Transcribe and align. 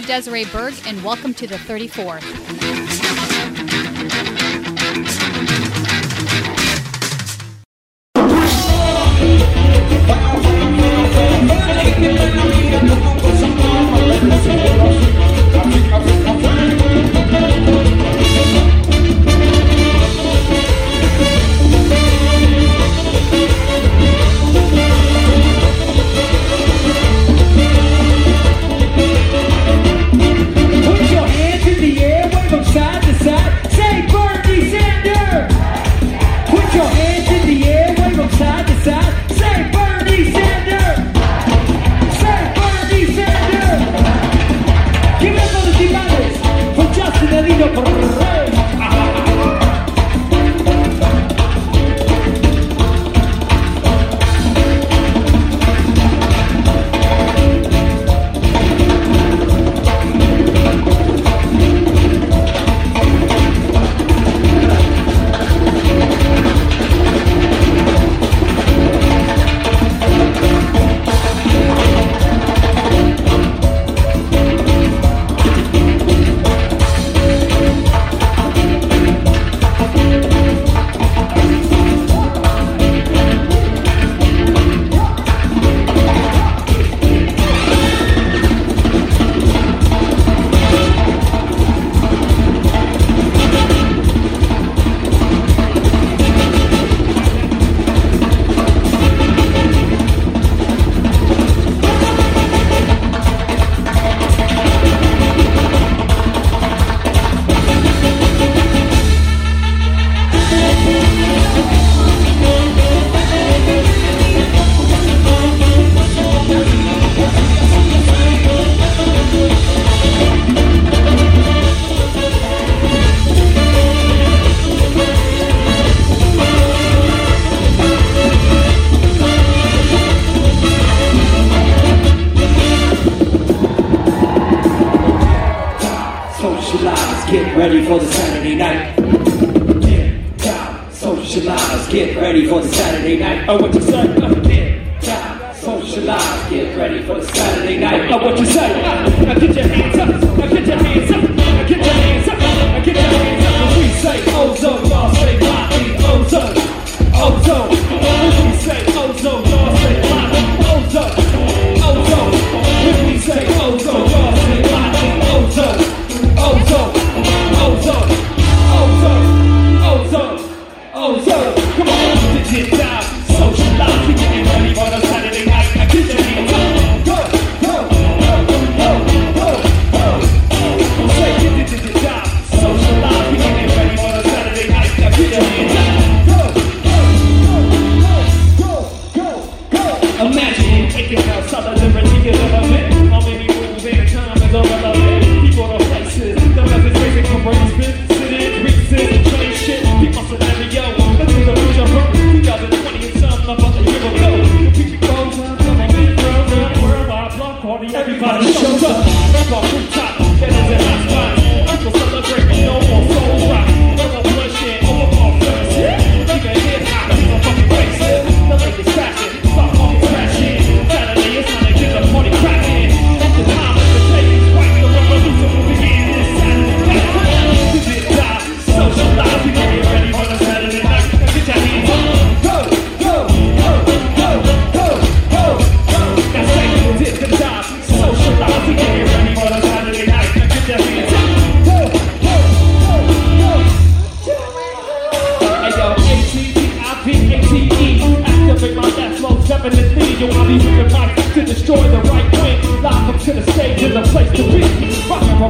Desiree 0.00 0.44
Berg, 0.46 0.74
and 0.86 1.02
welcome 1.02 1.34
to 1.34 1.46
the 1.46 1.56
34th. 1.56 2.59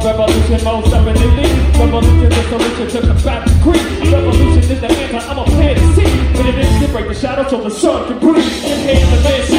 revolution 0.04 0.64
most 0.64 0.90
definitely. 0.90 1.48
Revolution 1.78 2.32
is 2.32 2.36
the 2.36 2.42
solution 2.48 2.86
to 2.88 3.06
the 3.06 3.14
fat 3.20 3.48
creek. 3.62 4.12
Revolution 4.12 4.58
is 4.58 4.80
the 4.80 4.86
answer, 4.86 5.28
I'm 5.28 5.38
a 5.38 5.44
plan 5.44 5.74
to 5.76 5.94
see. 5.94 6.10
But 6.36 6.46
it 6.46 6.58
is 6.58 6.86
to 6.86 6.92
break 6.92 7.08
the 7.08 7.14
shadows 7.14 7.50
so 7.50 7.60
the 7.60 7.70
sun 7.70 8.08
can 8.08 8.18
breathe. 8.18 8.64
Inhale 8.64 9.16
the 9.16 9.22
man 9.22 9.49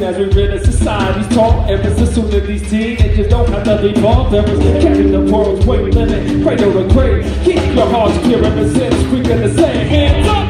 Soon 0.00 0.14
as 0.14 0.34
we 0.34 0.46
of 0.46 0.64
society's 0.64 1.36
tall 1.36 1.68
errors, 1.68 2.00
as 2.00 2.14
soon 2.14 2.32
as 2.32 2.46
these 2.46 2.70
teenagers 2.70 3.28
don't 3.28 3.46
have 3.50 3.64
to 3.64 3.82
be 3.82 4.00
ball 4.00 4.30
bearers, 4.30 4.58
carry 4.82 5.02
the 5.02 5.20
world's 5.20 5.66
weight 5.66 5.92
limit, 5.92 6.42
cradle 6.42 6.72
to 6.72 6.94
grave. 6.94 7.22
Keep 7.44 7.76
your 7.76 7.86
hearts 7.90 8.16
pure 8.26 8.42
ever 8.42 8.66
since, 8.70 8.94
squeaking 9.04 9.42
the 9.42 9.52
same. 9.54 9.86
Hands 9.88 10.26
up! 10.26 10.49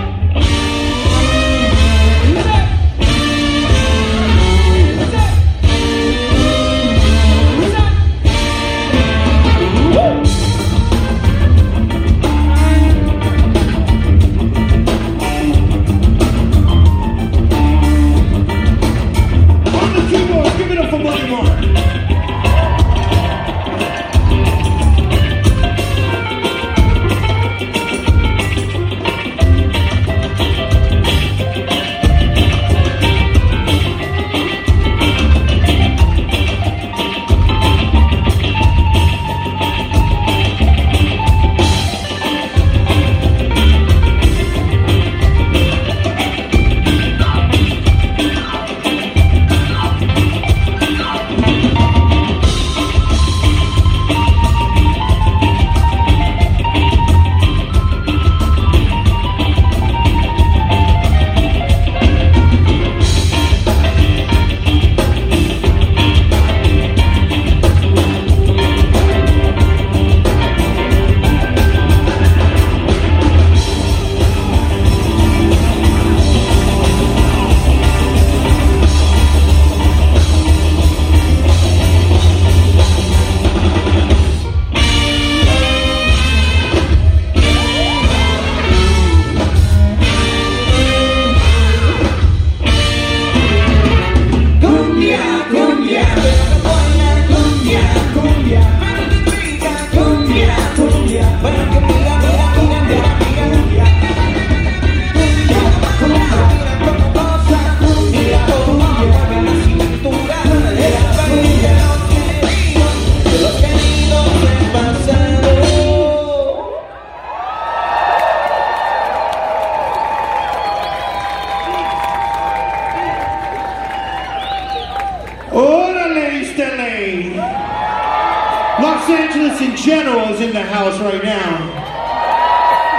General 129.82 130.34
is 130.34 130.40
in 130.40 130.52
the 130.52 130.62
house 130.62 131.00
right 131.00 131.25
now. 131.25 131.80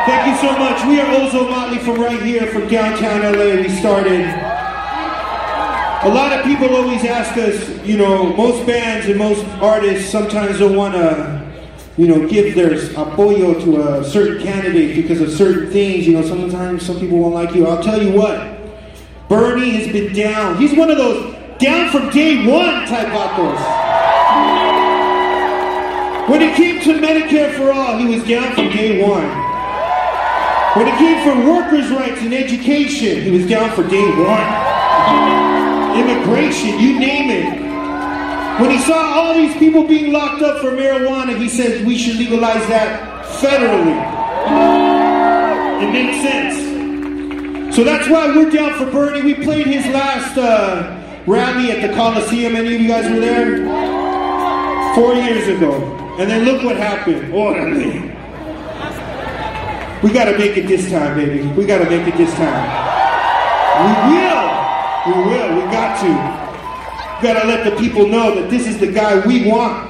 Thank 0.05 0.27
you 0.27 0.49
so 0.49 0.57
much. 0.57 0.83
We 0.87 0.99
are 0.99 1.05
Ozomatli 1.05 1.79
from 1.81 2.01
right 2.01 2.21
here, 2.21 2.47
from 2.47 2.67
downtown 2.67 3.21
LA. 3.21 3.61
We 3.61 3.69
started. 3.69 4.21
A 6.03 6.09
lot 6.09 6.33
of 6.33 6.43
people 6.43 6.75
always 6.75 7.05
ask 7.05 7.37
us, 7.37 7.69
you 7.85 7.97
know, 7.97 8.35
most 8.35 8.65
bands 8.65 9.05
and 9.05 9.19
most 9.19 9.45
artists 9.61 10.11
sometimes 10.11 10.57
don't 10.57 10.75
want 10.75 10.95
to, 10.95 11.51
you 11.97 12.07
know, 12.07 12.27
give 12.27 12.55
their 12.55 12.71
apoyo 12.71 13.63
to 13.63 13.99
a 13.99 14.03
certain 14.03 14.41
candidate 14.41 14.95
because 14.95 15.21
of 15.21 15.29
certain 15.29 15.69
things. 15.71 16.07
You 16.07 16.13
know, 16.13 16.27
sometimes 16.27 16.83
some 16.83 16.99
people 16.99 17.19
won't 17.19 17.35
like 17.35 17.53
you. 17.53 17.67
I'll 17.67 17.83
tell 17.83 18.01
you 18.01 18.11
what, 18.11 18.59
Bernie 19.29 19.69
has 19.71 19.91
been 19.93 20.13
down. 20.13 20.57
He's 20.57 20.75
one 20.75 20.89
of 20.89 20.97
those 20.97 21.35
down 21.59 21.91
from 21.91 22.09
day 22.09 22.43
one 22.47 22.87
type 22.87 23.07
vatos. 23.09 23.80
When 26.31 26.41
it 26.41 26.55
came 26.55 26.79
to 26.83 26.93
Medicare 26.93 27.53
for 27.57 27.73
all, 27.73 27.97
he 27.97 28.05
was 28.05 28.25
down 28.25 28.55
from 28.55 28.69
day 28.69 29.03
one. 29.03 29.27
When 30.77 30.87
it 30.87 30.97
came 30.97 31.19
for 31.25 31.35
workers' 31.51 31.91
rights 31.91 32.21
and 32.21 32.33
education, 32.33 33.21
he 33.21 33.31
was 33.31 33.45
down 33.49 33.69
for 33.71 33.83
day 33.83 34.09
one. 34.11 34.47
Immigration, 35.99 36.79
you 36.79 36.97
name 36.97 37.31
it. 37.31 38.61
When 38.61 38.71
he 38.71 38.79
saw 38.79 39.11
all 39.13 39.33
these 39.33 39.53
people 39.57 39.85
being 39.85 40.13
locked 40.13 40.41
up 40.41 40.61
for 40.61 40.71
marijuana, 40.71 41.37
he 41.37 41.49
said 41.49 41.85
we 41.85 41.97
should 41.97 42.15
legalize 42.15 42.65
that 42.69 43.25
federally. 43.41 43.99
It 45.83 45.91
makes 45.91 46.21
sense. 46.21 47.75
So 47.75 47.83
that's 47.83 48.07
why 48.07 48.27
we're 48.27 48.49
down 48.49 48.75
for 48.75 48.89
Bernie. 48.89 49.21
We 49.21 49.33
played 49.33 49.67
his 49.67 49.85
last 49.87 50.37
uh, 50.37 50.97
rally 51.27 51.71
at 51.71 51.85
the 51.85 51.93
Coliseum. 51.93 52.55
Any 52.55 52.75
of 52.75 52.81
you 52.81 52.87
guys 52.87 53.11
were 53.11 53.19
there? 53.19 54.95
Four 54.95 55.15
years 55.15 55.49
ago. 55.49 56.00
And 56.19 56.29
then 56.29 56.45
look 56.45 56.63
what 56.63 56.75
happened. 56.75 57.33
Orderly. 57.33 58.11
We 60.03 60.11
gotta 60.11 60.37
make 60.37 60.57
it 60.57 60.67
this 60.67 60.89
time, 60.89 61.15
baby. 61.15 61.47
We 61.49 61.65
gotta 61.65 61.89
make 61.89 62.07
it 62.07 62.17
this 62.17 62.33
time. 62.33 62.91
We 63.81 63.91
will. 64.11 64.51
We 65.07 65.13
will. 65.29 65.55
We 65.55 65.71
got 65.71 65.99
to. 66.01 66.07
We 67.21 67.27
gotta 67.27 67.47
let 67.47 67.63
the 67.69 67.75
people 67.77 68.07
know 68.07 68.35
that 68.35 68.49
this 68.49 68.67
is 68.67 68.79
the 68.79 68.91
guy 68.91 69.25
we 69.25 69.47
want. 69.47 69.89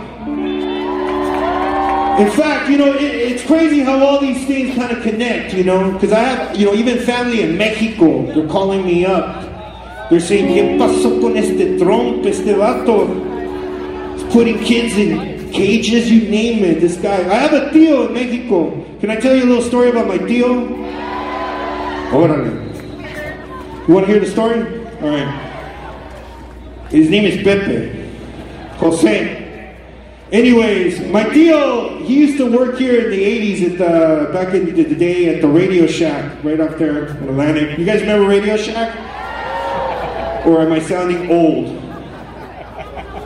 In 2.20 2.30
fact, 2.30 2.70
you 2.70 2.78
know, 2.78 2.94
it, 2.94 3.02
it's 3.02 3.44
crazy 3.46 3.80
how 3.80 4.06
all 4.06 4.20
these 4.20 4.46
things 4.46 4.76
kind 4.76 4.96
of 4.96 5.02
connect, 5.02 5.54
you 5.54 5.64
know, 5.64 5.92
because 5.94 6.12
I 6.12 6.20
have, 6.20 6.58
you 6.58 6.66
know, 6.66 6.74
even 6.74 7.00
family 7.00 7.42
in 7.42 7.58
Mexico, 7.58 8.26
they're 8.34 8.48
calling 8.48 8.86
me 8.86 9.06
up. 9.06 9.50
They're 10.10 10.20
saying, 10.20 10.54
¿Qué 10.54 10.78
pasó 10.78 11.22
con 11.22 11.38
este 11.38 11.80
Trump, 11.80 12.26
este 12.26 12.54
vato? 12.54 13.08
He's 14.14 14.24
putting 14.34 14.60
kids 14.60 14.98
in 14.98 15.41
cages, 15.52 16.10
you 16.10 16.30
name 16.30 16.64
it, 16.64 16.80
this 16.82 16.98
guy. 16.98 17.18
I 17.18 17.36
have 17.36 17.54
a 17.54 17.70
tío 17.70 18.08
in 18.08 18.14
Mexico. 18.14 18.72
Can 19.00 19.10
I 19.10 19.16
tell 19.18 19.36
you 19.36 19.44
a 19.44 19.50
little 19.50 19.64
story 19.64 19.90
about 19.90 20.08
my 20.08 20.18
tío? 20.18 20.68
Oh, 22.12 22.28
órale. 22.28 23.88
You 23.88 23.94
want 23.94 24.06
to 24.06 24.12
hear 24.12 24.20
the 24.20 24.30
story? 24.30 24.62
All 25.02 25.10
right. 25.10 26.88
His 26.90 27.10
name 27.10 27.26
is 27.26 27.42
Pepe. 27.44 28.02
Jose. 28.78 29.38
Anyways, 30.32 31.02
my 31.12 31.24
tío, 31.26 32.06
he 32.06 32.16
used 32.16 32.38
to 32.38 32.50
work 32.50 32.78
here 32.78 33.02
in 33.02 33.12
the 33.12 33.22
80s 33.22 33.72
at 33.72 33.78
the, 33.78 34.34
back 34.34 34.54
in 34.54 34.66
the 34.66 34.96
day 34.96 35.36
at 35.36 35.42
the 35.42 35.48
Radio 35.48 35.86
Shack, 35.88 36.44
right 36.44 36.60
up 36.60 36.78
there 36.78 37.08
in 37.08 37.30
Atlantic. 37.30 37.78
You 37.78 37.86
guys 37.86 38.02
remember 38.02 38.28
Radio 38.28 38.56
Shack? 38.56 38.96
Or 40.46 40.62
am 40.62 40.72
I 40.72 40.80
sounding 40.80 41.30
old? 41.30 41.91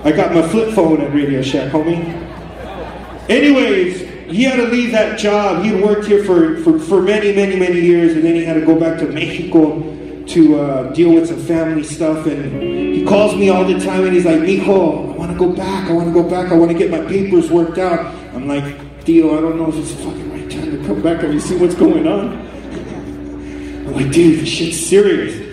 I 0.05 0.11
got 0.11 0.35
my 0.35 0.47
flip 0.47 0.75
phone 0.75 1.01
at 1.01 1.11
Radio 1.15 1.41
Shack, 1.41 1.71
homie. 1.71 2.05
Anyways, 3.27 4.01
he 4.31 4.43
had 4.43 4.57
to 4.57 4.67
leave 4.67 4.91
that 4.91 5.17
job. 5.17 5.63
He 5.63 5.73
worked 5.73 6.05
here 6.05 6.23
for, 6.23 6.59
for, 6.59 6.77
for 6.77 7.01
many, 7.01 7.33
many, 7.33 7.55
many 7.55 7.81
years, 7.81 8.13
and 8.13 8.23
then 8.23 8.35
he 8.35 8.45
had 8.45 8.53
to 8.53 8.63
go 8.63 8.79
back 8.79 8.99
to 8.99 9.07
Mexico 9.07 9.81
to 10.27 10.59
uh, 10.59 10.93
deal 10.93 11.11
with 11.11 11.27
some 11.27 11.39
family 11.39 11.81
stuff. 11.81 12.27
And 12.27 12.61
he 12.61 13.03
calls 13.03 13.35
me 13.35 13.49
all 13.49 13.65
the 13.65 13.79
time, 13.79 14.03
and 14.03 14.13
he's 14.13 14.25
like, 14.25 14.41
Mijo, 14.41 15.11
I 15.11 15.17
want 15.17 15.31
to 15.31 15.37
go 15.39 15.51
back. 15.51 15.89
I 15.89 15.93
want 15.93 16.07
to 16.07 16.13
go 16.13 16.29
back. 16.29 16.51
I 16.51 16.55
want 16.55 16.71
to 16.71 16.77
get 16.77 16.91
my 16.91 17.03
papers 17.05 17.49
worked 17.49 17.79
out. 17.79 18.05
I'm 18.35 18.47
like, 18.47 19.05
Dio, 19.05 19.35
I 19.35 19.41
don't 19.41 19.57
know 19.57 19.69
if 19.69 19.75
it's 19.75 19.91
fucking 20.03 20.31
right 20.31 20.51
time 20.51 20.69
to 20.69 20.85
come 20.85 21.01
back. 21.01 21.21
Have 21.21 21.33
you 21.33 21.39
seen 21.39 21.59
what's 21.59 21.73
going 21.73 22.07
on? 22.07 22.45
I'm 23.87 23.93
like, 23.93 24.11
dude, 24.11 24.41
this 24.41 24.49
shit's 24.49 24.85
serious. 24.85 25.44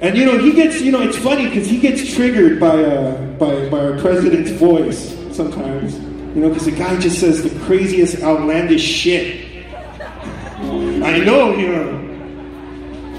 And 0.00 0.16
you 0.16 0.24
know, 0.24 0.38
he 0.38 0.52
gets, 0.52 0.80
you 0.80 0.92
know, 0.92 1.02
it's 1.02 1.18
funny 1.18 1.46
because 1.46 1.68
he 1.68 1.78
gets 1.78 2.14
triggered 2.14 2.58
by, 2.58 2.82
uh, 2.82 3.20
by, 3.32 3.68
by 3.68 3.78
our 3.80 3.98
president's 3.98 4.50
voice 4.52 5.14
sometimes. 5.30 5.98
You 6.34 6.42
know, 6.42 6.48
because 6.48 6.64
the 6.64 6.72
guy 6.72 6.98
just 6.98 7.20
says 7.20 7.42
the 7.42 7.58
craziest, 7.66 8.22
outlandish 8.22 8.82
shit. 8.82 9.64
I 11.02 11.18
know, 11.18 11.54
you 11.56 11.68
know. 11.68 12.00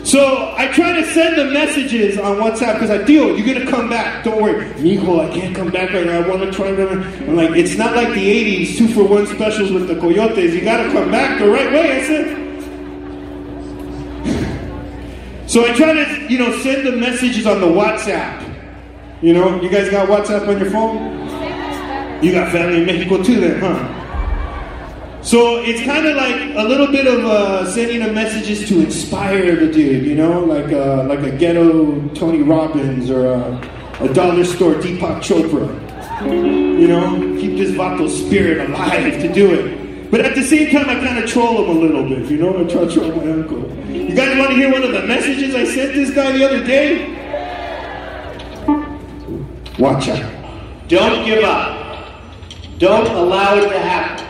So 0.03 0.55
I 0.57 0.67
try 0.73 0.93
to 0.93 1.05
send 1.13 1.38
the 1.38 1.45
messages 1.45 2.17
on 2.17 2.38
WhatsApp 2.38 2.73
because 2.73 2.89
I 2.89 3.05
feel 3.05 3.38
you're 3.38 3.53
gonna 3.53 3.69
come 3.69 3.88
back. 3.88 4.23
Don't 4.23 4.41
worry, 4.41 4.65
Mijo, 4.75 5.19
I 5.19 5.31
can't 5.33 5.55
come 5.55 5.69
back 5.69 5.91
right 5.91 6.05
now. 6.05 6.21
I 6.23 6.27
want 6.27 6.41
to 6.41 6.51
try. 6.51 6.69
I'm 6.69 7.35
like, 7.35 7.51
it's 7.51 7.77
not 7.77 7.95
like 7.95 8.09
the 8.09 8.65
'80s 8.65 8.77
two 8.77 8.88
for 8.88 9.03
one 9.03 9.27
specials 9.27 9.71
with 9.71 9.88
the 9.88 10.00
coyotes. 10.00 10.53
You 10.53 10.61
gotta 10.61 10.91
come 10.91 11.11
back 11.11 11.39
the 11.39 11.47
right 11.47 11.71
way. 11.71 12.01
I 12.01 12.07
said. 12.07 12.40
So 15.51 15.65
I 15.65 15.74
try 15.74 15.91
to, 15.91 16.31
you 16.31 16.39
know, 16.39 16.58
send 16.60 16.88
the 16.88 16.93
messages 16.93 17.46
on 17.46 17.60
the 17.60 17.67
WhatsApp. 17.67 18.55
You 19.22 19.34
know, 19.34 19.62
you 19.62 19.70
guys 19.70 19.89
got 19.89 20.08
WhatsApp 20.08 20.48
on 20.48 20.58
your 20.58 20.72
phone? 20.72 22.24
You 22.24 22.31
got 22.31 22.53
family 22.53 22.77
in 22.77 22.86
Mexico 22.86 23.22
too, 23.22 23.41
then, 23.41 23.60
huh? 23.60 25.22
So 25.22 25.58
it's 25.58 25.81
kind 25.84 26.05
of 26.05 26.15
like 26.15 26.55
a 26.55 26.63
little 26.63 26.88
bit 26.88 27.05
of 27.05 27.25
uh, 27.25 27.70
sending 27.70 28.00
the 28.00 28.13
messages 28.13 28.65
to 28.70 28.79
inspire 28.79 29.58
the 29.58 29.70
dude, 29.70 30.05
you 30.05 30.15
know, 30.15 30.39
like 30.39 30.72
a, 30.72 31.03
like 31.10 31.20
a 31.20 31.36
ghetto 31.36 32.08
Tony 32.15 32.43
Robbins 32.43 33.10
or 33.10 33.25
a, 33.25 33.98
a 34.00 34.13
dollar 34.13 34.46
store 34.46 34.75
Deepak 34.75 35.20
Chopra. 35.20 35.67
You 36.79 36.88
know, 36.88 37.38
keep 37.41 37.58
this 37.58 37.72
vato 37.72 38.08
spirit 38.08 38.70
alive 38.70 39.20
to 39.22 39.34
do 39.34 39.53
it. 39.53 39.80
But 40.12 40.20
at 40.25 40.36
the 40.36 40.44
same 40.44 40.70
time, 40.72 40.89
I 40.89 40.96
kind 40.96 41.24
of 41.24 41.30
troll 41.30 41.63
him 41.63 41.77
a 41.77 41.80
little 41.80 42.03
bit, 42.03 42.30
you 42.30 42.38
know, 42.38 42.50
I 42.50 42.68
try 42.70 42.84
to 42.84 42.91
troll 42.91 43.15
my 43.15 43.32
uncle. 43.32 43.60
You 43.89 44.13
guys 44.13 44.38
want 44.38 44.50
to 44.50 44.56
hear 44.58 44.70
one 44.70 44.84
of 44.84 44.91
the 44.91 45.08
messages 45.08 45.56
I 45.56 45.63
sent 45.63 45.94
this 45.96 46.12
guy 46.12 46.34
the 46.34 46.46
other 46.46 46.63
day? 46.65 47.18
Watch 49.80 50.10
out. 50.10 50.30
Don't 50.89 51.25
give 51.25 51.46
up. 51.46 52.12
Don't 52.77 53.08
allow 53.08 53.56
it 53.56 53.70
to 53.70 53.80
happen. 53.80 54.27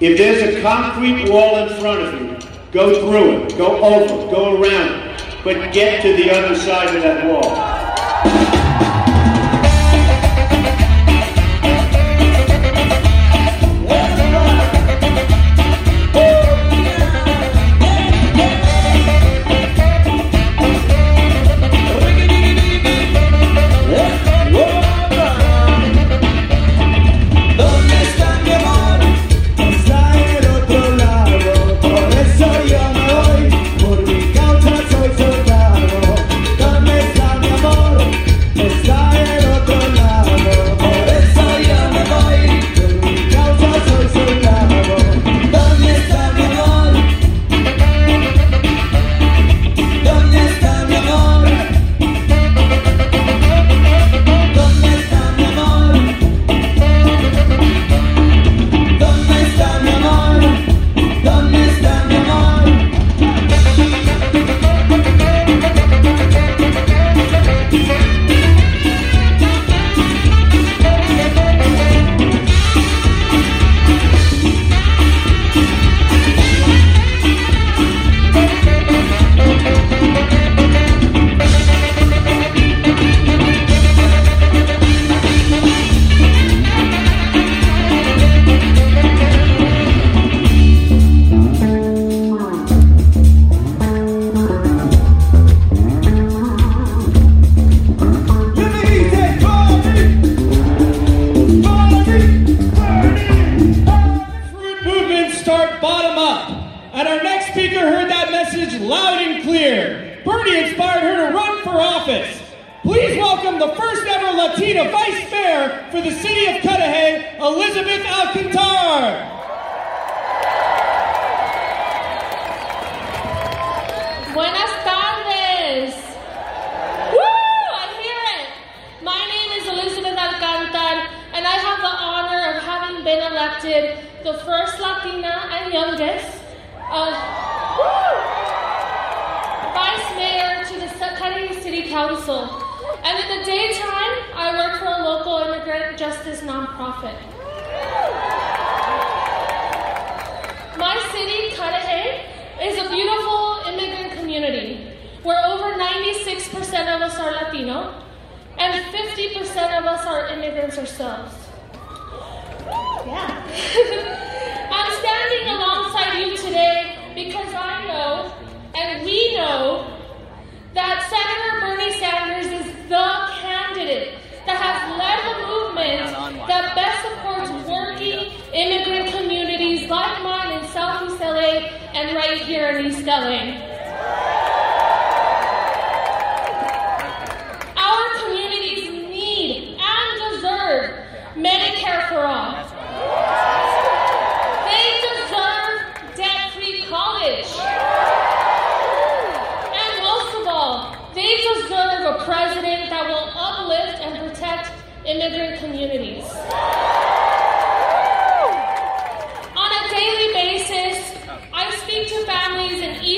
If 0.00 0.16
there's 0.16 0.56
a 0.56 0.62
concrete 0.62 1.28
wall 1.28 1.58
in 1.58 1.78
front 1.78 2.00
of 2.00 2.14
you, 2.14 2.38
go 2.72 2.98
through 3.00 3.42
it, 3.42 3.58
go 3.58 3.76
over 3.84 4.30
go 4.30 4.62
around 4.62 5.10
it, 5.10 5.36
but 5.44 5.74
get 5.74 6.00
to 6.02 6.16
the 6.16 6.30
other 6.30 6.54
side 6.56 6.96
of 6.96 7.02
that 7.02 7.26
wall. 7.26 8.55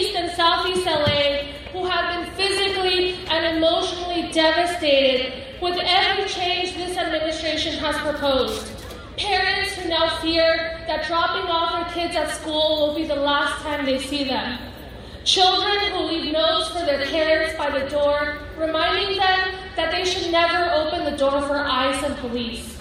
East 0.09 0.17
and 0.17 0.31
Southeast 0.33 0.87
LA 0.87 1.43
who 1.73 1.85
have 1.85 2.25
been 2.25 2.35
physically 2.35 3.15
and 3.27 3.59
emotionally 3.59 4.31
devastated 4.33 5.45
with 5.61 5.79
every 5.83 6.25
change 6.25 6.75
this 6.77 6.97
administration 6.97 7.75
has 7.75 7.95
proposed. 7.99 8.73
parents 9.19 9.73
who 9.73 9.89
now 9.89 10.19
fear 10.21 10.81
that 10.87 11.07
dropping 11.07 11.51
off 11.51 11.73
their 11.73 11.95
kids 11.95 12.17
at 12.17 12.31
school 12.31 12.87
will 12.87 12.95
be 12.95 13.07
the 13.07 13.17
last 13.17 13.61
time 13.63 13.85
they 13.85 13.99
see 13.99 14.25
them. 14.25 14.59
Children 15.25 15.93
who 15.93 16.05
leave 16.05 16.33
notes 16.33 16.69
for 16.69 16.87
their 16.87 17.05
parents 17.07 17.55
by 17.59 17.77
the 17.77 17.87
door, 17.91 18.39
reminding 18.57 19.19
them 19.19 19.55
that 19.77 19.91
they 19.91 20.05
should 20.05 20.33
never 20.33 20.71
open 20.73 21.05
the 21.05 21.19
door 21.19 21.43
for 21.43 21.59
ICE 21.59 22.03
and 22.05 22.17
police. 22.19 22.79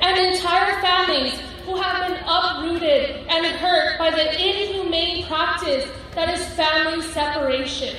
And 0.00 0.16
entire 0.16 0.80
families 0.80 1.40
who 1.64 1.76
have 1.76 2.06
been 2.06 2.18
uprooted 2.26 3.26
and 3.28 3.46
hurt 3.46 3.98
by 3.98 4.10
the 4.10 4.28
inhumane 4.38 5.26
practice 5.26 5.88
that 6.14 6.28
is 6.28 6.44
family 6.54 7.02
separation. 7.02 7.96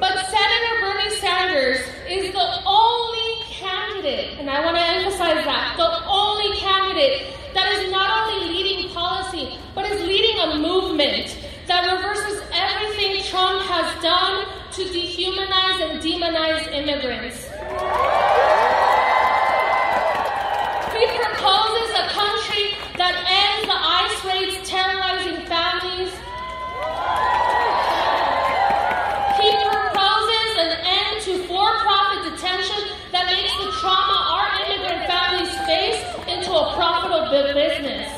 But 0.00 0.14
Senator 0.26 0.74
Bernie 0.80 1.10
Sanders 1.16 1.80
is 2.08 2.32
the 2.32 2.62
only 2.66 3.42
candidate, 3.50 4.38
and 4.38 4.48
I 4.48 4.64
want 4.64 4.76
to 4.76 4.82
emphasize 4.82 5.44
that, 5.44 5.74
the 5.76 6.06
only 6.08 6.56
candidate 6.56 7.34
that 7.54 7.72
is 7.72 7.90
not 7.90 8.28
only 8.28 8.48
leading 8.48 8.90
policy, 8.90 9.58
but 9.74 9.84
is 9.90 10.00
leading 10.02 10.38
a 10.40 10.58
movement 10.58 11.38
that 11.66 11.92
reverses 11.92 12.42
everything 12.52 13.22
Trump 13.24 13.60
has 13.62 14.02
done 14.02 14.46
to 14.72 14.82
dehumanize 14.84 15.80
and 15.82 16.00
demonize 16.00 16.66
immigrants. 16.72 17.44
He 20.96 21.06
proposes 21.18 21.90
a 21.92 22.08
that 22.96 23.12
ends 23.28 23.68
the 23.68 23.76
ICE 23.76 24.24
raids 24.24 24.56
terrorizing 24.64 25.44
families. 25.44 26.08
He 29.36 29.52
proposes 29.68 30.52
an 30.64 30.72
end 30.80 31.20
to 31.28 31.44
for-profit 31.44 32.32
detention 32.32 32.88
that 33.12 33.28
makes 33.28 33.52
the 33.60 33.68
trauma 33.84 34.16
our 34.32 34.48
immigrant 34.64 35.04
families 35.12 35.52
face 35.68 36.00
into 36.24 36.48
a 36.56 36.72
profitable 36.72 37.28
business. 37.28 38.08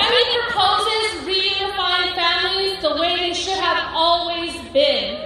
And 0.00 0.08
he 0.08 0.24
proposes 0.48 1.28
reunifying 1.28 2.16
families 2.16 2.80
the 2.80 2.96
way 2.96 3.28
they 3.28 3.34
should 3.34 3.60
have 3.60 3.92
always 3.92 4.56
been. 4.72 5.20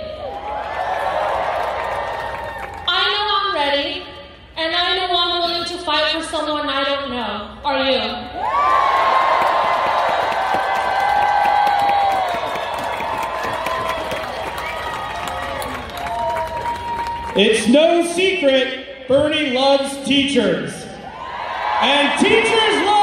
I 2.90 3.07
know 3.14 3.24
I'm 3.31 3.55
ready, 3.55 4.08
and 4.59 4.75
I 4.75 4.97
know 4.97 5.07
I'm 5.16 5.40
willing 5.40 5.68
to 5.68 5.79
fight 5.85 6.12
for 6.16 6.23
someone 6.25 6.68
I 6.68 6.85
don't 6.85 7.11
know. 7.12 7.59
Are 7.64 7.90
you? 7.90 8.03
It's 17.40 17.68
no 17.68 18.05
secret 18.14 19.07
Bernie 19.07 19.51
loves 19.53 20.05
teachers. 20.05 20.75
And 21.81 22.18
teachers 22.21 22.85
love 22.85 22.97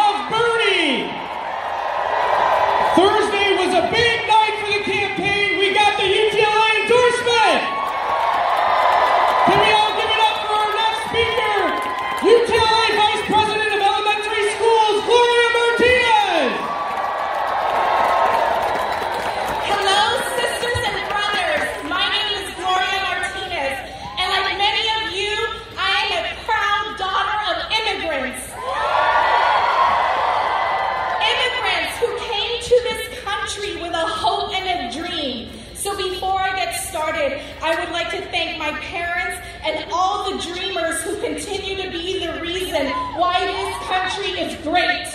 started, 37.25 37.41
I 37.61 37.79
would 37.79 37.91
like 37.91 38.09
to 38.11 38.21
thank 38.29 38.57
my 38.59 38.71
parents 38.79 39.39
and 39.63 39.91
all 39.91 40.31
the 40.31 40.37
dreamers 40.41 41.01
who 41.01 41.19
continue 41.21 41.81
to 41.81 41.89
be 41.89 42.25
the 42.25 42.39
reason 42.41 42.87
why 43.17 43.39
this 43.45 43.75
country 43.87 44.39
is 44.39 44.55
great. 44.63 45.05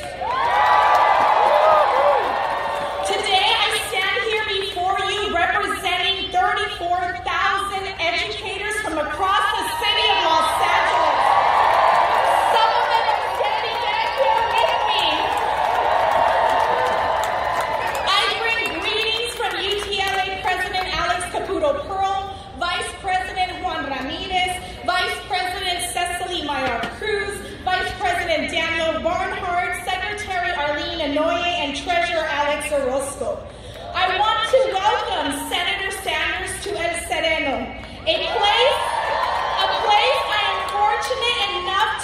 Today, 3.07 3.47
I 3.47 3.69
stand 3.91 4.23
here 4.31 4.47
before 4.61 4.99
you 5.11 5.35
representing 5.35 6.31
34,000 6.33 7.95
educators 7.99 8.75
from 8.83 8.99
across 8.99 9.47
the 9.55 9.65
city 9.79 10.07
of 10.11 10.19
Los 10.27 10.51
Angeles. 10.63 11.19
Some 12.55 12.71
of 12.71 12.85
them 12.91 13.07
are 13.11 13.23
standing 13.39 13.79
back 13.87 14.09
here 14.19 14.45
with 14.51 14.75
me. 14.91 15.05
I 18.07 18.21
bring 18.43 18.81
greetings 18.83 19.33
from 19.39 19.53
UTLA 19.59 20.43
President 20.43 20.87
Alex 20.95 21.23
Caputo 21.35 21.71
Pearl, 21.87 22.35
Vice 22.59 22.91
President 23.01 23.63
Juan 23.63 23.87
Ramirez, 23.87 24.55
Vice 24.87 25.17
President 25.27 25.81
Cecily 25.93 26.43
Mayer 26.47 26.81
Cruz, 26.99 27.39
Vice 27.65 27.91
President 27.99 28.51
Daniel 28.51 29.03
Barnhart, 29.03 29.83
Secretary 29.85 30.53
Arlene 30.53 31.01
Inouye, 31.01 31.59
and 31.65 31.77
Treasurer 31.77 32.25
Orozco. 33.21 33.47
I 33.95 34.19
want 34.19 34.41
to 34.49 34.61
welcome 34.73 35.49
Senator 35.51 35.91
Sanders 36.03 36.57
to 36.65 36.71
El 36.73 36.95
Sereno, 37.05 37.69
a 37.69 38.17
place, 38.17 38.81
a 39.61 39.69
place 39.85 40.25
I 40.25 40.43
am 40.49 40.61
fortunate 40.73 41.51
enough 41.61 42.00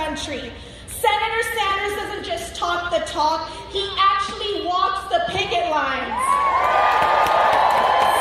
country. 0.00 0.50
Senator 0.88 1.42
Sanders 1.56 1.94
doesn't 2.00 2.24
just 2.24 2.56
talk 2.56 2.90
the 2.90 3.04
talk, 3.04 3.52
he 3.68 3.84
actually 4.00 4.64
walks 4.64 5.04
the 5.12 5.20
picket 5.28 5.68
lines. 5.68 6.16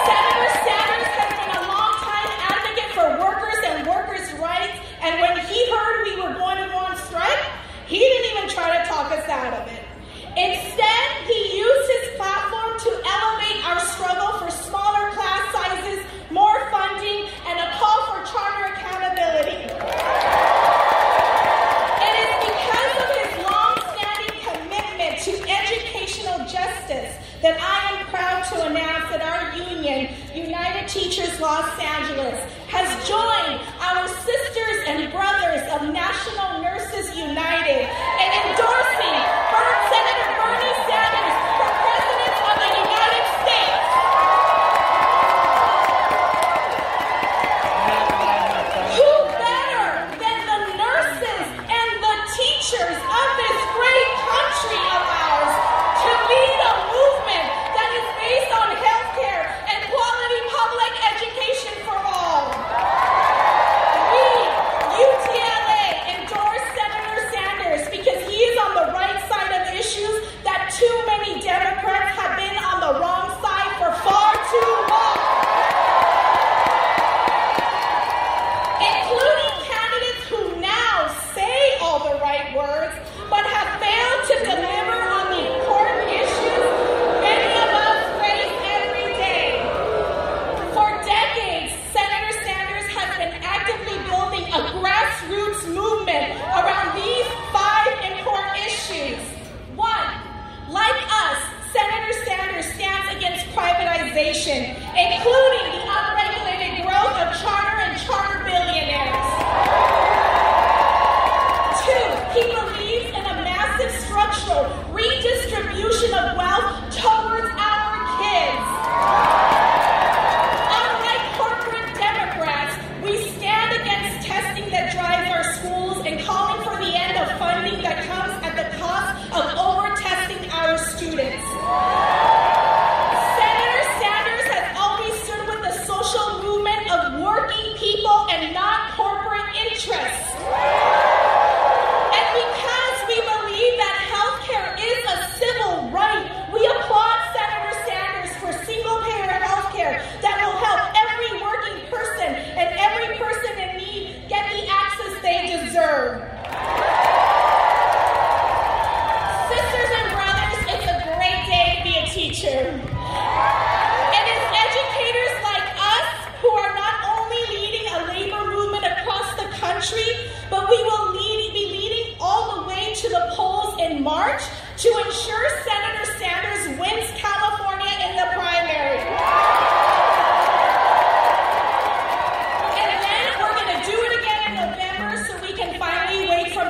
Senator 0.04 0.52
Sanders 0.68 1.12
has 1.16 1.32
been 1.40 1.56
a 1.56 1.64
long-time 1.72 2.32
advocate 2.52 2.92
for 2.92 3.08
workers 3.24 3.60
and 3.64 3.88
workers' 3.88 4.28
rights, 4.44 4.76
and 5.00 5.24
when 5.24 5.40
he 5.48 5.60
heard 5.72 6.04
we 6.04 6.20
were 6.20 6.36
going 6.36 6.60
to 6.60 6.68
go 6.68 6.80
on 6.84 6.98
strike, 7.08 7.48
he 7.88 8.00
didn't 8.00 8.28
even 8.36 8.50
try 8.52 8.76
to 8.76 8.84
talk 8.84 9.12
us 9.16 9.24
out 9.32 9.54
of 9.56 9.64
it. 9.72 9.84
Instead, 10.36 11.08
he 11.32 11.64
used 11.64 11.88
his 11.96 12.20
platform 12.20 12.76
to 12.76 12.92
elevate 12.92 13.60
our 13.72 13.80
struggle 13.96 14.36
for 14.36 14.52
smaller 14.52 15.16
class 15.16 15.48
sizes, 15.56 16.04
more 16.30 16.60
funding, 16.76 17.32
and 17.48 17.56
a 17.56 17.72
call 17.80 18.00
for 18.12 18.20
charter 18.28 18.68
accountability. 18.76 19.64
It 22.00 22.16
is 22.24 22.32
because 22.48 22.94
of 23.04 23.10
his 23.20 23.32
long-standing 23.44 24.36
commitment 24.48 25.20
to 25.28 25.34
educational 25.52 26.40
justice 26.48 27.12
that 27.42 27.58
I 27.60 28.00
am 28.00 28.06
proud 28.08 28.46
to 28.54 28.56
announce 28.68 29.10
that 29.12 29.22
our 29.22 29.52
union, 29.58 30.16
United 30.34 30.79
Teachers 30.90 31.40
Los 31.40 31.70
Angeles, 31.80 32.34
has 32.66 32.90
joined 33.08 33.62
our 33.80 34.08
sisters 34.08 34.78
and 34.88 35.12
brothers 35.12 35.62
of 35.70 35.94
National 35.94 36.64
Nurses 36.64 37.16
United 37.16 37.86
in 37.86 38.30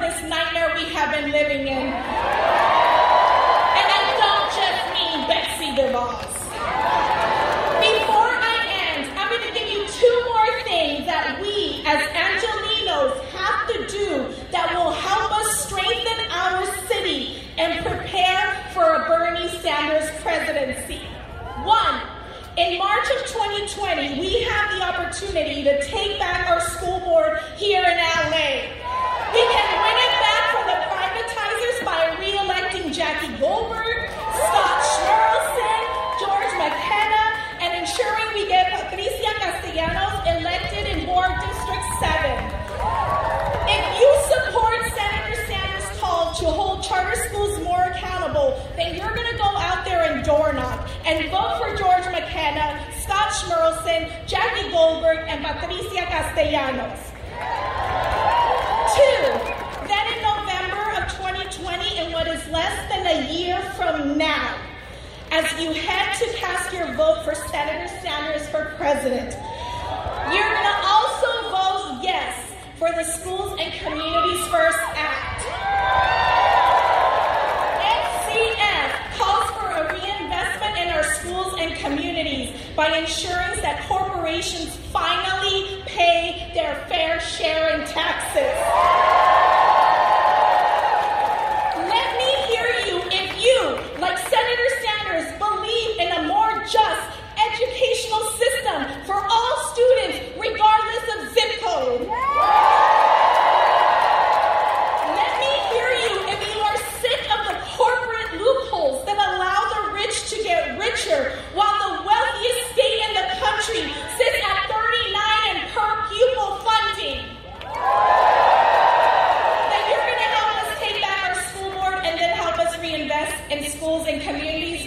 this 0.09 0.23
nightmare 0.29 0.73
we 0.75 0.85
have 0.85 1.11
been 1.13 1.31
living 1.31 1.67
in. 1.67 1.77
And 1.77 1.93
I 3.93 4.01
don't 4.17 4.49
just 4.57 4.81
mean 4.97 5.27
Betsy 5.29 5.69
DeVos. 5.77 6.33
Before 7.77 8.33
I 8.33 8.57
end, 8.89 9.05
I'm 9.19 9.29
going 9.29 9.45
to 9.45 9.53
give 9.53 9.69
you 9.69 9.85
two 9.87 10.17
more 10.25 10.63
things 10.63 11.05
that 11.05 11.37
we 11.39 11.83
as 11.85 12.01
Angelinos 12.17 13.21
have 13.37 13.67
to 13.69 13.85
do 13.85 14.33
that 14.51 14.73
will 14.73 14.91
help 14.91 15.31
us 15.31 15.65
strengthen 15.65 16.31
our 16.31 16.65
city 16.87 17.43
and 17.59 17.85
prepare 17.85 18.65
for 18.73 18.83
a 18.83 19.05
Bernie 19.07 19.49
Sanders 19.59 20.09
presidency. 20.21 21.01
One, 21.63 22.01
in 22.57 22.79
March 22.79 23.05
of 23.11 23.27
2020, 23.27 24.19
we 24.19 24.41
have 24.43 24.71
the 24.71 24.81
opportunity 24.81 25.63
to 25.63 25.83
take 25.85 26.17
back 26.17 26.49
our 26.49 26.61
school 26.61 26.99
board 27.01 27.37
here 27.57 27.83
in 27.83 27.97
LA. 27.97 28.73
We 29.31 29.41
can 29.53 29.78
Jackie 32.99 33.31
Goldberg, 33.39 34.11
Scott 34.11 34.83
Schmerelson, 34.83 35.83
George 36.19 36.51
McKenna, 36.59 37.31
and 37.63 37.79
ensuring 37.79 38.27
we 38.33 38.45
get 38.45 38.75
Patricia 38.75 39.31
Castellanos 39.39 40.19
elected 40.27 40.85
in 40.85 41.05
Board 41.05 41.31
District 41.39 41.85
7. 42.03 42.11
If 43.71 43.85
you 44.03 44.11
support 44.27 44.83
Senator 44.91 45.47
Sanders' 45.47 45.97
call 45.97 46.33
to 46.43 46.45
hold 46.51 46.83
charter 46.83 47.15
schools 47.29 47.63
more 47.63 47.83
accountable, 47.83 48.59
then 48.75 48.97
you're 48.97 49.15
going 49.15 49.31
to 49.31 49.37
go 49.37 49.47
out 49.47 49.85
there 49.85 50.11
and 50.11 50.25
door 50.25 50.51
knock 50.51 50.89
and 51.05 51.23
vote 51.31 51.55
for 51.55 51.77
George 51.77 52.03
McKenna, 52.11 52.83
Scott 52.99 53.29
Schmerelson, 53.31 54.11
Jackie 54.27 54.69
Goldberg, 54.71 55.19
and 55.29 55.45
Patricia 55.45 56.03
Castellanos. 56.03 56.99
Two, 58.91 59.87
then 59.87 60.05
in 60.11 60.21
November 60.21 60.83
of 60.99 61.07
2020, 61.15 61.97
in 61.99 62.11
what 62.11 62.28
is 62.39 62.51
less 62.51 62.89
than 62.89 63.05
a 63.05 63.33
year 63.33 63.59
from 63.75 64.17
now, 64.17 64.57
as 65.31 65.45
you 65.59 65.71
head 65.73 66.15
to 66.19 66.25
cast 66.37 66.73
your 66.73 66.93
vote 66.93 67.23
for 67.23 67.35
Senator 67.35 67.87
Sanders 68.01 68.47
for 68.49 68.73
president, 68.77 69.33
you're 70.33 70.49
going 70.49 70.63
to 70.63 70.79
also 70.85 71.29
vote 71.49 71.99
yes 72.03 72.53
for 72.77 72.89
the 72.89 73.03
Schools 73.03 73.57
and 73.59 73.73
Communities 73.73 74.45
First 74.47 74.79
Act. 74.95 75.41
SCF 77.81 79.17
calls 79.17 79.49
for 79.51 79.67
a 79.71 79.93
reinvestment 79.93 80.77
in 80.77 80.89
our 80.89 81.03
schools 81.03 81.55
and 81.59 81.75
communities 81.75 82.55
by 82.75 82.97
ensuring 82.97 83.61
that 83.61 83.85
corporations 83.87 84.75
finally 84.91 85.83
pay 85.85 86.51
their 86.53 86.75
fair 86.87 87.19
share 87.19 87.79
in 87.79 87.87
taxes. 87.87 89.19
Let 91.89 92.17
me 92.17 92.31
hear 92.51 92.69
you 92.87 93.01
if 93.11 93.29
you, 93.41 93.59
like 94.01 94.17
Senator 94.17 94.69
Sanders, 94.83 95.27
believe 95.39 95.99
in 95.99 96.11
a 96.11 96.27
more 96.27 96.51
just 96.67 97.03
educational 97.39 98.23
system 98.37 98.79
for 99.05 99.15
all 99.15 99.53
students, 99.73 100.19
regardless 100.37 100.39
of 100.39 100.39
zip 100.39 100.39
code. 100.39 100.49
Let 100.79 100.97
me 100.99 100.99
hear 100.99 100.99
you 100.99 100.99
if 100.99 100.99
you 100.99 100.99
are 100.99 100.99
sick 100.99 100.99
of 100.99 100.99
the 100.99 100.99
corporate 100.99 100.99
loopholes 100.99 100.99
that 100.99 100.99
allow 100.99 100.99
the 100.99 100.99
rich 100.99 100.99
to 100.99 100.99
get 100.99 100.99
richer 100.99 100.99
while 100.99 100.99
the 100.99 100.99
wealthiest 100.99 100.99
state 100.99 100.99
in 100.99 100.99
the 100.99 100.99
country 100.99 100.99
sits 100.99 101.07
at 101.07 101.07
39 101.07 101.07
in 101.07 101.07
per 101.07 101.07
pupil 101.07 101.07
funding. 101.07 101.07
That 101.07 101.07
you're 101.07 101.07
going 101.07 101.07
to 101.07 101.07
help 101.07 101.07
us 101.07 101.07
take 101.07 101.07
back 101.07 101.07
our 101.07 101.07
school 101.07 101.07
board 101.07 101.07
and 101.07 101.07
then 101.07 101.07
help 101.07 101.07
us 101.07 101.07
reinvest 101.07 101.07
in 101.07 101.07
schools 101.09 101.17
and 101.19 101.39
communities 101.39 101.67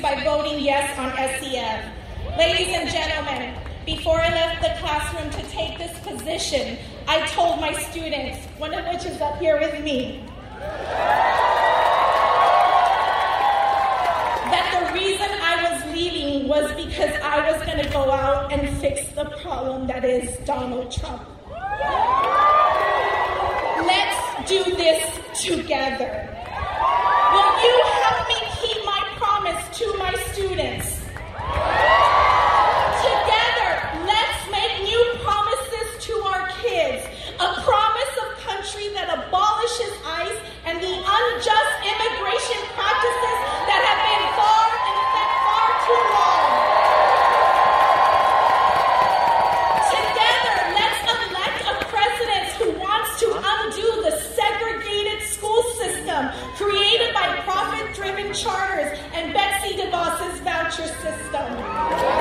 by 0.02 0.22
voting 0.24 0.59
yes 0.59 0.98
on 0.98 1.11
SCF. 1.12 2.37
Ladies 2.37 2.74
and 2.74 2.90
gentlemen, 2.90 3.71
before 3.84 4.20
I 4.20 4.28
left 4.28 4.62
the 4.62 4.74
classroom 4.80 5.30
to 5.30 5.42
take 5.50 5.78
this 5.78 5.98
position, 6.00 6.78
I 7.08 7.26
told 7.28 7.60
my 7.60 7.72
students, 7.72 8.38
one 8.58 8.72
of 8.74 8.86
which 8.86 9.04
is 9.04 9.20
up 9.20 9.38
here 9.38 9.58
with 9.58 9.82
me, 9.82 10.24
that 14.50 14.66
the 14.78 14.92
reason 14.94 15.26
I 15.28 15.72
was 15.72 15.94
leaving 15.94 16.48
was 16.48 16.70
because 16.72 17.14
I 17.22 17.50
was 17.50 17.60
going 17.66 17.84
to 17.84 17.90
go 17.90 18.10
out 18.10 18.52
and 18.52 18.68
fix 18.78 19.08
the 19.10 19.24
problem 19.42 19.88
that 19.88 20.04
is 20.04 20.38
Donald 20.46 20.92
Trump. 20.92 21.26
Let's 23.84 24.48
do 24.48 24.62
this 24.76 25.02
together. 25.42 26.28
Will 27.32 27.54
you 27.64 27.82
help 27.84 28.28
me 28.28 28.40
keep 28.60 28.84
my 28.84 29.02
promise 29.16 29.78
to 29.78 29.96
my 29.98 30.14
students? 30.32 30.91
your 60.78 60.87
system. 60.87 62.12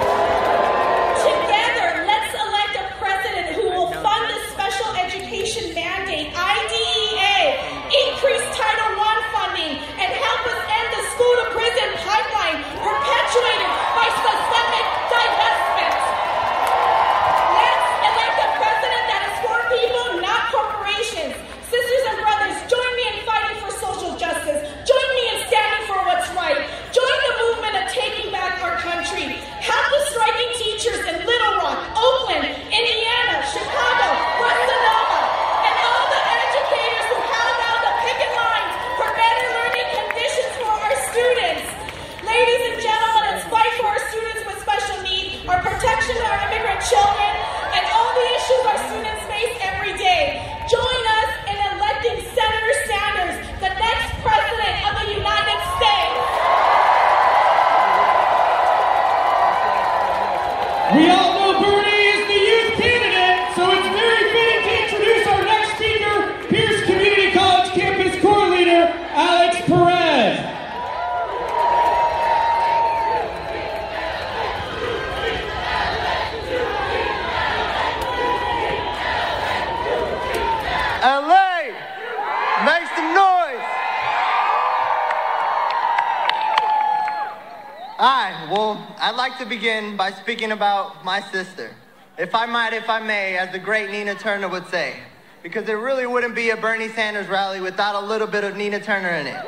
By 90.12 90.20
speaking 90.20 90.52
about 90.52 91.06
my 91.06 91.22
sister. 91.32 91.72
If 92.18 92.36
I 92.36 92.46
might, 92.46 92.74
if 92.74 92.90
I 92.90 93.00
may, 93.00 93.38
as 93.38 93.52
the 93.52 93.60
great 93.60 93.92
Nina 93.92 94.16
Turner 94.16 94.50
would 94.50 94.68
say, 94.68 94.96
because 95.42 95.68
it 95.70 95.74
really 95.74 96.06
wouldn't 96.06 96.36
be 96.36 96.50
a 96.50 96.58
Bernie 96.58 96.90
Sanders 96.90 97.28
rally 97.28 97.62
without 97.62 98.02
a 98.02 98.06
little 98.06 98.28
bit 98.28 98.44
of 98.44 98.58
Nina 98.58 98.80
Turner 98.80 99.10
in 99.10 99.28
it. 99.28 99.36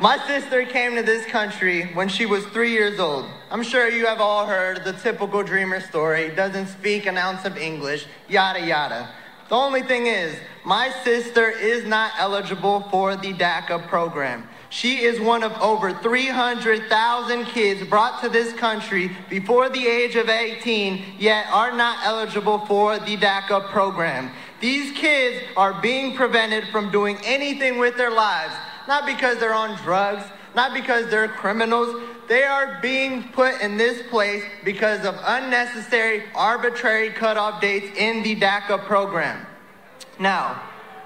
My 0.00 0.18
sister 0.26 0.64
came 0.64 0.96
to 0.96 1.02
this 1.02 1.24
country 1.26 1.84
when 1.94 2.08
she 2.08 2.26
was 2.26 2.44
three 2.46 2.72
years 2.72 2.98
old. 2.98 3.26
I'm 3.50 3.62
sure 3.62 3.88
you 3.88 4.06
have 4.06 4.20
all 4.20 4.46
heard 4.46 4.84
the 4.84 4.92
typical 4.92 5.44
dreamer 5.44 5.80
story. 5.80 6.34
Doesn't 6.34 6.66
speak 6.66 7.06
an 7.06 7.16
ounce 7.16 7.44
of 7.44 7.56
English, 7.56 8.06
yada 8.28 8.66
yada. 8.66 9.08
The 9.48 9.54
only 9.54 9.82
thing 9.82 10.08
is, 10.08 10.36
my 10.64 10.90
sister 11.04 11.50
is 11.50 11.84
not 11.84 12.12
eligible 12.18 12.88
for 12.90 13.14
the 13.14 13.32
DACA 13.32 13.86
program. 13.86 14.48
She 14.74 15.04
is 15.04 15.20
one 15.20 15.44
of 15.44 15.52
over 15.62 15.92
300,000 15.92 17.44
kids 17.44 17.88
brought 17.88 18.20
to 18.22 18.28
this 18.28 18.52
country 18.54 19.08
before 19.30 19.68
the 19.68 19.86
age 19.86 20.16
of 20.16 20.28
18, 20.28 21.14
yet 21.16 21.46
are 21.52 21.70
not 21.70 22.04
eligible 22.04 22.58
for 22.66 22.98
the 22.98 23.16
DACA 23.16 23.68
program. 23.68 24.32
These 24.58 24.90
kids 24.98 25.44
are 25.56 25.80
being 25.80 26.16
prevented 26.16 26.64
from 26.72 26.90
doing 26.90 27.18
anything 27.22 27.78
with 27.78 27.96
their 27.96 28.10
lives, 28.10 28.52
not 28.88 29.06
because 29.06 29.38
they're 29.38 29.54
on 29.54 29.80
drugs, 29.84 30.24
not 30.56 30.74
because 30.74 31.08
they're 31.08 31.28
criminals. 31.28 31.94
They 32.26 32.42
are 32.42 32.80
being 32.82 33.28
put 33.28 33.60
in 33.60 33.76
this 33.76 34.02
place 34.10 34.42
because 34.64 35.06
of 35.06 35.14
unnecessary, 35.22 36.24
arbitrary 36.34 37.10
cutoff 37.10 37.60
dates 37.60 37.96
in 37.96 38.24
the 38.24 38.34
DACA 38.34 38.84
program. 38.86 39.46
Now, 40.18 40.60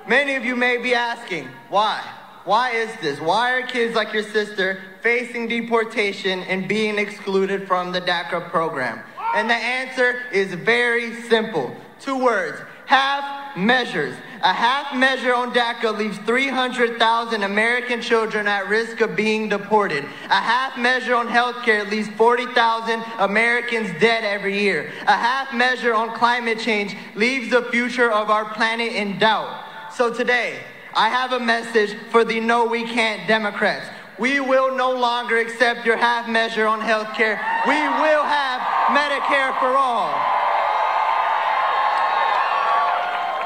many 0.08 0.36
of 0.36 0.44
you 0.46 0.56
may 0.56 0.78
be 0.78 0.94
asking, 0.94 1.48
why? 1.68 2.02
Why 2.48 2.70
is 2.70 2.88
this? 3.02 3.20
Why 3.20 3.52
are 3.52 3.66
kids 3.66 3.94
like 3.94 4.14
your 4.14 4.22
sister 4.22 4.80
facing 5.02 5.48
deportation 5.48 6.40
and 6.44 6.66
being 6.66 6.98
excluded 6.98 7.68
from 7.68 7.92
the 7.92 8.00
DACA 8.00 8.48
program? 8.48 9.00
And 9.34 9.50
the 9.50 9.54
answer 9.54 10.22
is 10.32 10.54
very 10.54 11.14
simple. 11.24 11.76
Two 12.00 12.16
words. 12.16 12.58
Half 12.86 13.54
measures. 13.54 14.16
A 14.42 14.54
half 14.54 14.96
measure 14.96 15.34
on 15.34 15.52
DACA 15.52 15.98
leaves 15.98 16.16
300,000 16.20 17.42
American 17.42 18.00
children 18.00 18.48
at 18.48 18.66
risk 18.66 19.02
of 19.02 19.14
being 19.14 19.50
deported. 19.50 20.04
A 20.30 20.40
half 20.40 20.78
measure 20.78 21.16
on 21.16 21.28
healthcare 21.28 21.86
leaves 21.90 22.08
40,000 22.16 23.04
Americans 23.18 23.90
dead 24.00 24.24
every 24.24 24.58
year. 24.58 24.90
A 25.06 25.12
half 25.18 25.52
measure 25.52 25.92
on 25.92 26.16
climate 26.16 26.60
change 26.60 26.96
leaves 27.14 27.50
the 27.50 27.64
future 27.64 28.10
of 28.10 28.30
our 28.30 28.46
planet 28.54 28.94
in 28.94 29.18
doubt. 29.18 29.92
So 29.92 30.14
today, 30.14 30.60
I 30.94 31.08
have 31.08 31.32
a 31.32 31.40
message 31.40 31.94
for 32.10 32.24
the 32.24 32.40
no 32.40 32.66
we 32.66 32.84
can't 32.84 33.26
Democrats. 33.28 33.86
We 34.18 34.40
will 34.40 34.74
no 34.74 34.92
longer 34.92 35.38
accept 35.38 35.86
your 35.86 35.96
half 35.96 36.28
measure 36.28 36.66
on 36.66 36.80
health 36.80 37.14
care. 37.14 37.40
We 37.66 37.74
will 37.74 38.24
have 38.24 38.60
Medicare 38.90 39.56
for 39.60 39.76
all. 39.76 40.10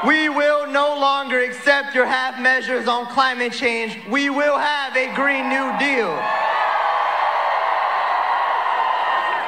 We 0.07 0.29
will 0.29 0.67
no 0.67 0.99
longer 0.99 1.39
accept 1.39 1.95
your 1.95 2.05
half 2.05 2.41
measures 2.41 2.87
on 2.87 3.05
climate 3.05 3.53
change. 3.53 3.99
We 4.09 4.29
will 4.29 4.57
have 4.57 4.97
a 4.97 5.13
Green 5.15 5.47
New 5.47 5.77
Deal. 5.79 6.11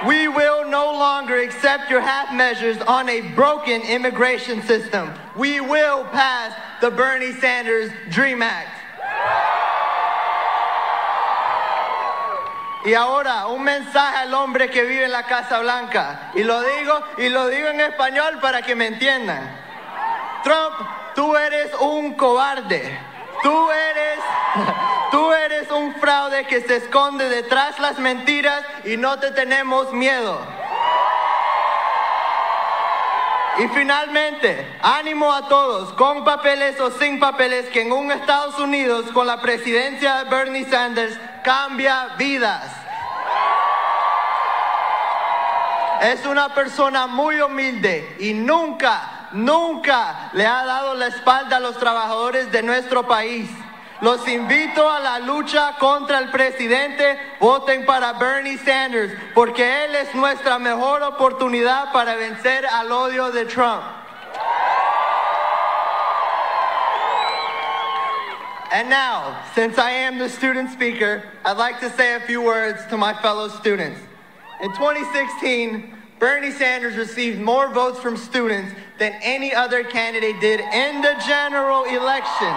We 0.07 0.27
will 0.27 0.69
no 0.69 0.91
longer 0.91 1.41
accept 1.41 1.89
your 1.89 2.01
half 2.01 2.31
measures 2.33 2.77
on 2.81 3.09
a 3.09 3.21
broken 3.33 3.81
immigration 3.81 4.61
system. 4.61 5.11
We 5.35 5.61
will 5.61 6.03
pass 6.05 6.53
the 6.79 6.91
Bernie 6.91 7.33
Sanders 7.33 7.91
Dream 8.09 8.43
Act. 8.43 8.69
Y 12.85 12.93
ahora 12.93 13.47
un 13.47 13.63
mensaje 13.63 14.17
al 14.17 14.33
hombre 14.35 14.69
que 14.69 14.83
vive 14.83 15.05
en 15.05 15.11
la 15.11 15.23
Casa 15.23 15.59
Blanca. 15.59 16.31
Y 16.35 16.43
lo 16.43 16.61
digo 16.61 17.03
y 17.17 17.29
lo 17.29 17.49
digo 17.49 17.69
en 17.69 17.81
español 17.81 18.39
para 18.39 18.61
que 18.61 18.75
me 18.75 18.85
entiendan. 18.85 19.41
Trump, 20.43 20.75
tú 21.15 21.35
eres 21.35 21.73
un 21.81 22.13
cobarde. 22.13 23.14
Tú 23.45 23.69
eres 23.71 24.19
tú 25.11 25.31
eres 25.31 25.69
un 25.69 25.93
fraude 25.97 26.47
que 26.47 26.61
se 26.61 26.77
esconde 26.77 27.29
detrás 27.29 27.77
las 27.77 27.99
mentiras 27.99 28.63
y 28.85 28.97
no 28.97 29.19
te 29.19 29.29
tenemos 29.29 29.93
miedo. 29.93 30.41
Y 33.59 33.67
finalmente, 33.67 34.67
ánimo 34.81 35.31
a 35.31 35.47
todos, 35.47 35.93
con 35.93 36.23
papeles 36.23 36.79
o 36.79 36.89
sin 36.89 37.19
papeles, 37.19 37.67
que 37.69 37.81
en 37.81 37.91
un 37.91 38.11
Estados 38.11 38.57
Unidos 38.57 39.11
con 39.13 39.27
la 39.27 39.39
presidencia 39.39 40.23
de 40.23 40.29
Bernie 40.31 40.65
Sanders 40.65 41.15
cambia 41.43 42.15
vidas. 42.17 42.71
Es 46.01 46.25
una 46.25 46.51
persona 46.55 47.05
muy 47.05 47.39
humilde 47.41 48.15
y 48.19 48.33
nunca, 48.33 49.14
nunca 49.35 50.31
le 50.33 50.45
ha 50.45 50.65
dado 50.65 50.95
la 50.95 51.07
espalda 51.07 51.57
a 51.57 51.59
los 51.59 51.77
trabajadores 51.77 52.51
de 52.51 52.63
nuestro 52.63 53.07
país. 53.07 53.49
Los 54.01 54.27
invito 54.27 54.89
a 54.89 54.99
la 54.99 55.19
lucha 55.19 55.75
contra 55.79 56.19
el 56.19 56.29
presidente. 56.29 57.17
Voten 57.39 57.85
para 57.85 58.13
Bernie 58.13 58.57
Sanders 58.57 59.13
porque 59.33 59.85
él 59.85 59.95
es 59.95 60.13
nuestra 60.15 60.59
mejor 60.59 61.01
oportunidad 61.03 61.91
para 61.93 62.15
vencer 62.15 62.65
al 62.65 62.91
odio 62.91 63.31
de 63.31 63.45
Trump. 63.45 63.83
And 68.71 68.89
now, 68.89 69.37
since 69.53 69.77
I 69.77 69.91
am 69.91 70.17
the 70.17 70.27
student 70.27 70.69
speaker, 70.69 71.23
I'd 71.45 71.57
like 71.57 71.79
to 71.79 71.89
say 71.91 72.15
a 72.15 72.19
few 72.19 72.41
words 72.41 72.85
to 72.87 72.97
my 72.97 73.13
fellow 73.21 73.47
students. 73.47 74.01
In 74.61 74.69
2016, 74.71 75.93
Bernie 76.19 76.51
Sanders 76.51 76.97
received 76.97 77.39
more 77.39 77.69
votes 77.69 77.99
from 77.99 78.17
students 78.17 78.73
than 78.97 79.13
any 79.21 79.53
other 79.53 79.83
candidate 79.83 80.39
did 80.39 80.59
in 80.59 81.01
the 81.01 81.15
general 81.25 81.83
election. 81.83 82.53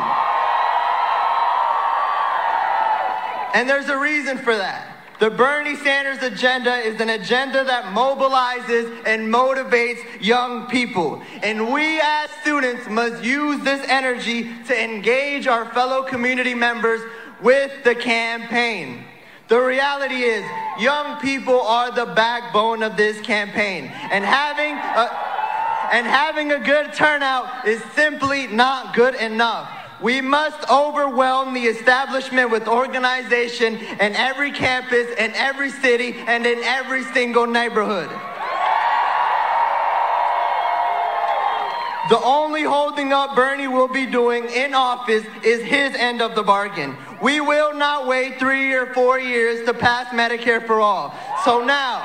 And 3.55 3.69
there's 3.69 3.89
a 3.89 3.99
reason 3.99 4.39
for 4.39 4.57
that. 4.57 4.95
The 5.19 5.31
Bernie 5.31 5.75
Sanders 5.75 6.23
agenda 6.23 6.77
is 6.77 7.01
an 7.01 7.09
agenda 7.09 7.65
that 7.65 7.87
mobilizes 7.87 9.05
and 9.05 9.35
motivates 9.35 9.99
young 10.21 10.69
people. 10.69 11.21
And 11.43 11.73
we 11.73 12.01
as 12.01 12.31
students 12.43 12.89
must 12.89 13.25
use 13.25 13.65
this 13.65 13.85
energy 13.89 14.49
to 14.67 14.81
engage 14.81 15.49
our 15.49 15.65
fellow 15.73 16.05
community 16.05 16.55
members 16.55 17.01
with 17.43 17.83
the 17.83 17.97
campaign. 17.97 19.05
The 19.49 19.59
reality 19.59 20.23
is, 20.23 20.45
young 20.79 21.21
people 21.21 21.63
are 21.63 21.91
the 21.91 22.07
backbone 22.07 22.85
of 22.85 22.97
this 22.97 23.21
campaign. 23.23 23.87
And 24.13 24.25
having 24.25 24.75
a, 24.75 25.38
and 25.93 26.07
having 26.07 26.53
a 26.53 26.59
good 26.59 26.93
turnout 26.93 27.67
is 27.67 27.83
simply 27.95 28.47
not 28.47 28.95
good 28.95 29.15
enough. 29.15 29.71
We 30.01 30.21
must 30.21 30.69
overwhelm 30.71 31.55
the 31.55 31.65
establishment 31.65 32.51
with 32.51 32.69
organization 32.69 33.77
in 33.77 34.15
every 34.15 34.53
campus, 34.53 35.09
in 35.19 35.33
every 35.35 35.71
city, 35.71 36.15
and 36.27 36.47
in 36.47 36.63
every 36.63 37.03
single 37.05 37.47
neighborhood. 37.47 38.09
The 42.09 42.21
only 42.23 42.63
holding 42.63 43.13
up 43.13 43.37
Bernie 43.37 43.69
will 43.69 43.89
be 43.89 44.07
doing 44.07 44.47
in 44.47 44.73
office 44.73 45.27
is 45.45 45.63
his 45.63 45.95
end 45.95 46.23
of 46.23 46.35
the 46.35 46.43
bargain. 46.43 46.97
We 47.21 47.41
will 47.41 47.75
not 47.75 48.07
wait 48.07 48.39
three 48.39 48.73
or 48.73 48.95
four 48.95 49.19
years 49.19 49.67
to 49.67 49.75
pass 49.75 50.07
Medicare 50.15 50.67
for 50.67 50.81
all. 50.81 51.15
So 51.45 51.63
now, 51.63 52.01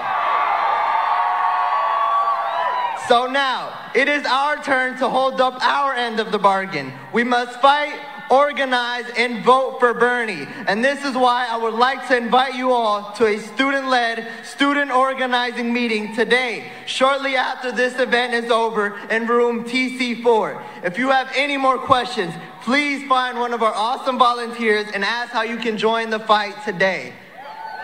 so 3.08 3.28
now, 3.28 3.92
it 3.94 4.08
is 4.08 4.26
our 4.26 4.62
turn 4.64 4.98
to 5.00 5.10
hold 5.10 5.42
up 5.42 5.62
our 5.62 5.94
end 5.94 6.20
of 6.20 6.32
the 6.32 6.40
bargain. 6.40 6.94
We 7.12 7.24
must 7.24 7.60
fight, 7.60 8.00
organize, 8.32 9.06
and 9.18 9.44
vote 9.44 9.80
for 9.80 9.94
Bernie. 9.94 10.48
And 10.68 10.84
this 10.84 11.04
is 11.04 11.16
why 11.16 11.48
I 11.50 11.58
would 11.58 11.74
like 11.74 12.08
to 12.08 12.18
invite 12.18 12.56
you 12.56 12.72
all 12.72 13.12
to 13.14 13.26
a 13.26 13.40
student 13.40 13.90
led, 13.90 14.28
student 14.44 14.92
organizing 14.92 15.74
meeting 15.74 16.16
today, 16.16 16.72
shortly 16.86 17.36
after 17.36 17.72
this 17.72 18.00
event 18.00 18.34
is 18.34 18.50
over 18.50 18.98
in 19.10 19.28
room 19.28 19.66
TC4. 19.66 20.64
If 20.84 20.98
you 20.98 21.10
have 21.10 21.30
any 21.36 21.58
more 21.58 21.78
questions, 21.78 22.34
please 22.62 23.08
find 23.10 23.38
one 23.38 23.54
of 23.54 23.62
our 23.62 23.74
awesome 23.74 24.18
volunteers 24.18 24.88
and 24.94 25.04
ask 25.04 25.32
how 25.32 25.44
you 25.44 25.58
can 25.58 25.78
join 25.78 26.10
the 26.10 26.20
fight 26.20 26.56
today. 26.64 27.14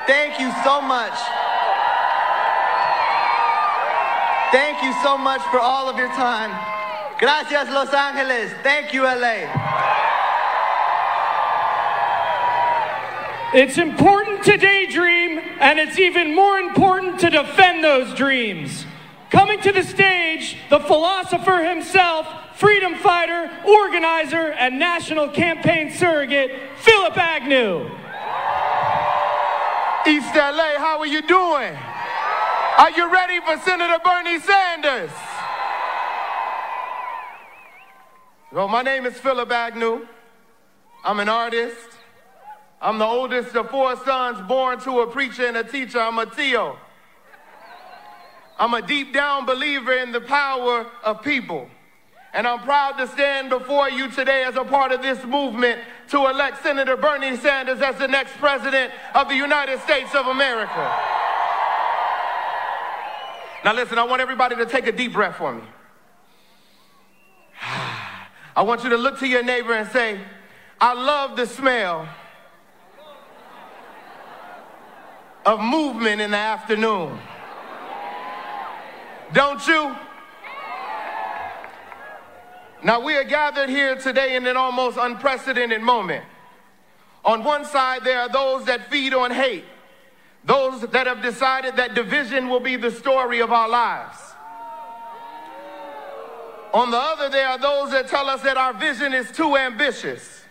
Thank 0.08 0.40
you 0.40 0.52
so 0.64 0.82
much. 0.82 1.14
Thank 4.52 4.82
you 4.82 4.94
so 5.04 5.16
much 5.16 5.42
for 5.52 5.60
all 5.60 5.88
of 5.90 5.98
your 5.98 6.08
time. 6.08 6.50
Gracias, 7.20 7.70
Los 7.70 7.94
Angeles. 7.94 8.52
Thank 8.64 8.94
you, 8.94 9.04
LA. 9.04 9.46
It's 13.54 13.78
important 13.78 14.44
to 14.46 14.58
daydream, 14.58 15.40
and 15.60 15.78
it's 15.78 16.00
even 16.00 16.34
more 16.34 16.58
important 16.58 17.20
to 17.20 17.30
defend 17.30 17.84
those 17.84 18.16
dreams. 18.16 18.86
Coming 19.30 19.60
to 19.62 19.72
the 19.72 19.84
stage, 19.84 20.58
the 20.72 20.80
philosopher 20.80 21.64
himself, 21.64 22.28
freedom 22.56 22.96
fighter, 22.96 23.52
organizer, 23.68 24.52
and 24.54 24.80
national 24.80 25.30
campaign 25.30 25.92
surrogate, 25.92 26.52
Phillip 26.78 27.18
Agnew. 27.18 27.86
East 30.08 30.34
LA, 30.34 30.80
how 30.80 30.98
are 31.00 31.06
you 31.06 31.22
doing? 31.22 31.78
Are 32.80 32.92
you 32.92 33.12
ready 33.12 33.42
for 33.42 33.58
Senator 33.66 34.00
Bernie 34.02 34.40
Sanders? 34.40 35.12
Well, 38.54 38.70
my 38.70 38.84
name 38.84 39.06
is 39.06 39.16
Phillip 39.16 39.52
Agnew. 39.52 40.08
I'm 41.04 41.20
an 41.20 41.28
artist. 41.28 41.76
I'm 42.82 42.98
the 42.98 43.04
oldest 43.04 43.54
of 43.58 43.70
four 43.70 43.98
sons 44.06 44.40
born 44.48 44.80
to 44.84 45.02
a 45.02 45.08
preacher 45.08 45.46
and 45.46 45.58
a 45.58 45.64
teacher. 45.66 46.00
I'm 46.00 46.20
a 46.20 46.26
Tio. 46.26 46.78
I'm 48.58 48.74
a 48.74 48.82
deep 48.82 49.14
down 49.14 49.46
believer 49.46 49.92
in 49.92 50.14
the 50.14 50.22
power 50.22 50.88
of 51.04 51.22
people. 51.22 51.68
And 52.34 52.48
I'm 52.48 52.60
proud 52.60 52.94
to 52.94 53.08
stand 53.10 53.50
before 53.50 53.90
you 53.90 54.10
today 54.10 54.46
as 54.46 54.56
a 54.56 54.64
part 54.64 54.94
of 54.94 55.02
this 55.02 55.22
movement 55.26 55.82
to 56.12 56.28
elect 56.30 56.64
Senator 56.64 56.96
Bernie 56.96 57.36
Sanders 57.36 57.82
as 57.82 57.98
the 57.98 58.08
next 58.08 58.38
president 58.38 58.94
of 59.16 59.28
the 59.28 59.36
United 59.36 59.82
States 59.82 60.16
of 60.16 60.28
America. 60.28 61.28
Now, 63.64 63.74
listen, 63.74 63.98
I 64.00 64.04
want 64.04 64.22
everybody 64.22 64.56
to 64.56 64.66
take 64.66 64.88
a 64.88 64.92
deep 64.92 65.14
breath 65.14 65.36
for 65.36 65.54
me. 65.54 65.62
I 68.56 68.64
want 68.64 68.84
you 68.84 68.90
to 68.92 68.98
look 68.98 69.20
to 69.20 69.28
your 69.28 69.44
neighbor 69.44 69.74
and 69.74 69.90
say, 69.90 70.20
I 70.80 70.94
love 70.94 71.36
the 71.36 71.46
smell 71.46 72.08
of 75.46 75.60
movement 75.60 76.22
in 76.22 76.32
the 76.32 76.38
afternoon. 76.38 77.20
Don't 79.34 79.66
you? 79.68 79.96
Now, 82.82 83.02
we 83.02 83.16
are 83.16 83.26
gathered 83.26 83.70
here 83.70 83.96
today 83.96 84.36
in 84.36 84.48
an 84.48 84.56
almost 84.56 84.98
unprecedented 85.00 85.82
moment. 85.82 86.24
On 87.26 87.44
one 87.44 87.66
side, 87.66 88.04
there 88.06 88.22
are 88.22 88.30
those 88.30 88.66
that 88.66 88.90
feed 88.90 89.14
on 89.14 89.32
hate, 89.32 89.66
those 90.50 90.82
that 90.82 91.06
have 91.06 91.22
decided 91.22 91.76
that 91.76 91.94
division 91.94 92.50
will 92.50 92.60
be 92.60 92.76
the 92.76 92.90
story 92.90 93.40
of 93.40 93.52
our 93.52 93.70
lives. 93.70 94.18
On 96.74 96.90
the 96.90 96.98
other, 96.98 97.30
there 97.30 97.48
are 97.48 97.60
those 97.60 97.92
that 97.92 98.08
tell 98.08 98.28
us 98.28 98.42
that 98.42 98.58
our 98.58 98.74
vision 98.74 99.14
is 99.14 99.32
too 99.32 99.56
ambitious, 99.56 100.42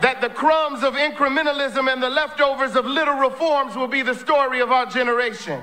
that 0.00 0.20
the 0.20 0.28
crumbs 0.28 0.84
of 0.84 0.94
incrementalism 0.94 1.92
and 1.92 2.00
the 2.00 2.08
leftovers 2.08 2.76
of 2.76 2.86
little 2.86 3.14
reforms 3.14 3.74
will 3.74 3.88
be 3.88 4.02
the 4.02 4.14
story 4.14 4.60
of 4.60 4.70
our 4.70 4.86
generation. 4.86 5.60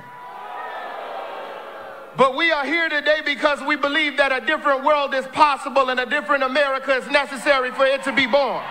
But 2.18 2.36
we 2.36 2.52
are 2.52 2.66
here 2.66 2.90
today 2.90 3.22
because 3.24 3.62
we 3.62 3.78
believe 3.78 4.18
that 4.18 4.34
a 4.34 4.46
different 4.46 4.84
world 4.84 5.14
is 5.14 5.26
possible 5.28 5.90
and 5.90 6.02
a 6.02 6.06
different 6.06 6.44
America 6.44 6.96
is 6.96 7.08
necessary 7.08 7.72
for 7.72 7.86
it 7.86 8.04
to 8.04 8.12
be 8.12 8.26
born. 8.26 8.62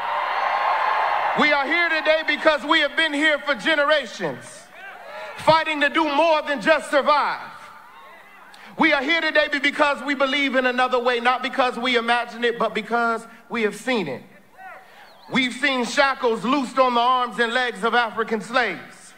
We 1.40 1.52
are 1.52 1.66
here 1.66 1.88
today 1.88 2.22
because 2.26 2.64
we 2.64 2.80
have 2.80 2.96
been 2.96 3.12
here 3.12 3.38
for 3.38 3.54
generations, 3.54 4.44
fighting 5.36 5.80
to 5.82 5.88
do 5.88 6.02
more 6.02 6.42
than 6.42 6.60
just 6.60 6.90
survive. 6.90 7.52
We 8.76 8.92
are 8.92 9.02
here 9.02 9.20
today 9.20 9.46
because 9.62 10.02
we 10.02 10.16
believe 10.16 10.56
in 10.56 10.66
another 10.66 10.98
way, 10.98 11.20
not 11.20 11.44
because 11.44 11.78
we 11.78 11.96
imagine 11.96 12.42
it, 12.42 12.58
but 12.58 12.74
because 12.74 13.24
we 13.48 13.62
have 13.62 13.76
seen 13.76 14.08
it. 14.08 14.22
We've 15.32 15.52
seen 15.52 15.84
shackles 15.84 16.44
loosed 16.44 16.80
on 16.80 16.94
the 16.94 17.00
arms 17.00 17.38
and 17.38 17.52
legs 17.52 17.84
of 17.84 17.94
African 17.94 18.40
slaves. 18.40 19.14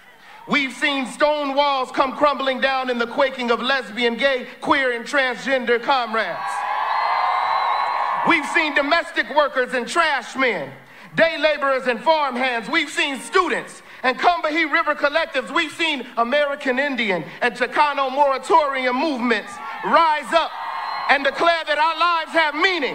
We've 0.47 0.75
seen 0.75 1.07
stone 1.07 1.55
walls 1.55 1.91
come 1.91 2.17
crumbling 2.17 2.61
down 2.61 2.91
in 2.91 2.99
the 2.99 3.07
quaking 3.07 3.51
of 3.51 3.63
lesbian, 3.63 4.17
gay, 4.17 4.47
queer, 4.61 4.93
and 4.93 5.07
transgender 5.07 5.83
comrades. 5.83 6.39
We've 8.29 8.47
seen 8.47 8.75
domestic 8.75 9.35
workers 9.35 9.73
and 9.73 9.89
trash 9.89 10.37
men, 10.37 10.71
day 11.15 11.37
laborers 11.39 11.87
and 11.87 12.01
farm 12.01 12.37
hands. 12.37 12.69
We've 12.69 12.91
seen 12.91 13.21
students 13.21 13.83
and 14.03 14.19
Combahee 14.19 14.71
River 14.71 14.95
collectives. 14.95 15.55
We've 15.55 15.73
seen 15.73 16.07
American 16.17 16.79
Indian 16.79 17.25
and 17.43 17.55
Chicano 17.55 18.11
moratorium 18.13 18.97
movements 18.97 19.53
rise 19.85 20.33
up 20.33 20.51
and 21.11 21.25
declare 21.25 21.65
that 21.67 21.79
our 21.79 21.99
lives 21.99 22.33
have 22.33 22.55
meaning, 22.55 22.95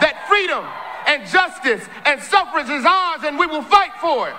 that 0.00 0.26
freedom 0.28 0.64
and 1.06 1.26
justice 1.26 1.88
and 2.04 2.20
suffrage 2.20 2.68
is 2.68 2.84
ours, 2.84 3.20
and 3.24 3.38
we 3.38 3.46
will 3.46 3.62
fight 3.62 3.92
for 4.00 4.28
it. 4.28 4.34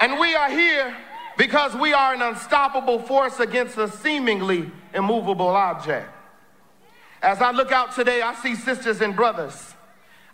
And 0.00 0.18
we 0.18 0.34
are 0.34 0.50
here 0.50 0.96
because 1.36 1.74
we 1.74 1.92
are 1.92 2.14
an 2.14 2.22
unstoppable 2.22 3.00
force 3.00 3.40
against 3.40 3.76
a 3.76 3.88
seemingly 3.88 4.70
immovable 4.92 5.48
object. 5.48 6.08
As 7.22 7.40
I 7.40 7.50
look 7.50 7.72
out 7.72 7.94
today, 7.94 8.22
I 8.22 8.34
see 8.34 8.54
sisters 8.54 9.00
and 9.00 9.16
brothers. 9.16 9.73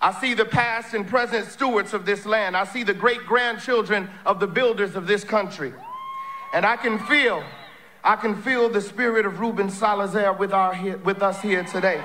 I 0.02 0.18
see 0.18 0.32
the 0.32 0.46
past 0.46 0.94
and 0.94 1.06
present 1.06 1.46
stewards 1.46 1.92
of 1.92 2.06
this 2.06 2.24
land. 2.24 2.56
I 2.56 2.64
see 2.64 2.84
the 2.84 2.94
great 2.94 3.26
grandchildren 3.26 4.08
of 4.24 4.40
the 4.40 4.46
builders 4.46 4.96
of 4.96 5.06
this 5.06 5.24
country. 5.24 5.74
And 6.54 6.64
I 6.64 6.76
can 6.76 6.98
feel, 7.00 7.44
I 8.02 8.16
can 8.16 8.40
feel 8.40 8.70
the 8.70 8.80
spirit 8.80 9.26
of 9.26 9.40
Ruben 9.40 9.68
Salazar 9.68 10.32
with, 10.32 10.52
our, 10.52 10.96
with 11.04 11.22
us 11.22 11.42
here 11.42 11.64
today. 11.64 12.02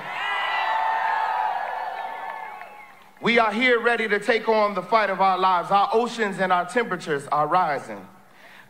We 3.22 3.38
are 3.38 3.50
here 3.50 3.80
ready 3.80 4.06
to 4.08 4.20
take 4.20 4.46
on 4.46 4.74
the 4.74 4.82
fight 4.82 5.08
of 5.08 5.22
our 5.22 5.38
lives. 5.38 5.70
Our 5.70 5.88
oceans 5.92 6.38
and 6.38 6.52
our 6.52 6.66
temperatures 6.66 7.26
are 7.28 7.46
rising. 7.46 8.06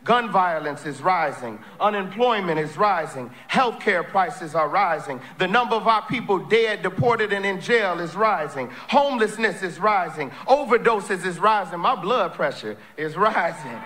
Gun 0.07 0.31
violence 0.31 0.85
is 0.85 1.01
rising. 1.01 1.59
Unemployment 1.81 2.57
is 2.57 2.77
rising. 2.77 3.29
Healthcare 3.51 4.07
prices 4.07 4.55
are 4.55 4.69
rising. 4.69 5.19
The 5.37 5.49
number 5.49 5.75
of 5.75 5.85
our 5.85 6.01
people 6.07 6.39
dead, 6.39 6.81
deported, 6.81 7.33
and 7.33 7.45
in 7.45 7.59
jail 7.59 7.99
is 7.99 8.15
rising. 8.15 8.69
Homelessness 8.87 9.63
is 9.63 9.79
rising. 9.79 10.29
Overdoses 10.47 11.25
is 11.25 11.39
rising. 11.39 11.79
My 11.79 11.93
blood 11.93 12.33
pressure 12.35 12.77
is 12.95 13.17
rising. 13.17 13.77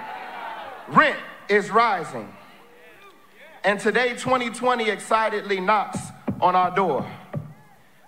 Rent 0.90 1.18
is 1.50 1.72
rising. 1.72 2.32
And 3.64 3.80
today, 3.80 4.10
2020 4.10 4.92
excitedly 4.92 5.60
knocks 5.60 5.98
on 6.40 6.56
our 6.56 6.70
door. 6.76 7.12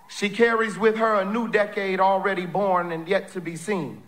She 0.08 0.28
carries 0.28 0.78
with 0.78 0.98
her 0.98 1.16
a 1.16 1.24
new 1.24 1.48
decade 1.48 1.98
already 1.98 2.46
born 2.46 2.92
and 2.92 3.08
yet 3.08 3.32
to 3.32 3.40
be 3.40 3.56
seen. 3.56 4.03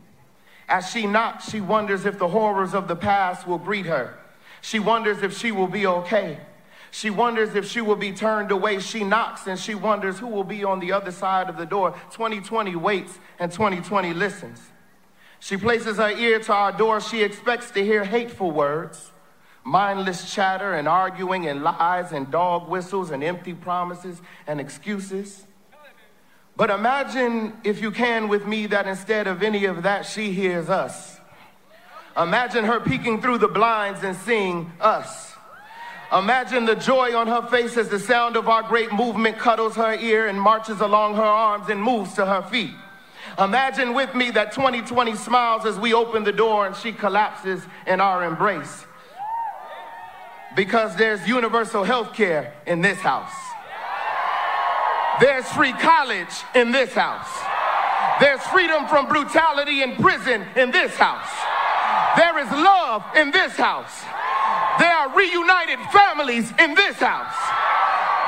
As 0.69 0.91
she 0.91 1.07
knocks, 1.07 1.51
she 1.51 1.61
wonders 1.61 2.07
if 2.07 2.19
the 2.19 2.29
horrors 2.29 2.75
of 2.75 2.89
the 2.89 2.97
past 2.97 3.47
will 3.47 3.59
greet 3.59 3.87
her. 3.87 4.19
She 4.61 4.79
wonders 4.79 5.23
if 5.23 5.37
she 5.37 5.53
will 5.53 5.69
be 5.69 5.87
okay. 5.87 6.41
She 6.91 7.11
wonders 7.11 7.55
if 7.55 7.69
she 7.71 7.81
will 7.81 7.97
be 7.97 8.13
turned 8.13 8.51
away. 8.51 8.81
She 8.81 9.05
knocks 9.05 9.47
and 9.47 9.59
she 9.59 9.75
wonders 9.75 10.19
who 10.19 10.27
will 10.27 10.45
be 10.45 10.65
on 10.65 10.81
the 10.81 10.93
other 10.93 11.13
side 11.13 11.49
of 11.49 11.57
the 11.57 11.67
door. 11.67 11.93
2020 12.11 12.75
waits 12.75 13.19
and 13.39 13.53
2020 13.53 14.13
listens. 14.15 14.61
She 15.39 15.57
places 15.57 15.99
her 15.99 16.11
ear 16.11 16.41
to 16.41 16.53
our 16.53 16.73
door. 16.73 17.01
She 17.01 17.23
expects 17.23 17.71
to 17.73 17.85
hear 17.85 18.05
hateful 18.05 18.51
words, 18.51 19.13
mindless 19.63 20.35
chatter 20.35 20.73
and 20.73 20.89
arguing 20.89 21.47
and 21.47 21.63
lies 21.63 22.13
and 22.13 22.31
dog 22.31 22.69
whistles 22.69 23.11
and 23.11 23.23
empty 23.23 23.55
promises 23.55 24.21
and 24.47 24.61
excuses. 24.61 25.46
But 26.57 26.71
imagine, 26.71 27.53
if 27.65 27.83
you 27.83 27.91
can, 27.91 28.29
with 28.29 28.47
me, 28.47 28.67
that 28.67 28.87
instead 28.87 29.27
of 29.27 29.43
any 29.43 29.67
of 29.67 29.83
that, 29.83 30.07
she 30.07 30.33
hears 30.33 30.71
us. 30.71 31.21
Imagine 32.17 32.65
her 32.65 32.81
peeking 32.81 33.21
through 33.21 33.39
the 33.39 33.49
blinds 33.49 34.03
and 34.03 34.17
seeing 34.17 34.73
us. 34.81 35.35
Imagine 36.13 36.65
the 36.65 36.77
joy 36.77 37.15
on 37.15 37.27
her 37.27 37.43
face 37.49 37.77
as 37.77 37.89
the 37.89 37.99
sound 37.99 38.37
of 38.37 38.49
our 38.49 38.63
great 38.63 38.93
movement 38.93 39.39
cuddles 39.39 39.75
her 39.75 39.95
ear 39.95 40.29
and 40.29 40.41
marches 40.41 40.81
along 40.81 41.17
her 41.17 41.23
arms 41.23 41.69
and 41.69 41.83
moves 41.83 42.15
to 42.15 42.25
her 42.25 42.43
feet. 42.43 42.71
Imagine 43.39 43.93
with 43.93 44.15
me 44.15 44.31
that 44.31 44.53
2020 44.53 45.15
smiles 45.17 45.67
as 45.67 45.79
we 45.79 45.93
open 45.93 46.25
the 46.25 46.33
door 46.33 46.67
and 46.67 46.75
she 46.77 46.93
collapses 46.93 47.61
in 47.87 48.01
our 48.01 48.25
embrace. 48.25 48.87
Because 50.55 50.97
there's 50.97 51.27
universal 51.29 51.85
health 51.85 52.15
care 52.15 52.55
in 52.67 52.81
this 52.81 52.99
house. 52.99 53.35
There's 55.21 55.47
free 55.49 55.73
college 55.73 56.35
in 56.55 56.73
this 56.73 56.93
house. 56.93 57.29
There's 58.21 58.41
freedom 58.43 58.87
from 58.87 59.09
brutality 59.09 59.83
in 59.83 59.97
prison 59.97 60.45
in 60.57 60.71
this 60.71 60.95
house. 60.97 61.29
There 62.17 62.39
is 62.39 62.51
love 62.51 63.05
in 63.17 63.31
this 63.31 63.53
house. 63.57 64.03
There 64.79 64.93
are 64.93 65.15
reunited 65.15 65.79
families 65.93 66.53
in 66.59 66.75
this 66.75 66.97
house. 66.97 67.35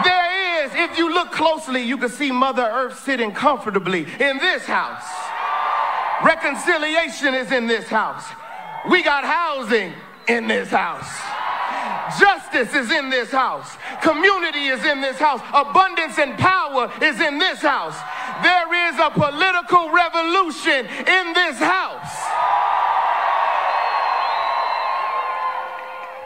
There 0.04 0.64
is, 0.64 0.72
if 0.74 0.98
you 0.98 1.12
look 1.12 1.32
closely, 1.32 1.82
you 1.82 1.98
can 1.98 2.08
see 2.08 2.30
Mother 2.30 2.62
Earth 2.62 3.02
sitting 3.04 3.32
comfortably 3.32 4.06
in 4.20 4.38
this 4.38 4.64
house. 4.64 5.04
Reconciliation 6.24 7.34
is 7.34 7.52
in 7.52 7.66
this 7.66 7.88
house. 7.88 8.24
We 8.90 9.02
got 9.02 9.24
housing 9.24 9.92
in 10.26 10.48
this 10.48 10.68
house. 10.68 11.37
Justice 12.18 12.74
is 12.74 12.90
in 12.90 13.10
this 13.10 13.30
house. 13.30 13.76
Community 14.02 14.68
is 14.68 14.84
in 14.84 15.00
this 15.00 15.18
house. 15.18 15.40
Abundance 15.52 16.18
and 16.18 16.38
power 16.38 16.90
is 17.02 17.20
in 17.20 17.38
this 17.38 17.60
house. 17.60 17.96
There 18.42 18.88
is 18.88 18.98
a 18.98 19.10
political 19.10 19.90
revolution 19.90 20.86
in 20.86 21.32
this 21.34 21.58
house. 21.58 22.48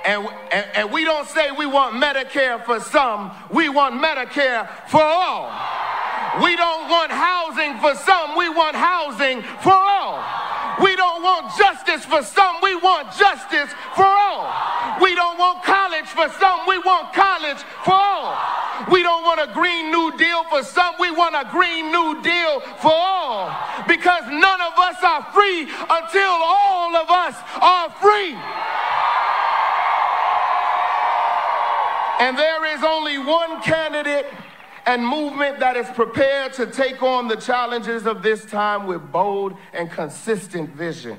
And, 0.04 0.26
and, 0.50 0.66
and, 0.74 0.92
we 0.92 1.04
don't 1.04 1.28
say 1.28 1.52
we 1.52 1.66
want 1.66 1.94
Medicare 1.94 2.64
for 2.64 2.80
some, 2.80 3.30
we 3.52 3.68
want 3.68 3.94
Medicare 4.02 4.68
for 4.88 5.00
all. 5.00 5.52
We 6.42 6.56
don't 6.56 6.88
want 6.90 7.12
housing 7.12 7.78
for 7.78 7.94
some, 7.94 8.36
we 8.36 8.48
want 8.48 8.74
housing 8.74 9.42
for 9.62 9.72
all. 9.72 10.24
We 10.80 10.96
don't 10.96 11.22
want 11.22 11.52
justice 11.58 12.04
for 12.04 12.22
some, 12.22 12.56
we 12.62 12.74
want 12.76 13.12
justice 13.12 13.70
for 13.94 14.04
all. 14.04 14.48
We 15.00 15.14
don't 15.14 15.38
want 15.38 15.62
college 15.64 16.06
for 16.06 16.28
some, 16.40 16.66
we 16.66 16.78
want 16.78 17.12
college 17.12 17.58
for 17.84 17.92
all. 17.92 18.36
We 18.90 19.02
don't 19.02 19.22
want 19.22 19.40
a 19.40 19.52
green 19.52 19.90
new 19.90 20.16
deal 20.16 20.44
for 20.44 20.62
some, 20.62 20.94
we 20.98 21.10
want 21.10 21.34
a 21.34 21.48
green 21.50 21.92
new 21.92 22.22
deal 22.22 22.60
for 22.80 22.92
all. 22.92 23.52
Because 23.86 24.24
none 24.28 24.60
of 24.60 24.72
us 24.78 24.96
are 25.02 25.22
free 25.32 25.62
until 25.62 26.32
all 26.40 26.96
of 26.96 27.10
us 27.10 27.36
are 27.60 27.90
free. 28.00 28.34
And 32.20 32.38
there 32.38 32.64
is 32.74 32.82
only 32.82 33.18
one 33.18 33.60
candidate 33.62 34.26
and 34.86 35.06
movement 35.06 35.60
that 35.60 35.76
is 35.76 35.88
prepared 35.90 36.52
to 36.54 36.66
take 36.66 37.02
on 37.02 37.28
the 37.28 37.36
challenges 37.36 38.06
of 38.06 38.22
this 38.22 38.44
time 38.44 38.86
with 38.86 39.12
bold 39.12 39.54
and 39.72 39.90
consistent 39.90 40.70
vision. 40.70 41.18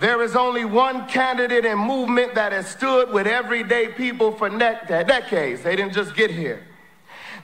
There 0.00 0.22
is 0.22 0.34
only 0.34 0.64
one 0.64 1.06
candidate 1.06 1.64
and 1.64 1.78
movement 1.78 2.34
that 2.34 2.52
has 2.52 2.66
stood 2.68 3.12
with 3.12 3.26
everyday 3.26 3.88
people 3.88 4.32
for 4.32 4.48
ne- 4.48 4.80
decades. 4.88 5.62
They 5.62 5.76
didn't 5.76 5.92
just 5.92 6.16
get 6.16 6.30
here. 6.30 6.66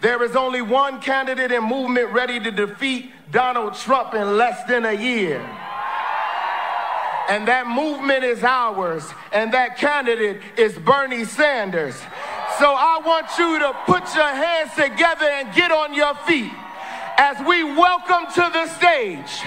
There 0.00 0.22
is 0.24 0.34
only 0.34 0.62
one 0.62 1.00
candidate 1.00 1.52
and 1.52 1.64
movement 1.64 2.10
ready 2.10 2.40
to 2.40 2.50
defeat 2.50 3.12
Donald 3.30 3.74
Trump 3.74 4.14
in 4.14 4.36
less 4.36 4.64
than 4.64 4.86
a 4.86 4.92
year. 4.92 5.40
And 7.28 7.46
that 7.46 7.68
movement 7.68 8.24
is 8.24 8.42
ours, 8.42 9.08
and 9.32 9.52
that 9.54 9.76
candidate 9.76 10.40
is 10.56 10.76
Bernie 10.76 11.24
Sanders. 11.24 12.00
So 12.60 12.68
I 12.76 13.00
want 13.00 13.24
you 13.40 13.58
to 13.58 13.72
put 13.88 14.04
your 14.12 14.28
hands 14.28 14.76
together 14.76 15.24
and 15.24 15.48
get 15.56 15.72
on 15.72 15.94
your 15.94 16.12
feet 16.28 16.52
as 17.16 17.40
we 17.48 17.64
welcome 17.64 18.28
to 18.36 18.44
the 18.52 18.68
stage 18.76 19.40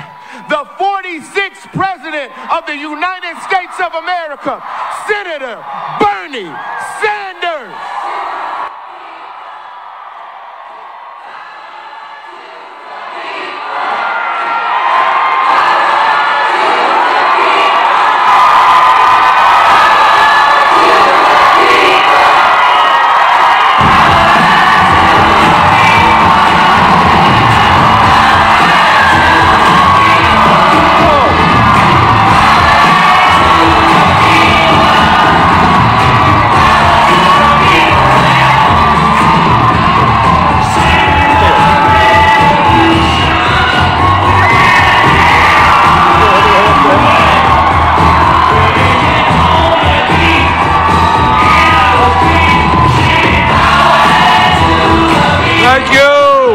the 0.49 0.66
46th 0.82 1.70
President 1.78 2.34
of 2.49 2.66
the 2.66 2.74
United 2.74 3.38
States 3.45 3.78
of 3.78 3.93
America, 3.93 4.57
Senator 5.05 5.61
Bernie 6.01 6.49
Sanders. 7.05 7.93
Thank 55.74 55.89
you. 55.89 56.53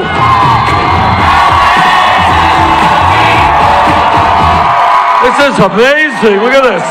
This 5.24 5.36
is 5.42 5.58
amazing. 5.58 6.38
Look 6.38 6.54
at 6.54 6.62
this. 6.62 6.86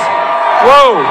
Whoa. 0.67 1.07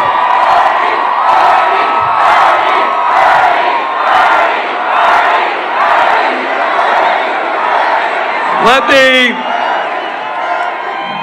Let 8.66 8.84
me, 8.84 9.32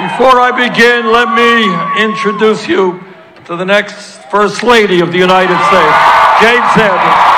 before 0.09 0.41
I 0.41 0.49
begin, 0.57 1.11
let 1.11 1.29
me 1.37 2.03
introduce 2.03 2.67
you 2.67 2.99
to 3.45 3.55
the 3.55 3.63
next 3.63 4.23
First 4.31 4.63
Lady 4.63 5.01
of 5.01 5.11
the 5.11 5.19
United 5.19 5.59
States, 5.69 5.97
Jane 6.41 6.63
Sanders. 6.73 7.32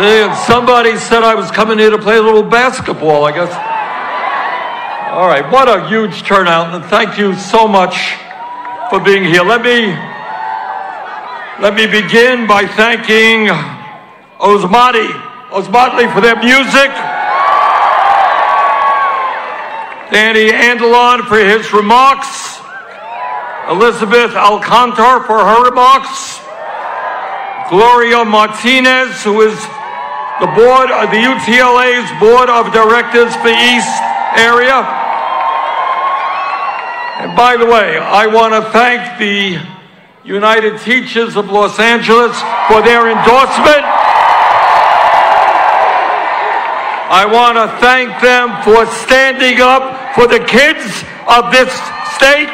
See, 0.00 0.34
somebody 0.46 0.96
said 0.96 1.22
I 1.24 1.34
was 1.34 1.50
coming 1.50 1.78
here 1.78 1.90
to 1.90 1.98
play 1.98 2.16
a 2.16 2.22
little 2.22 2.42
basketball, 2.42 3.26
I 3.26 3.32
guess. 3.32 3.52
All 5.12 5.28
right, 5.28 5.44
what 5.52 5.68
a 5.68 5.86
huge 5.88 6.22
turnout, 6.22 6.74
and 6.74 6.82
thank 6.86 7.18
you 7.18 7.34
so 7.34 7.68
much 7.68 8.16
for 8.88 8.98
being 8.98 9.24
here. 9.24 9.42
Let 9.42 9.60
me 9.60 9.92
let 11.60 11.74
me 11.74 11.84
begin 11.84 12.46
by 12.46 12.64
thanking 12.64 13.48
Osmati, 14.40 15.12
Ozomatli 15.52 16.08
for 16.14 16.22
their 16.22 16.40
music, 16.40 16.88
Danny 20.08 20.48
Andelon 20.48 21.28
for 21.28 21.36
his 21.36 21.74
remarks, 21.74 22.56
Elizabeth 23.68 24.32
Alcantar 24.32 25.26
for 25.26 25.44
her 25.44 25.68
remarks, 25.68 26.40
Gloria 27.68 28.24
Martinez, 28.24 29.22
who 29.22 29.42
is 29.42 29.60
the 30.40 30.50
board 30.56 30.90
of 30.90 31.12
the 31.12 31.20
UTLA's 31.20 32.08
board 32.18 32.48
of 32.48 32.72
directors 32.72 33.36
for 33.36 33.52
the 33.52 33.60
East 33.76 33.92
area. 34.40 34.80
And 37.20 37.36
by 37.36 37.56
the 37.56 37.66
way, 37.66 37.98
I 37.98 38.26
want 38.26 38.54
to 38.54 38.62
thank 38.72 39.18
the 39.18 39.60
United 40.24 40.80
Teachers 40.80 41.36
of 41.36 41.50
Los 41.50 41.78
Angeles 41.78 42.32
for 42.68 42.80
their 42.80 43.12
endorsement. 43.12 43.84
I 47.12 47.26
want 47.26 47.58
to 47.58 47.66
thank 47.80 48.20
them 48.22 48.54
for 48.62 48.86
standing 49.04 49.60
up 49.60 50.14
for 50.14 50.26
the 50.26 50.38
kids 50.38 51.04
of 51.28 51.52
this 51.52 51.70
state. 52.16 52.48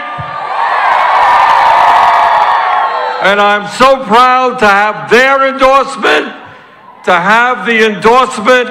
And 3.23 3.41
I'm 3.41 3.67
so 3.77 4.05
proud 4.05 4.59
to 4.61 4.67
have 4.67 5.11
their 5.11 5.49
endorsement, 5.49 6.36
to 7.07 7.15
have 7.15 7.67
the 7.67 7.87
endorsement 7.87 8.69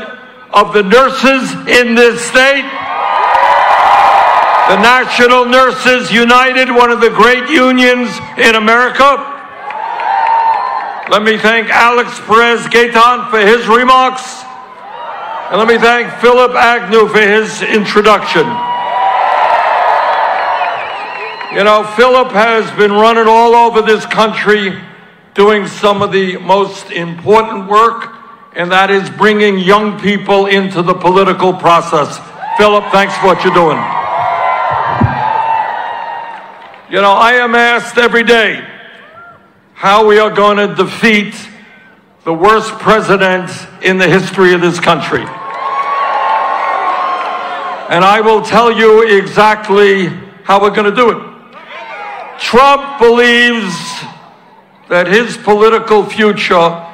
of 0.53 0.73
the 0.73 0.83
nurses 0.83 1.51
in 1.71 1.95
this 1.95 2.19
state. 2.19 2.67
The 4.67 4.81
National 4.81 5.45
Nurses 5.45 6.11
United, 6.11 6.69
one 6.69 6.91
of 6.91 6.99
the 6.99 7.09
great 7.09 7.49
unions 7.49 8.09
in 8.37 8.55
America. 8.55 9.31
Let 11.09 11.23
me 11.23 11.37
thank 11.37 11.69
Alex 11.69 12.19
Perez 12.27 12.65
Gaitan 12.67 13.29
for 13.29 13.39
his 13.39 13.67
remarks. 13.67 14.43
And 15.51 15.57
let 15.57 15.67
me 15.67 15.77
thank 15.77 16.11
Phillip 16.19 16.51
Agnew 16.55 17.07
for 17.07 17.21
his 17.21 17.61
introduction. 17.61 18.43
You 21.55 21.63
know, 21.63 21.89
Phillip 21.95 22.31
has 22.31 22.69
been 22.75 22.91
running 22.91 23.27
all 23.27 23.55
over 23.55 23.81
this 23.81 24.05
country 24.07 24.77
doing 25.35 25.67
some 25.67 26.01
of 26.01 26.11
the 26.11 26.37
most 26.37 26.91
important 26.91 27.69
work, 27.69 28.14
and 28.55 28.71
that 28.71 28.89
is 28.89 29.09
bringing 29.09 29.59
young 29.59 29.99
people 29.99 30.45
into 30.45 30.81
the 30.81 30.93
political 30.93 31.53
process. 31.53 32.17
Phillip, 32.57 32.85
thanks 32.91 33.15
for 33.17 33.27
what 33.27 33.43
you're 33.43 33.53
doing. 33.53 33.77
You 36.89 37.01
know, 37.01 37.11
I 37.11 37.33
am 37.33 37.53
asked 37.55 37.97
every 37.97 38.23
day 38.23 38.65
how 39.73 40.07
we 40.07 40.19
are 40.19 40.29
going 40.29 40.57
to 40.57 40.73
defeat 40.73 41.35
the 42.23 42.33
worst 42.33 42.71
president 42.79 43.51
in 43.83 43.97
the 43.97 44.07
history 44.07 44.53
of 44.53 44.61
this 44.61 44.79
country. 44.79 45.25
And 47.87 48.03
I 48.03 48.21
will 48.21 48.41
tell 48.41 48.71
you 48.71 49.17
exactly 49.17 50.07
how 50.43 50.61
we're 50.61 50.73
going 50.73 50.89
to 50.89 50.95
do 50.95 51.09
it. 51.11 51.17
Trump 52.39 52.99
believes 52.99 53.75
that 54.87 55.07
his 55.07 55.37
political 55.37 56.05
future 56.05 56.84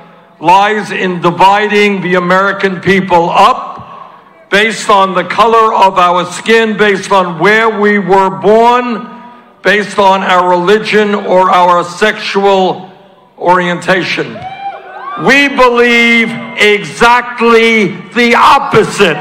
lies 0.42 0.92
in 0.92 1.22
dividing 1.22 2.02
the 2.02 2.16
American 2.16 2.82
people 2.82 3.30
up 3.30 4.50
based 4.50 4.90
on 4.90 5.14
the 5.14 5.24
color 5.24 5.74
of 5.74 5.98
our 5.98 6.26
skin, 6.26 6.78
based 6.78 7.12
on 7.12 7.40
where 7.40 7.80
we 7.80 8.00
were 8.00 8.30
born, 8.42 9.08
based 9.64 9.98
on 9.98 10.22
our 10.22 10.50
religion 10.50 11.16
or 11.16 11.50
our 11.50 11.84
sexual 11.84 12.92
orientation. 13.38 14.38
We 15.26 15.48
believe 15.48 16.30
exactly 16.58 17.96
the 18.14 18.36
opposite. 18.36 19.18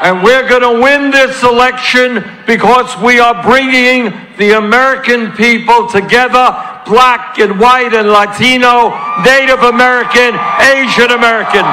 And 0.00 0.22
we're 0.22 0.48
going 0.48 0.62
to 0.62 0.80
win 0.80 1.10
this 1.10 1.42
election 1.42 2.24
because 2.46 2.96
we 3.02 3.18
are 3.18 3.42
bringing 3.42 4.12
the 4.38 4.56
American 4.56 5.32
people 5.32 5.88
together, 5.88 6.77
black 6.88 7.38
and 7.38 7.60
white 7.60 7.92
and 7.92 8.08
Latino, 8.08 8.96
Native 9.22 9.60
American, 9.60 10.32
Asian 10.72 11.12
American, 11.12 11.68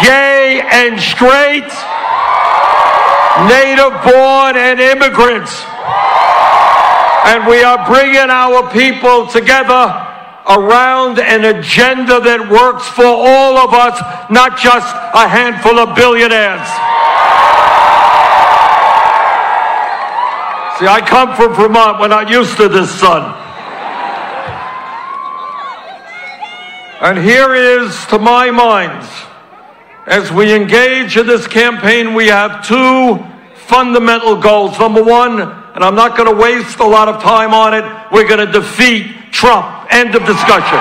gay 0.00 0.64
and 0.64 0.98
straight, 0.98 1.68
native 3.46 3.92
born 4.02 4.56
and 4.56 4.80
immigrants. 4.80 5.52
And 7.28 7.46
we 7.46 7.62
are 7.62 7.84
bringing 7.86 8.32
our 8.32 8.70
people 8.72 9.26
together 9.26 9.92
around 10.48 11.18
an 11.18 11.44
agenda 11.44 12.20
that 12.20 12.48
works 12.50 12.86
for 12.88 13.04
all 13.04 13.56
of 13.56 13.72
us, 13.72 13.96
not 14.30 14.58
just 14.58 14.88
a 15.14 15.28
handful 15.28 15.78
of 15.78 15.96
billionaires. 15.96 16.93
See, 20.78 20.86
I 20.88 21.00
come 21.06 21.36
from 21.36 21.54
Vermont. 21.54 22.00
We're 22.00 22.08
not 22.08 22.28
used 22.28 22.56
to 22.56 22.68
this 22.68 22.90
sun. 22.90 23.22
And 27.00 27.16
here 27.16 27.54
is, 27.54 27.94
to 28.06 28.18
my 28.18 28.50
mind, 28.50 29.08
as 30.06 30.32
we 30.32 30.52
engage 30.52 31.16
in 31.16 31.28
this 31.28 31.46
campaign, 31.46 32.12
we 32.12 32.26
have 32.26 32.66
two 32.66 33.24
fundamental 33.54 34.34
goals. 34.34 34.76
Number 34.80 35.04
one, 35.04 35.40
and 35.40 35.84
I'm 35.84 35.94
not 35.94 36.16
going 36.16 36.28
to 36.28 36.42
waste 36.42 36.80
a 36.80 36.86
lot 36.86 37.06
of 37.06 37.22
time 37.22 37.54
on 37.54 37.72
it, 37.72 37.84
we're 38.10 38.26
going 38.26 38.44
to 38.44 38.50
defeat 38.50 39.14
Trump. 39.30 39.86
End 39.92 40.16
of 40.16 40.26
discussion. 40.26 40.80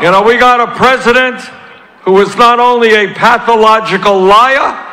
You 0.00 0.12
know, 0.12 0.22
we 0.22 0.38
got 0.38 0.60
a 0.60 0.76
president 0.76 1.40
who 2.02 2.20
is 2.20 2.36
not 2.36 2.60
only 2.60 2.94
a 2.94 3.12
pathological 3.14 4.20
liar, 4.20 4.86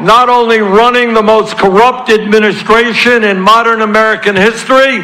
not 0.00 0.28
only 0.28 0.58
running 0.58 1.14
the 1.14 1.22
most 1.22 1.56
corrupt 1.56 2.10
administration 2.10 3.24
in 3.24 3.40
modern 3.40 3.82
American 3.82 4.34
history, 4.34 5.00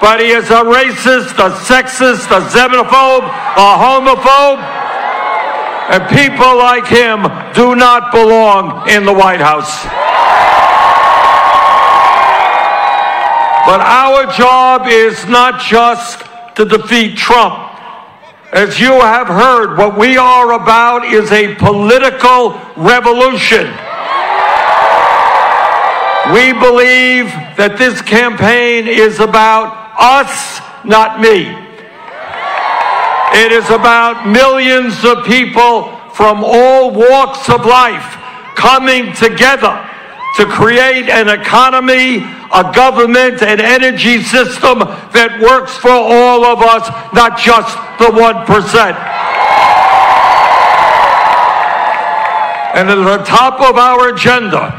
but 0.00 0.20
he 0.20 0.30
is 0.30 0.50
a 0.50 0.62
racist, 0.62 1.34
a 1.38 1.50
sexist, 1.64 2.26
a 2.28 2.40
xenophobe, 2.50 3.24
a 3.56 3.70
homophobe. 3.78 4.60
And 5.90 6.02
people 6.16 6.56
like 6.58 6.86
him 6.86 7.22
do 7.54 7.74
not 7.76 8.10
belong 8.10 8.88
in 8.88 9.04
the 9.04 9.12
White 9.12 9.40
House. 9.40 9.84
But 13.66 13.80
our 13.80 14.30
job 14.32 14.88
is 14.88 15.24
not 15.26 15.60
just 15.60 16.22
to 16.56 16.64
defeat 16.64 17.16
Trump. 17.16 17.73
As 18.54 18.78
you 18.78 18.92
have 19.00 19.26
heard, 19.26 19.76
what 19.76 19.98
we 19.98 20.16
are 20.16 20.52
about 20.52 21.04
is 21.04 21.32
a 21.32 21.56
political 21.56 22.52
revolution. 22.76 23.66
We 26.30 26.54
believe 26.54 27.34
that 27.58 27.74
this 27.76 28.00
campaign 28.00 28.86
is 28.86 29.18
about 29.18 29.74
us, 29.98 30.62
not 30.84 31.18
me. 31.18 31.50
It 33.42 33.50
is 33.50 33.66
about 33.74 34.28
millions 34.30 35.02
of 35.04 35.26
people 35.26 35.90
from 36.14 36.44
all 36.44 36.94
walks 36.94 37.50
of 37.50 37.66
life 37.66 38.06
coming 38.54 39.12
together 39.14 39.74
to 40.38 40.46
create 40.46 41.10
an 41.10 41.28
economy, 41.28 42.22
a 42.54 42.72
government, 42.72 43.42
and 43.42 43.60
energy 43.60 44.22
system 44.22 44.78
that 45.10 45.40
works 45.42 45.76
for 45.76 45.90
all 45.90 46.44
of 46.44 46.62
us, 46.62 46.86
not 47.12 47.36
just 47.36 47.74
the 47.98 48.06
1%. 48.06 48.94
And 52.74 52.90
at 52.90 52.94
the 52.94 53.24
top 53.24 53.60
of 53.60 53.76
our 53.76 54.14
agenda 54.14 54.70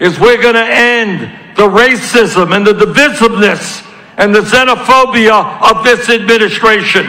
is 0.00 0.20
we're 0.20 0.40
going 0.40 0.54
to 0.54 0.68
end 0.68 1.20
the 1.56 1.68
racism 1.68 2.54
and 2.54 2.66
the 2.66 2.72
divisiveness 2.72 3.84
and 4.16 4.34
the 4.34 4.40
xenophobia 4.40 5.60
of 5.70 5.84
this 5.84 6.08
administration. 6.08 7.06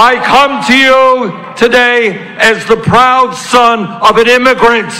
I 0.00 0.20
come 0.24 0.62
to 0.68 0.76
you 0.76 1.32
today 1.56 2.18
as 2.38 2.64
the 2.66 2.76
proud 2.76 3.34
son 3.34 3.86
of 3.86 4.16
an 4.16 4.28
immigrant. 4.28 4.92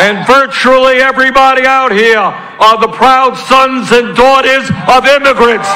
And 0.00 0.26
virtually 0.26 1.04
everybody 1.04 1.66
out 1.66 1.92
here 1.92 2.16
are 2.16 2.80
the 2.80 2.88
proud 2.88 3.36
sons 3.36 3.92
and 3.92 4.16
daughters 4.16 4.64
of 4.88 5.04
immigrants. 5.04 5.68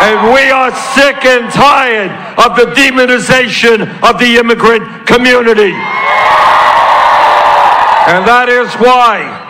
And 0.00 0.32
we 0.32 0.48
are 0.48 0.72
sick 0.96 1.24
and 1.28 1.52
tired 1.52 2.08
of 2.40 2.56
the 2.56 2.72
demonization 2.72 3.82
of 4.00 4.18
the 4.18 4.36
immigrant 4.40 5.06
community. 5.06 5.76
And 8.08 8.24
that 8.24 8.48
is 8.48 8.72
why, 8.80 9.47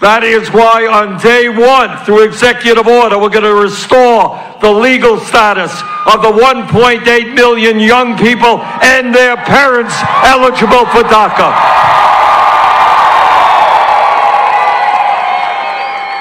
that 0.00 0.22
is 0.22 0.48
why 0.54 0.86
on 0.86 1.18
day 1.18 1.48
one, 1.48 1.98
through 2.06 2.22
executive 2.22 2.86
order, 2.86 3.18
we're 3.18 3.34
going 3.34 3.42
to 3.42 3.54
restore 3.54 4.38
the 4.62 4.70
legal 4.70 5.18
status 5.18 5.74
of 6.06 6.22
the 6.22 6.30
1.8 6.30 7.02
million 7.34 7.80
young 7.80 8.16
people 8.16 8.62
and 8.62 9.12
their 9.12 9.36
parents 9.36 9.94
eligible 10.22 10.86
for 10.94 11.02
DACA. 11.02 11.50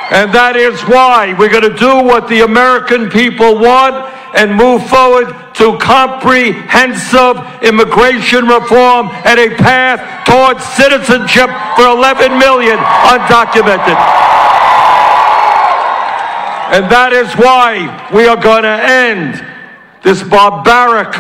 And 0.10 0.34
that 0.34 0.56
is 0.56 0.82
why 0.84 1.36
we're 1.38 1.52
going 1.52 1.70
to 1.70 1.78
do 1.78 2.02
what 2.02 2.28
the 2.28 2.42
American 2.42 3.10
people 3.10 3.60
want 3.60 4.17
and 4.36 4.54
move 4.56 4.86
forward 4.88 5.28
to 5.56 5.78
comprehensive 5.78 7.38
immigration 7.64 8.46
reform 8.48 9.10
and 9.26 9.40
a 9.40 9.56
path 9.56 10.26
towards 10.26 10.64
citizenship 10.76 11.50
for 11.76 11.88
11 11.88 12.38
million 12.38 12.78
undocumented. 13.08 13.98
And 16.70 16.92
that 16.92 17.14
is 17.14 17.34
why 17.36 17.88
we 18.14 18.28
are 18.28 18.36
going 18.36 18.64
to 18.64 18.80
end 18.84 19.40
this 20.04 20.22
barbaric 20.22 21.16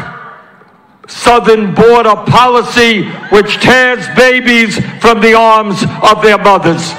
southern 1.07 1.73
border 1.73 2.15
policy 2.27 3.03
which 3.31 3.57
tears 3.61 4.05
babies 4.15 4.77
from 4.99 5.21
the 5.21 5.33
arms 5.33 5.81
of 6.03 6.21
their 6.21 6.37
mothers. 6.37 6.91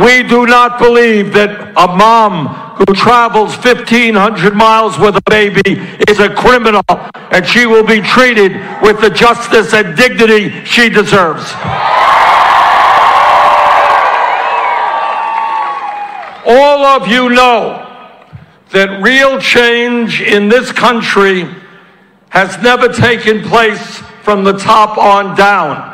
We 0.00 0.22
do 0.22 0.46
not 0.46 0.78
believe 0.78 1.34
that 1.34 1.74
a 1.76 1.86
mom 1.86 2.46
who 2.76 2.94
travels 2.94 3.54
1,500 3.56 4.54
miles 4.54 4.98
with 4.98 5.16
a 5.16 5.22
baby 5.28 5.78
is 6.08 6.18
a 6.18 6.32
criminal 6.34 6.82
and 7.30 7.46
she 7.46 7.66
will 7.66 7.84
be 7.84 8.00
treated 8.00 8.52
with 8.80 9.02
the 9.02 9.10
justice 9.10 9.74
and 9.74 9.94
dignity 9.94 10.64
she 10.64 10.88
deserves. 10.88 11.52
All 16.46 16.84
of 16.86 17.08
you 17.08 17.28
know 17.28 17.88
that 18.70 19.02
real 19.02 19.38
change 19.38 20.22
in 20.22 20.48
this 20.48 20.72
country 20.72 21.46
has 22.30 22.56
never 22.62 22.88
taken 22.88 23.42
place 23.42 23.98
from 24.22 24.42
the 24.42 24.54
top 24.54 24.96
on 24.96 25.36
down. 25.36 25.90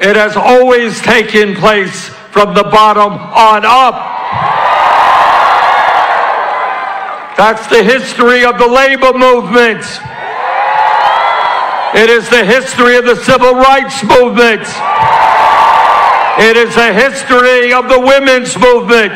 It 0.00 0.16
has 0.16 0.36
always 0.36 1.00
taken 1.00 1.54
place 1.54 2.10
from 2.34 2.52
the 2.52 2.64
bottom 2.64 3.12
on 3.14 3.62
up. 3.62 3.94
That's 7.38 7.64
the 7.68 7.84
history 7.84 8.44
of 8.44 8.58
the 8.58 8.66
labor 8.66 9.14
movement. 9.14 9.86
It 11.94 12.10
is 12.10 12.28
the 12.28 12.44
history 12.44 12.96
of 12.96 13.04
the 13.04 13.14
civil 13.22 13.54
rights 13.54 14.02
movement. 14.02 14.66
It 16.42 16.58
is 16.58 16.74
the 16.74 16.90
history 16.90 17.72
of 17.72 17.88
the 17.88 18.02
women's 18.02 18.58
movement. 18.58 19.14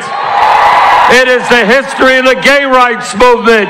It 1.11 1.27
is 1.27 1.43
the 1.51 1.67
history 1.67 2.23
of 2.23 2.25
the 2.25 2.39
gay 2.39 2.63
rights 2.71 3.19
movement. 3.19 3.67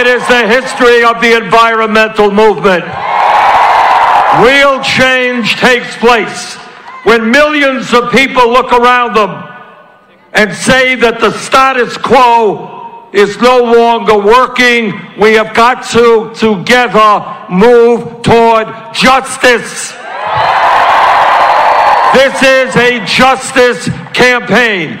It 0.00 0.06
is 0.08 0.24
the 0.32 0.48
history 0.48 1.04
of 1.04 1.20
the 1.20 1.36
environmental 1.36 2.30
movement. 2.30 2.88
Real 4.40 4.80
change 4.80 5.56
takes 5.56 5.94
place 5.98 6.59
when 7.04 7.30
millions 7.30 7.92
of 7.92 8.10
people 8.12 8.50
look 8.50 8.72
around 8.72 9.14
them 9.14 9.30
and 10.32 10.54
say 10.54 10.94
that 10.96 11.20
the 11.20 11.32
status 11.38 11.96
quo 11.96 13.08
is 13.12 13.40
no 13.40 13.58
longer 13.62 14.16
working, 14.18 14.92
we 15.18 15.32
have 15.34 15.54
got 15.54 15.82
to 15.90 16.30
together 16.34 17.24
move 17.50 18.22
toward 18.22 18.68
justice. 18.94 19.92
This 22.14 22.42
is 22.42 22.76
a 22.76 23.04
justice 23.06 23.88
campaign. 24.12 24.98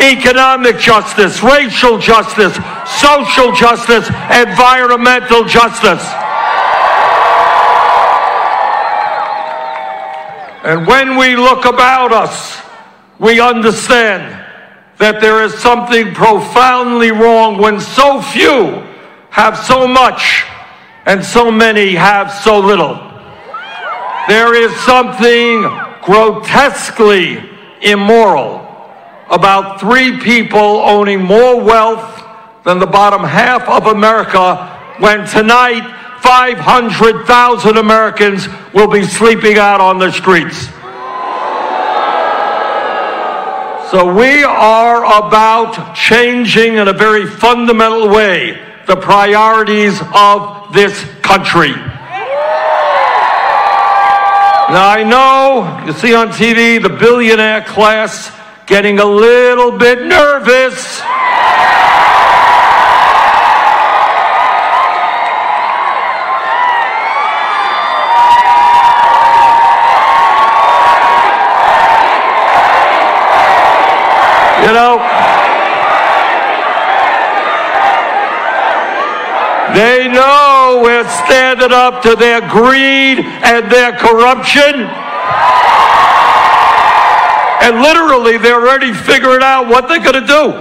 Economic 0.00 0.78
justice, 0.78 1.42
racial 1.42 1.98
justice, 1.98 2.54
social 2.86 3.52
justice, 3.52 4.08
environmental 4.30 5.44
justice. 5.44 6.02
And 10.64 10.86
when 10.86 11.16
we 11.16 11.34
look 11.34 11.64
about 11.64 12.12
us, 12.12 12.60
we 13.18 13.40
understand 13.40 14.38
that 14.98 15.20
there 15.20 15.42
is 15.42 15.54
something 15.54 16.14
profoundly 16.14 17.10
wrong 17.10 17.58
when 17.58 17.80
so 17.80 18.22
few 18.22 18.86
have 19.30 19.58
so 19.58 19.88
much 19.88 20.44
and 21.04 21.24
so 21.24 21.50
many 21.50 21.94
have 21.94 22.30
so 22.30 22.60
little. 22.60 22.94
There 24.28 24.54
is 24.54 24.74
something 24.82 25.62
grotesquely 26.02 27.50
immoral 27.80 28.62
about 29.30 29.80
three 29.80 30.20
people 30.20 30.58
owning 30.60 31.24
more 31.24 31.60
wealth 31.60 32.22
than 32.64 32.78
the 32.78 32.86
bottom 32.86 33.24
half 33.24 33.68
of 33.68 33.86
America 33.86 34.68
when 35.00 35.26
tonight 35.26 36.01
500,000 36.22 37.76
Americans 37.76 38.46
will 38.72 38.88
be 38.88 39.02
sleeping 39.02 39.58
out 39.58 39.80
on 39.80 39.98
the 39.98 40.10
streets. 40.12 40.68
So 43.90 44.14
we 44.14 44.42
are 44.44 45.04
about 45.04 45.94
changing 45.94 46.76
in 46.76 46.88
a 46.88 46.92
very 46.92 47.26
fundamental 47.26 48.08
way 48.08 48.58
the 48.86 48.96
priorities 48.96 50.00
of 50.14 50.72
this 50.72 51.04
country. 51.22 51.74
Now 54.72 54.88
I 54.88 55.04
know 55.04 55.84
you 55.84 55.92
see 55.92 56.14
on 56.14 56.28
TV 56.28 56.80
the 56.80 56.88
billionaire 56.88 57.62
class 57.62 58.30
getting 58.66 59.00
a 59.00 59.04
little 59.04 59.76
bit 59.76 60.06
nervous. 60.06 61.02
Know 80.12 80.80
we're 80.84 81.08
standing 81.24 81.72
up 81.72 82.02
to 82.02 82.14
their 82.14 82.40
greed 82.40 83.18
and 83.20 83.70
their 83.70 83.92
corruption. 83.96 84.86
And 87.62 87.80
literally, 87.80 88.38
they're 88.38 88.60
already 88.60 88.92
figuring 88.92 89.42
out 89.42 89.68
what 89.68 89.88
they're 89.88 90.02
going 90.02 90.20
to 90.20 90.26
do. 90.26 90.52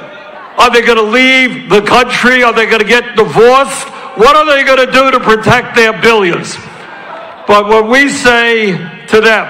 Are 0.57 0.69
they 0.71 0.81
going 0.81 0.97
to 0.97 1.03
leave 1.03 1.69
the 1.69 1.81
country? 1.81 2.43
Are 2.43 2.53
they 2.53 2.65
going 2.65 2.81
to 2.81 2.87
get 2.87 3.15
divorced? 3.15 3.87
What 4.17 4.35
are 4.35 4.45
they 4.45 4.63
going 4.63 4.85
to 4.85 4.91
do 4.91 5.11
to 5.11 5.19
protect 5.19 5.75
their 5.75 5.99
billions? 5.99 6.55
But 7.47 7.67
what 7.67 7.89
we 7.89 8.09
say 8.09 8.77
to 9.07 9.21
them 9.21 9.47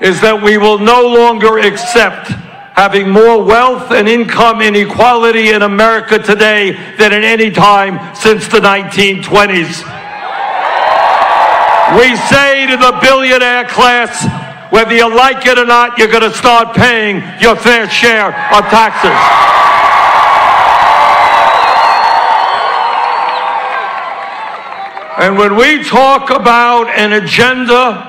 is 0.00 0.20
that 0.20 0.40
we 0.42 0.58
will 0.58 0.78
no 0.78 1.06
longer 1.06 1.58
accept 1.58 2.30
having 2.78 3.10
more 3.10 3.42
wealth 3.42 3.90
and 3.90 4.08
income 4.08 4.62
inequality 4.62 5.48
in 5.50 5.62
America 5.62 6.16
today 6.16 6.70
than 6.96 7.12
at 7.12 7.24
any 7.24 7.50
time 7.50 7.98
since 8.14 8.46
the 8.46 8.60
1920s. 8.60 9.82
We 11.98 12.14
say 12.30 12.68
to 12.68 12.76
the 12.76 12.96
billionaire 13.02 13.64
class, 13.64 14.22
whether 14.70 14.94
you 14.94 15.12
like 15.12 15.44
it 15.44 15.58
or 15.58 15.66
not, 15.66 15.98
you're 15.98 16.06
going 16.06 16.22
to 16.22 16.32
start 16.32 16.76
paying 16.76 17.16
your 17.40 17.56
fair 17.56 17.90
share 17.90 18.28
of 18.28 18.62
taxes. 18.70 19.10
And 25.18 25.36
when 25.36 25.56
we 25.56 25.82
talk 25.82 26.30
about 26.30 26.86
an 26.90 27.12
agenda 27.14 28.07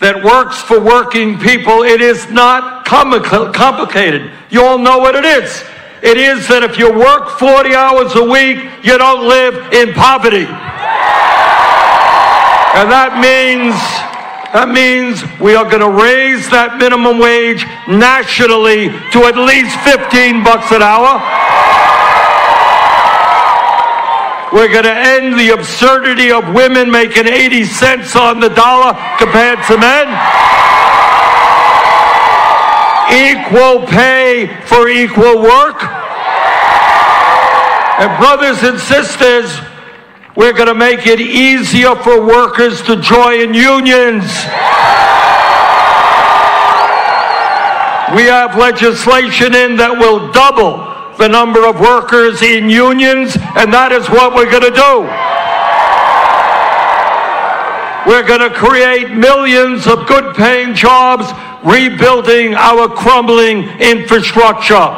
that 0.00 0.22
works 0.22 0.60
for 0.60 0.80
working 0.80 1.38
people, 1.38 1.82
it 1.82 2.00
is 2.00 2.28
not 2.30 2.84
complicated. 2.84 4.30
You 4.50 4.64
all 4.64 4.78
know 4.78 4.98
what 4.98 5.14
it 5.14 5.24
is. 5.24 5.64
It 6.02 6.18
is 6.18 6.46
that 6.48 6.62
if 6.62 6.78
you 6.78 6.92
work 6.92 7.38
40 7.38 7.74
hours 7.74 8.14
a 8.14 8.24
week, 8.24 8.58
you 8.84 8.98
don't 8.98 9.26
live 9.26 9.72
in 9.72 9.94
poverty. 9.94 10.44
And 12.74 12.90
that 12.90 13.16
means 13.22 13.74
that 14.54 14.70
means 14.70 15.18
we 15.42 15.56
are 15.58 15.66
going 15.66 15.82
to 15.82 15.90
raise 15.90 16.46
that 16.54 16.78
minimum 16.78 17.18
wage 17.18 17.66
nationally 17.90 18.86
to 19.10 19.26
at 19.26 19.34
least 19.34 19.74
15 19.82 20.46
bucks 20.46 20.70
an 20.70 20.78
hour. 20.78 21.18
We're 24.54 24.68
going 24.68 24.84
to 24.84 24.94
end 24.94 25.36
the 25.36 25.50
absurdity 25.50 26.30
of 26.30 26.54
women 26.54 26.88
making 26.88 27.26
80 27.26 27.64
cents 27.64 28.14
on 28.14 28.38
the 28.38 28.50
dollar 28.50 28.94
compared 29.18 29.58
to 29.66 29.76
men. 29.76 30.06
Equal 33.10 33.84
pay 33.88 34.46
for 34.66 34.88
equal 34.88 35.42
work. 35.42 35.82
And 37.98 38.16
brothers 38.22 38.62
and 38.62 38.78
sisters, 38.78 39.58
we're 40.36 40.52
going 40.52 40.68
to 40.68 40.74
make 40.74 41.04
it 41.08 41.20
easier 41.20 41.96
for 41.96 42.24
workers 42.24 42.80
to 42.82 42.94
join 43.00 43.54
unions. 43.54 44.22
We 48.14 48.30
have 48.30 48.56
legislation 48.56 49.52
in 49.52 49.78
that 49.78 49.96
will 49.98 50.30
double 50.30 50.93
the 51.18 51.28
number 51.28 51.66
of 51.66 51.80
workers 51.80 52.42
in 52.42 52.68
unions, 52.68 53.36
and 53.56 53.72
that 53.72 53.92
is 53.92 54.08
what 54.10 54.34
we're 54.34 54.50
going 54.50 54.62
to 54.62 54.74
do. 54.74 55.06
We're 58.06 58.26
going 58.26 58.44
to 58.44 58.50
create 58.50 59.10
millions 59.12 59.86
of 59.86 60.06
good 60.06 60.36
paying 60.36 60.74
jobs, 60.74 61.32
rebuilding 61.64 62.54
our 62.54 62.88
crumbling 62.88 63.64
infrastructure. 63.80 64.92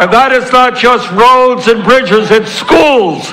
And 0.00 0.10
that 0.10 0.32
is 0.32 0.50
not 0.50 0.74
just 0.74 1.06
roads 1.12 1.68
and 1.68 1.84
bridges, 1.84 2.32
it's 2.32 2.50
schools. 2.50 3.30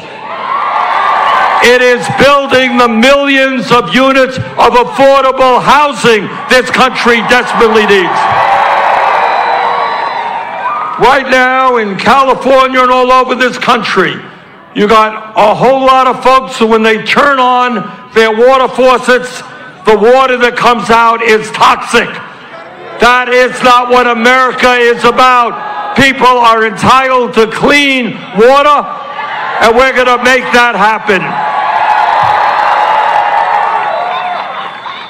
It 1.66 1.82
is 1.82 2.06
building 2.22 2.78
the 2.78 2.88
millions 2.88 3.72
of 3.72 3.96
units 3.96 4.38
of 4.38 4.78
affordable 4.78 5.58
housing 5.58 6.30
this 6.54 6.70
country 6.70 7.26
desperately 7.34 7.90
needs. 7.90 8.47
Right 11.00 11.30
now 11.30 11.78
in 11.78 11.96
California 11.96 12.82
and 12.82 12.90
all 12.90 13.12
over 13.12 13.36
this 13.36 13.58
country, 13.60 14.16
you 14.76 14.88
got 14.88 15.34
a 15.38 15.54
whole 15.54 15.86
lot 15.86 16.08
of 16.08 16.24
folks 16.24 16.58
who, 16.58 16.66
when 16.66 16.82
they 16.82 17.04
turn 17.04 17.38
on 17.40 17.86
their 18.16 18.36
water 18.36 18.68
faucets, 18.68 19.42
the 19.86 19.96
water 19.96 20.38
that 20.38 20.58
comes 20.58 20.90
out 20.90 21.22
is 21.22 21.52
toxic. 21.52 22.10
That 22.98 23.30
is 23.30 23.54
not 23.62 23.90
what 23.94 24.08
America 24.08 24.74
is 24.74 25.06
about. 25.06 25.54
People 25.96 26.26
are 26.26 26.66
entitled 26.66 27.34
to 27.36 27.46
clean 27.46 28.18
water, 28.34 28.82
and 29.62 29.78
we're 29.78 29.94
going 29.94 30.10
to 30.10 30.22
make 30.26 30.50
that 30.58 30.74
happen. 30.74 31.22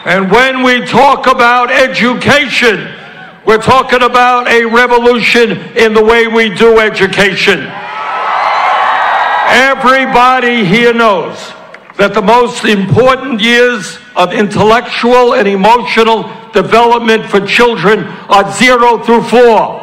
And 0.04 0.30
when 0.32 0.64
we 0.64 0.86
talk 0.86 1.28
about 1.28 1.72
education, 1.72 2.92
we're 3.48 3.58
talking 3.62 4.04
about 4.04 4.46
a 4.50 4.66
revolution 4.66 5.52
in 5.78 5.94
the 5.94 6.04
way 6.04 6.28
we 6.28 6.54
do 6.54 6.80
education. 6.80 7.62
Everybody 9.48 10.66
here 10.66 10.94
knows 10.94 11.54
that 11.96 12.14
the 12.14 12.22
most 12.22 12.66
important 12.66 13.40
years 13.40 14.00
of 14.18 14.34
intellectual 14.34 15.34
and 15.34 15.48
emotional 15.48 16.30
development 16.52 17.26
for 17.26 17.40
children 17.40 18.04
are 18.28 18.52
zero 18.52 19.02
through 19.02 19.24
four. 19.24 19.80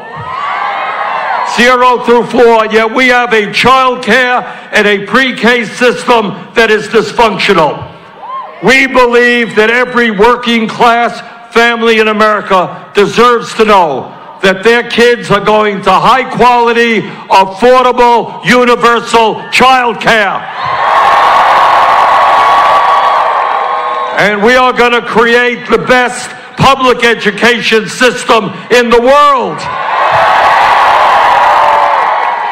Zero 1.56 2.04
through 2.04 2.26
four, 2.26 2.66
yet 2.66 2.94
we 2.94 3.08
have 3.08 3.32
a 3.32 3.50
child 3.50 4.04
care 4.04 4.42
and 4.72 4.86
a 4.86 5.06
pre-K 5.06 5.64
system 5.64 6.36
that 6.52 6.70
is 6.70 6.88
dysfunctional. 6.88 7.80
We 8.62 8.86
believe 8.86 9.56
that 9.56 9.70
every 9.70 10.10
working 10.10 10.68
class 10.68 11.22
family 11.54 12.00
in 12.00 12.08
America 12.08 12.90
deserves 12.94 13.54
to 13.54 13.64
know 13.64 14.10
that 14.42 14.64
their 14.64 14.82
kids 14.90 15.30
are 15.30 15.42
going 15.42 15.80
to 15.80 15.90
high 15.90 16.28
quality, 16.36 17.00
affordable, 17.30 18.44
universal 18.44 19.40
child 19.54 20.00
care. 20.02 20.42
And 24.18 24.42
we 24.42 24.56
are 24.56 24.72
going 24.72 24.92
to 24.92 25.06
create 25.06 25.70
the 25.70 25.78
best 25.78 26.28
public 26.58 27.04
education 27.04 27.88
system 27.88 28.50
in 28.74 28.90
the 28.90 29.00
world. 29.00 29.58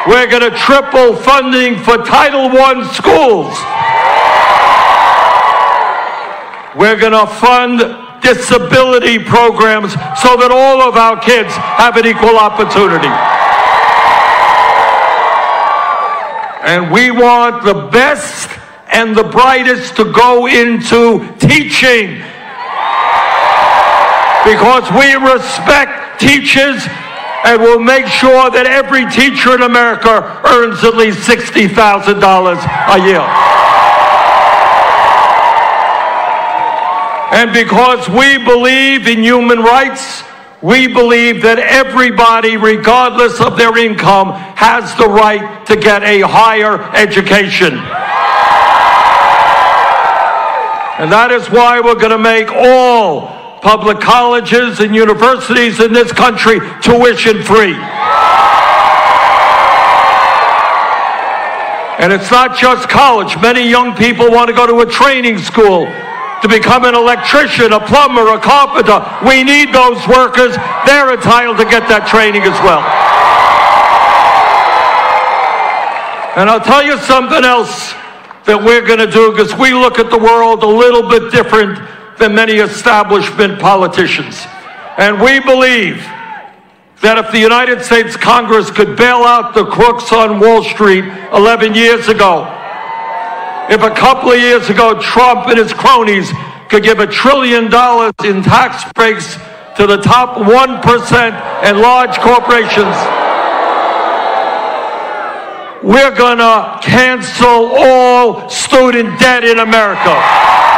We're 0.07 0.31
going 0.31 0.47
to 0.47 0.55
triple 0.55 1.15
funding 1.15 1.77
for 1.83 1.97
Title 1.97 2.47
I 2.55 2.87
schools. 2.95 3.55
We're 6.79 6.99
going 6.99 7.13
to 7.13 7.27
fund 7.27 8.02
disability 8.23 9.19
programs 9.19 9.93
so 10.23 10.39
that 10.39 10.49
all 10.49 10.81
of 10.81 10.95
our 10.95 11.19
kids 11.19 11.53
have 11.53 11.97
an 11.97 12.07
equal 12.07 12.39
opportunity. 12.39 13.11
And 16.63 16.91
we 16.91 17.11
want 17.11 17.63
the 17.63 17.89
best 17.91 18.49
and 18.93 19.15
the 19.15 19.23
brightest 19.23 19.97
to 19.97 20.11
go 20.13 20.47
into 20.47 21.27
teaching 21.37 22.23
because 24.45 24.89
we 24.91 25.15
respect 25.15 26.19
teachers 26.19 26.87
and 27.43 27.61
we'll 27.61 27.79
make 27.79 28.07
sure 28.07 28.49
that 28.49 28.65
every 28.65 29.03
teacher 29.11 29.55
in 29.55 29.63
America 29.63 30.23
earns 30.47 30.83
at 30.83 30.95
least 30.95 31.27
$60,000 31.27 31.67
a 31.67 32.99
year. 33.03 33.52
And 37.33 37.51
because 37.51 38.07
we 38.09 38.37
believe 38.37 39.07
in 39.07 39.23
human 39.23 39.57
rights, 39.57 40.21
we 40.61 40.85
believe 40.85 41.41
that 41.41 41.57
everybody, 41.57 42.57
regardless 42.57 43.41
of 43.41 43.57
their 43.57 43.75
income, 43.75 44.33
has 44.53 44.93
the 45.01 45.09
right 45.09 45.65
to 45.65 45.75
get 45.75 46.03
a 46.03 46.21
higher 46.21 46.79
education. 46.93 47.73
And 51.01 51.11
that 51.11 51.31
is 51.31 51.49
why 51.49 51.79
we're 51.79 51.97
going 51.97 52.11
to 52.11 52.19
make 52.21 52.51
all 52.51 53.59
public 53.61 53.99
colleges 53.99 54.79
and 54.79 54.93
universities 54.93 55.79
in 55.79 55.91
this 55.91 56.11
country 56.11 56.59
tuition 56.83 57.41
free. 57.41 57.73
And 61.97 62.13
it's 62.13 62.29
not 62.29 62.55
just 62.55 62.87
college. 62.89 63.41
Many 63.41 63.67
young 63.67 63.95
people 63.95 64.29
want 64.29 64.49
to 64.49 64.53
go 64.53 64.67
to 64.67 64.81
a 64.81 64.85
training 64.85 65.39
school 65.39 65.87
to 66.43 66.49
become 66.49 66.83
an 66.83 66.93
electrician, 66.93 67.71
a 67.71 67.79
plumber, 67.79 68.27
a 68.27 68.39
carpenter. 68.39 68.99
We 69.25 69.43
need 69.43 69.71
those 69.71 69.97
workers. 70.11 70.59
They're 70.85 71.15
entitled 71.15 71.55
to 71.57 71.63
get 71.63 71.87
that 71.87 72.03
training 72.05 72.43
as 72.43 72.59
well. 72.59 72.83
And 76.35 76.49
I'll 76.49 76.59
tell 76.59 76.83
you 76.83 76.99
something 76.99 77.45
else 77.45 77.93
that 78.43 78.59
we're 78.59 78.85
going 78.85 78.99
to 78.99 79.09
do 79.09 79.31
because 79.31 79.55
we 79.55 79.71
look 79.71 79.99
at 79.99 80.09
the 80.09 80.17
world 80.17 80.63
a 80.63 80.67
little 80.67 81.07
bit 81.07 81.31
different 81.31 81.79
than 82.19 82.35
many 82.35 82.59
establishment 82.59 83.61
politicians. 83.61 84.43
And 84.97 85.21
we 85.21 85.39
believe 85.39 86.03
that 86.99 87.17
if 87.17 87.31
the 87.31 87.39
United 87.39 87.83
States 87.83 88.17
Congress 88.17 88.69
could 88.69 88.97
bail 88.97 89.23
out 89.23 89.55
the 89.55 89.65
crooks 89.65 90.11
on 90.11 90.41
Wall 90.41 90.63
Street 90.63 91.05
11 91.31 91.73
years 91.73 92.09
ago, 92.09 92.43
if 93.69 93.81
a 93.81 93.89
couple 93.93 94.31
of 94.31 94.39
years 94.39 94.69
ago 94.69 94.99
Trump 94.99 95.47
and 95.47 95.57
his 95.57 95.73
cronies 95.73 96.31
could 96.69 96.83
give 96.83 96.99
a 96.99 97.07
trillion 97.07 97.69
dollars 97.69 98.13
in 98.23 98.41
tax 98.41 98.91
breaks 98.93 99.35
to 99.77 99.87
the 99.87 99.97
top 99.97 100.37
1% 100.37 101.31
and 101.63 101.79
large 101.79 102.17
corporations, 102.19 102.95
we're 105.83 106.15
going 106.15 106.37
to 106.37 106.79
cancel 106.81 107.75
all 107.77 108.49
student 108.49 109.19
debt 109.19 109.43
in 109.43 109.59
America. 109.59 110.72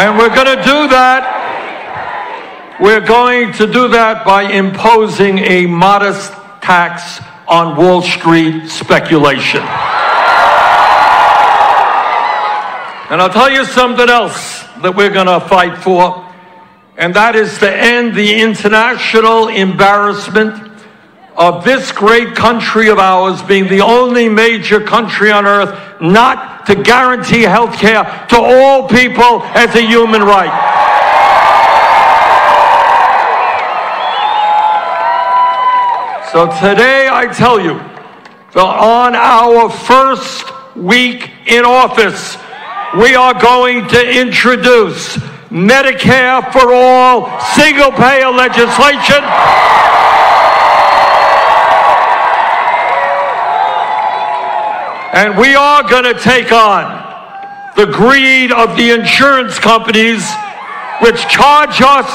And 0.00 0.16
we're 0.16 0.34
going 0.34 0.56
to 0.56 0.62
do 0.62 0.88
that. 0.88 2.78
We're 2.80 3.06
going 3.06 3.52
to 3.52 3.66
do 3.66 3.88
that 3.88 4.24
by 4.24 4.44
imposing 4.44 5.36
a 5.40 5.66
modest 5.66 6.32
tax 6.62 7.20
on 7.46 7.76
Wall 7.76 8.00
Street 8.00 8.70
speculation. 8.70 9.60
And 13.10 13.20
I'll 13.20 13.28
tell 13.28 13.50
you 13.50 13.66
something 13.66 14.08
else 14.08 14.62
that 14.80 14.94
we're 14.96 15.12
going 15.12 15.26
to 15.26 15.46
fight 15.46 15.76
for, 15.76 16.26
and 16.96 17.12
that 17.12 17.36
is 17.36 17.58
to 17.58 17.70
end 17.70 18.14
the 18.14 18.40
international 18.40 19.48
embarrassment 19.48 20.69
of 21.40 21.64
this 21.64 21.90
great 21.90 22.36
country 22.36 22.90
of 22.90 22.98
ours 22.98 23.42
being 23.42 23.66
the 23.66 23.80
only 23.80 24.28
major 24.28 24.78
country 24.78 25.32
on 25.32 25.46
earth 25.46 25.74
not 25.98 26.66
to 26.66 26.74
guarantee 26.74 27.40
health 27.40 27.74
care 27.78 28.04
to 28.28 28.36
all 28.36 28.86
people 28.86 29.42
as 29.56 29.74
a 29.74 29.80
human 29.80 30.20
right. 30.22 30.52
So 36.30 36.44
today 36.60 37.08
I 37.10 37.26
tell 37.34 37.58
you 37.58 37.78
that 38.52 38.58
on 38.58 39.16
our 39.16 39.70
first 39.70 40.44
week 40.76 41.30
in 41.46 41.64
office, 41.64 42.36
we 43.00 43.14
are 43.14 43.32
going 43.40 43.88
to 43.88 44.20
introduce 44.20 45.16
Medicare 45.48 46.52
for 46.52 46.70
all 46.70 47.40
single 47.56 47.92
payer 47.92 48.28
legislation. 48.28 49.24
And 55.12 55.36
we 55.36 55.56
are 55.56 55.82
going 55.88 56.04
to 56.04 56.14
take 56.20 56.52
on 56.52 56.84
the 57.74 57.86
greed 57.86 58.52
of 58.52 58.76
the 58.76 58.90
insurance 58.90 59.58
companies, 59.58 60.22
which 61.02 61.26
charge 61.26 61.80
us 61.82 62.06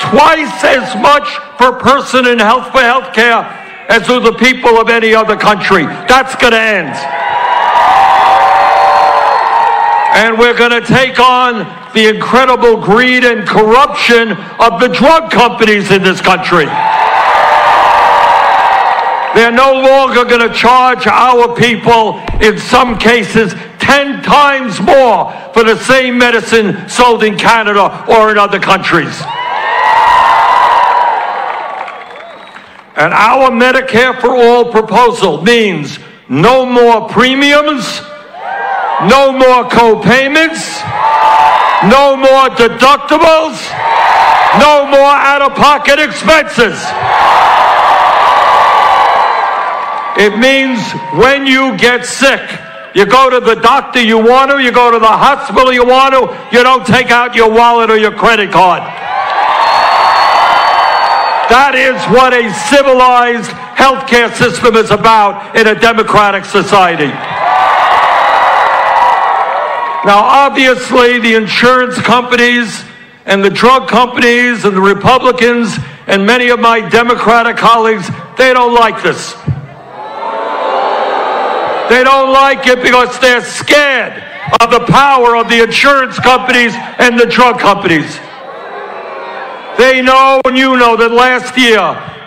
twice 0.00 0.62
as 0.62 0.94
much 1.02 1.26
per 1.58 1.72
person 1.72 2.26
in 2.26 2.38
health 2.38 2.70
for 2.70 2.80
health 2.80 3.12
care 3.12 3.42
as 3.88 4.06
do 4.06 4.20
the 4.20 4.32
people 4.34 4.78
of 4.78 4.88
any 4.88 5.14
other 5.14 5.36
country. 5.36 5.84
That's 6.06 6.36
going 6.36 6.52
to 6.52 6.60
end. 6.60 6.94
And 10.16 10.38
we're 10.38 10.56
going 10.56 10.70
to 10.70 10.86
take 10.86 11.18
on 11.18 11.92
the 11.94 12.08
incredible 12.08 12.80
greed 12.80 13.24
and 13.24 13.46
corruption 13.46 14.32
of 14.32 14.80
the 14.80 14.88
drug 14.88 15.30
companies 15.30 15.90
in 15.90 16.02
this 16.02 16.20
country. 16.20 16.66
They're 19.36 19.52
no 19.52 19.74
longer 19.74 20.24
going 20.24 20.48
to 20.48 20.54
charge 20.54 21.06
our 21.06 21.54
people, 21.54 22.18
in 22.40 22.56
some 22.58 22.98
cases, 22.98 23.52
10 23.80 24.22
times 24.22 24.80
more 24.80 25.30
for 25.52 25.62
the 25.62 25.78
same 25.78 26.16
medicine 26.16 26.88
sold 26.88 27.22
in 27.22 27.36
Canada 27.36 28.06
or 28.08 28.30
in 28.30 28.38
other 28.38 28.58
countries. 28.58 29.14
And 32.96 33.12
our 33.12 33.50
Medicare 33.50 34.18
for 34.22 34.34
All 34.34 34.72
proposal 34.72 35.42
means 35.42 35.98
no 36.30 36.64
more 36.64 37.06
premiums, 37.06 38.00
no 39.04 39.32
more 39.32 39.68
co-payments, 39.68 40.80
no 41.84 42.16
more 42.16 42.48
deductibles, 42.56 43.60
no 44.58 44.86
more 44.86 45.12
out-of-pocket 45.12 45.98
expenses. 45.98 46.82
It 50.18 50.38
means 50.38 50.80
when 51.20 51.46
you 51.46 51.76
get 51.76 52.06
sick, 52.06 52.40
you 52.94 53.04
go 53.04 53.28
to 53.28 53.40
the 53.40 53.56
doctor 53.56 54.00
you 54.00 54.16
want 54.16 54.50
to, 54.50 54.58
you 54.58 54.72
go 54.72 54.90
to 54.90 54.98
the 54.98 55.06
hospital 55.06 55.70
you 55.70 55.84
want 55.84 56.14
to, 56.14 56.56
you 56.56 56.62
don't 56.62 56.86
take 56.86 57.10
out 57.10 57.34
your 57.34 57.50
wallet 57.50 57.90
or 57.90 57.98
your 57.98 58.12
credit 58.12 58.50
card. 58.50 58.80
That 61.52 61.76
is 61.76 62.00
what 62.10 62.32
a 62.32 62.50
civilized 62.72 63.50
healthcare 63.76 64.34
system 64.34 64.74
is 64.74 64.90
about 64.90 65.54
in 65.54 65.66
a 65.68 65.78
democratic 65.78 66.44
society. 66.44 67.12
Now, 70.06 70.24
obviously, 70.24 71.18
the 71.18 71.34
insurance 71.34 72.00
companies 72.00 72.82
and 73.26 73.44
the 73.44 73.50
drug 73.50 73.88
companies 73.88 74.64
and 74.64 74.74
the 74.74 74.80
Republicans 74.80 75.76
and 76.06 76.24
many 76.24 76.48
of 76.48 76.60
my 76.60 76.80
Democratic 76.88 77.56
colleagues, 77.56 78.08
they 78.38 78.54
don't 78.54 78.74
like 78.74 79.02
this. 79.02 79.34
They 81.88 82.02
don't 82.02 82.32
like 82.32 82.66
it 82.66 82.82
because 82.82 83.18
they're 83.20 83.44
scared 83.44 84.22
of 84.60 84.70
the 84.70 84.84
power 84.86 85.36
of 85.36 85.48
the 85.48 85.62
insurance 85.62 86.18
companies 86.18 86.72
and 86.98 87.18
the 87.18 87.26
drug 87.26 87.58
companies. 87.58 88.18
They 89.78 90.02
know 90.02 90.40
and 90.44 90.56
you 90.56 90.76
know 90.76 90.96
that 90.96 91.12
last 91.12 91.56
year 91.56 91.78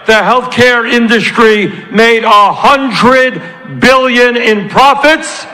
the 0.06 0.14
healthcare 0.14 0.92
industry 0.92 1.68
made 1.92 2.24
a 2.24 2.54
hundred 2.54 3.80
billion 3.80 4.38
in 4.38 4.70
profits 4.70 5.46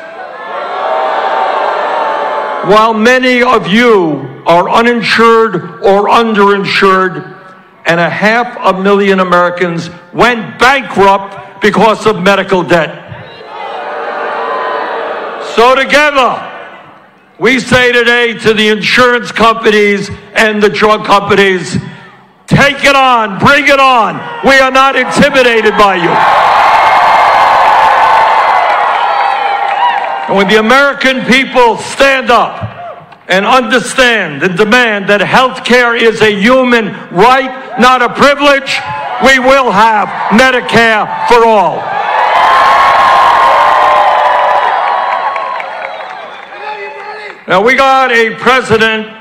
while 2.70 2.94
many 2.94 3.44
of 3.44 3.68
you 3.68 4.42
are 4.46 4.70
uninsured 4.70 5.84
or 5.84 6.10
underinsured 6.10 7.32
and 7.86 8.00
a 8.00 8.10
half 8.10 8.58
a 8.62 8.82
million 8.82 9.20
Americans 9.20 9.90
went 10.14 10.58
bankrupt 10.60 11.62
because 11.62 12.06
of 12.06 12.22
medical 12.22 12.64
debt. 12.64 13.05
So 15.56 15.74
together, 15.74 16.52
we 17.40 17.62
say 17.62 17.94
today 17.94 18.38
to 18.40 18.54
the 18.54 18.68
insurance 18.68 19.32
companies 19.32 20.10
and 20.34 20.62
the 20.62 20.70
drug 20.70 21.06
companies, 21.06 21.78
take 22.46 22.84
it 22.84 22.94
on, 22.94 23.40
bring 23.40 23.66
it 23.70 23.80
on. 23.80 24.16
We 24.46 24.60
are 24.60 24.70
not 24.70 24.98
intimidated 24.98 25.78
by 25.78 25.96
you. 25.96 26.12
And 30.28 30.36
when 30.36 30.50
the 30.50 30.60
American 30.60 31.24
people 31.24 31.78
stand 31.78 32.32
up 32.32 33.24
and 33.30 33.46
understand 33.46 34.44
and 34.44 34.58
demand 34.58 35.08
that 35.08 35.22
health 35.22 35.64
care 35.64 35.96
is 35.96 36.22
a 36.22 36.38
human 36.38 36.88
right, 37.12 37.80
not 37.80 38.02
a 38.02 38.10
privilege, 38.10 38.82
we 39.24 39.40
will 39.40 39.72
have 39.72 40.10
Medicare 40.38 41.08
for 41.30 41.48
all. 41.48 42.05
Now, 47.48 47.64
we 47.64 47.76
got 47.76 48.12
a 48.12 48.34
president 48.36 49.16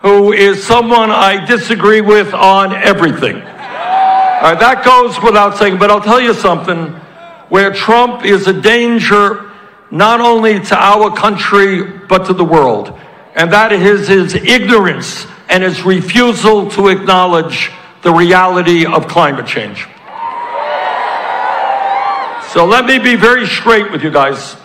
who 0.00 0.32
is 0.32 0.64
someone 0.66 1.10
I 1.10 1.44
disagree 1.44 2.00
with 2.00 2.32
on 2.32 2.72
everything. 2.72 3.36
That 3.40 4.82
goes 4.84 5.22
without 5.22 5.58
saying, 5.58 5.78
but 5.78 5.90
I'll 5.90 6.00
tell 6.00 6.20
you 6.20 6.32
something 6.32 6.86
where 7.50 7.72
Trump 7.72 8.24
is 8.24 8.46
a 8.46 8.58
danger 8.58 9.50
not 9.90 10.20
only 10.20 10.60
to 10.60 10.76
our 10.76 11.14
country, 11.14 11.82
but 11.82 12.24
to 12.26 12.32
the 12.32 12.44
world. 12.44 12.98
And 13.34 13.52
that 13.52 13.72
is 13.72 14.08
his 14.08 14.34
ignorance 14.34 15.26
and 15.50 15.62
his 15.62 15.82
refusal 15.82 16.70
to 16.70 16.88
acknowledge 16.88 17.70
the 18.02 18.12
reality 18.12 18.86
of 18.86 19.06
climate 19.06 19.46
change. 19.46 19.86
So 22.52 22.64
let 22.64 22.86
me 22.86 22.98
be 22.98 23.16
very 23.16 23.46
straight 23.46 23.90
with 23.92 24.02
you 24.02 24.10
guys. 24.10 24.56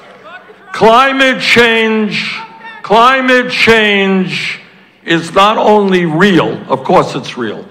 Climate 0.71 1.41
change, 1.41 2.37
climate 2.83 3.51
change 3.51 4.59
is 5.03 5.33
not 5.33 5.57
only 5.57 6.05
real, 6.05 6.53
of 6.71 6.83
course 6.83 7.15
it's 7.15 7.37
real. 7.37 7.67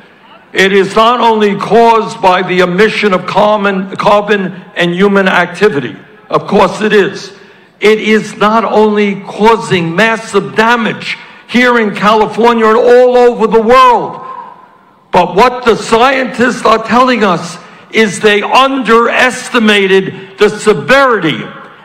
It 0.52 0.72
is 0.72 0.96
not 0.96 1.20
only 1.20 1.56
caused 1.56 2.20
by 2.20 2.42
the 2.42 2.60
emission 2.60 3.14
of 3.14 3.26
carbon, 3.26 3.94
carbon 3.96 4.52
and 4.74 4.94
human 4.94 5.28
activity. 5.28 5.96
Of 6.28 6.46
course 6.46 6.80
it 6.80 6.92
is. 6.92 7.32
It 7.80 8.00
is 8.00 8.36
not 8.36 8.64
only 8.64 9.20
causing 9.22 9.94
massive 9.94 10.56
damage 10.56 11.16
here 11.48 11.78
in 11.78 11.94
California 11.94 12.66
and 12.66 12.76
all 12.76 13.16
over 13.16 13.46
the 13.46 13.62
world. 13.62 14.20
But 15.10 15.34
what 15.34 15.64
the 15.64 15.76
scientists 15.76 16.64
are 16.64 16.82
telling 16.86 17.22
us 17.22 17.58
is 17.90 18.20
they 18.20 18.42
underestimated 18.42 20.38
the 20.38 20.48
severity 20.48 21.42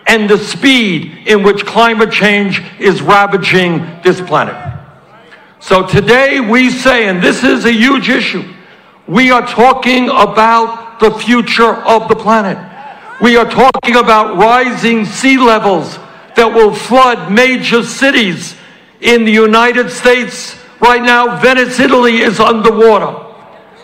and 0.07 0.29
the 0.29 0.37
speed 0.37 1.27
in 1.27 1.43
which 1.43 1.65
climate 1.65 2.11
change 2.11 2.63
is 2.79 3.01
ravaging 3.01 3.79
this 4.03 4.21
planet. 4.21 4.55
So 5.59 5.85
today 5.85 6.39
we 6.39 6.69
say, 6.69 7.07
and 7.07 7.21
this 7.21 7.43
is 7.43 7.65
a 7.65 7.71
huge 7.71 8.09
issue, 8.09 8.43
we 9.05 9.31
are 9.31 9.45
talking 9.45 10.05
about 10.09 10.99
the 10.99 11.11
future 11.11 11.73
of 11.73 12.07
the 12.07 12.15
planet. 12.15 12.57
We 13.21 13.35
are 13.35 13.49
talking 13.49 13.95
about 13.95 14.37
rising 14.37 15.05
sea 15.05 15.37
levels 15.37 15.97
that 16.35 16.51
will 16.53 16.73
flood 16.73 17.31
major 17.31 17.83
cities 17.83 18.55
in 19.01 19.25
the 19.25 19.31
United 19.31 19.89
States. 19.89 20.55
Right 20.79 21.01
now, 21.01 21.39
Venice, 21.39 21.79
Italy 21.79 22.17
is 22.17 22.39
underwater. 22.39 23.25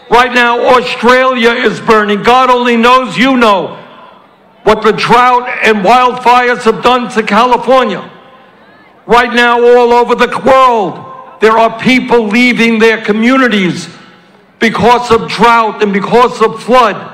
Right 0.09 0.32
now, 0.32 0.78
Australia 0.78 1.51
is 1.51 1.82
burning. 1.82 2.21
God 2.24 2.49
only 2.49 2.78
knows 2.78 3.17
you 3.17 3.36
know 3.36 3.82
what 4.64 4.82
the 4.82 4.93
drought 4.93 5.47
and 5.64 5.78
wildfires 5.86 6.64
have 6.64 6.84
done 6.84 7.09
to 7.11 7.24
California. 7.24 8.09
Right 9.05 9.34
now, 9.34 9.61
all 9.61 9.91
over 9.91 10.16
the 10.16 10.28
world, 10.45 11.41
there 11.41 11.57
are 11.57 11.78
people 11.80 12.28
leaving 12.28 12.80
their 12.80 13.03
communities 13.03 13.89
because 14.59 15.11
of 15.11 15.30
drought 15.30 15.84
and 15.84 15.91
because 15.91 16.41
of 16.41 16.64
flood. 16.64 17.11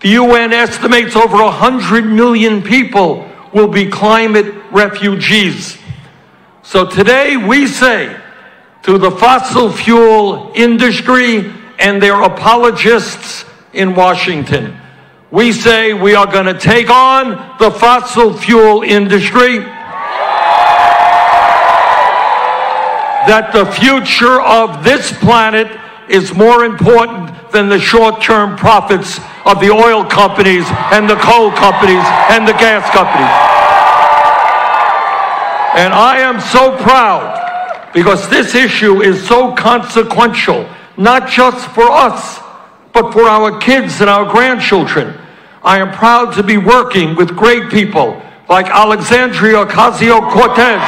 The 0.00 0.10
UN 0.10 0.52
estimates 0.52 1.16
over 1.16 1.42
100 1.42 2.04
million 2.04 2.62
people 2.62 3.26
will 3.54 3.68
be 3.68 3.86
climate 3.86 4.54
refugees. 4.70 5.78
So 6.62 6.86
today 6.86 7.38
we 7.38 7.66
say 7.66 8.14
to 8.82 8.98
the 8.98 9.10
fossil 9.10 9.72
fuel 9.72 10.52
industry 10.54 11.50
and 11.78 12.02
their 12.02 12.20
apologists 12.20 13.46
in 13.72 13.94
Washington, 13.94 14.76
we 15.34 15.50
say 15.50 15.92
we 15.92 16.14
are 16.14 16.30
going 16.30 16.46
to 16.46 16.56
take 16.56 16.88
on 16.88 17.58
the 17.58 17.68
fossil 17.68 18.32
fuel 18.32 18.82
industry. 18.82 19.58
That 23.26 23.50
the 23.52 23.66
future 23.66 24.40
of 24.40 24.84
this 24.84 25.10
planet 25.18 25.66
is 26.08 26.32
more 26.32 26.64
important 26.64 27.34
than 27.50 27.68
the 27.68 27.80
short 27.80 28.22
term 28.22 28.56
profits 28.56 29.18
of 29.44 29.58
the 29.58 29.70
oil 29.70 30.04
companies 30.04 30.66
and 30.94 31.10
the 31.10 31.16
coal 31.16 31.50
companies 31.50 32.06
and 32.30 32.46
the 32.46 32.54
gas 32.54 32.86
companies. 32.94 33.34
And 35.82 35.92
I 35.92 36.18
am 36.20 36.38
so 36.38 36.76
proud 36.80 37.90
because 37.92 38.28
this 38.30 38.54
issue 38.54 39.02
is 39.02 39.26
so 39.26 39.52
consequential, 39.56 40.68
not 40.96 41.28
just 41.28 41.68
for 41.74 41.90
us, 41.90 42.38
but 42.92 43.12
for 43.12 43.22
our 43.22 43.58
kids 43.58 44.00
and 44.00 44.08
our 44.08 44.30
grandchildren. 44.30 45.22
I 45.64 45.78
am 45.78 45.92
proud 45.92 46.34
to 46.34 46.42
be 46.42 46.58
working 46.58 47.16
with 47.16 47.34
great 47.34 47.70
people 47.70 48.20
like 48.48 48.66
Alexandria 48.66 49.64
Ocasio 49.64 50.30
Cortez. 50.30 50.80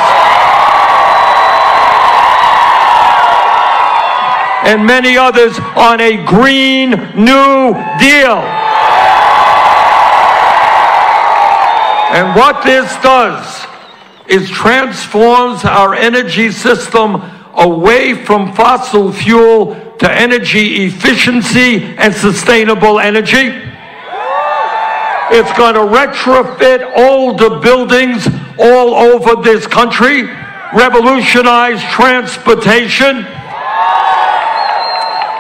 and 4.67 4.85
many 4.85 5.17
others 5.17 5.57
on 5.77 6.01
a 6.01 6.17
Green 6.27 6.91
New 6.91 7.73
Deal. 8.01 8.43
And 12.11 12.35
what 12.35 12.65
this 12.65 12.91
does 13.01 13.65
is 14.27 14.51
transforms 14.51 15.65
our 15.65 15.95
energy 15.95 16.51
system 16.51 17.23
away 17.55 18.15
from 18.15 18.53
fossil 18.55 19.13
fuel 19.13 19.77
to 19.99 20.11
energy 20.11 20.87
efficiency 20.87 21.85
and 21.97 22.13
sustainable 22.13 22.99
energy. 22.99 23.51
It's 25.29 25.53
going 25.59 25.75
to 25.75 25.81
retrofit 25.81 26.97
older 26.97 27.59
buildings 27.59 28.29
all 28.59 28.95
over 28.95 29.43
this 29.43 29.67
country, 29.67 30.23
revolutionize 30.73 31.83
transportation, 31.91 33.27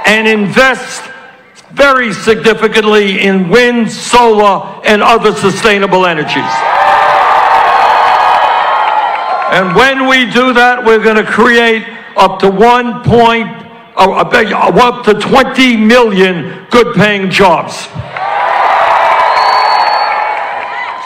and 0.06 0.26
invest 0.26 1.02
very 1.70 2.12
significantly 2.12 3.20
in 3.20 3.48
wind, 3.48 3.90
solar, 3.90 4.82
and 4.84 5.02
other 5.02 5.32
sustainable 5.34 6.04
energies. 6.04 6.42
And 9.52 9.76
when 9.76 10.08
we 10.08 10.28
do 10.32 10.52
that, 10.54 10.82
we're 10.84 11.02
going 11.02 11.16
to 11.16 11.30
create 11.30 11.84
up 12.16 12.40
to 12.40 12.50
one 12.50 13.04
point, 13.04 13.48
uh, 13.96 14.10
up 14.10 15.04
to 15.04 15.14
20 15.14 15.76
million 15.76 16.66
good 16.70 16.96
paying 16.96 17.30
jobs. 17.30 17.86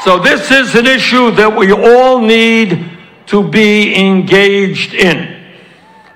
So 0.05 0.19
this 0.19 0.51
is 0.51 0.75
an 0.75 0.87
issue 0.87 1.31
that 1.33 1.55
we 1.55 1.73
all 1.73 2.21
need 2.21 2.91
to 3.27 3.47
be 3.47 3.95
engaged 3.95 4.95
in. 4.95 5.37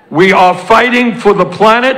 We 0.09 0.31
are 0.33 0.57
fighting 0.57 1.15
for 1.15 1.33
the 1.33 1.45
planet. 1.45 1.95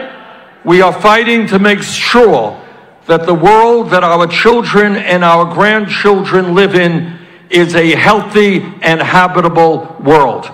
We 0.66 0.82
are 0.82 0.92
fighting 0.92 1.48
to 1.48 1.60
make 1.60 1.82
sure 1.82 2.62
that 3.06 3.26
the 3.26 3.34
world 3.34 3.92
that 3.92 4.04
our 4.04 4.28
children 4.28 4.98
and 4.98 5.24
our 5.24 5.54
grandchildren 5.54 6.54
live 6.54 6.76
in 6.76 7.18
is 7.50 7.74
a 7.74 7.96
healthy 7.96 8.58
and 8.82 9.02
habitable 9.02 9.96
world. 10.02 10.46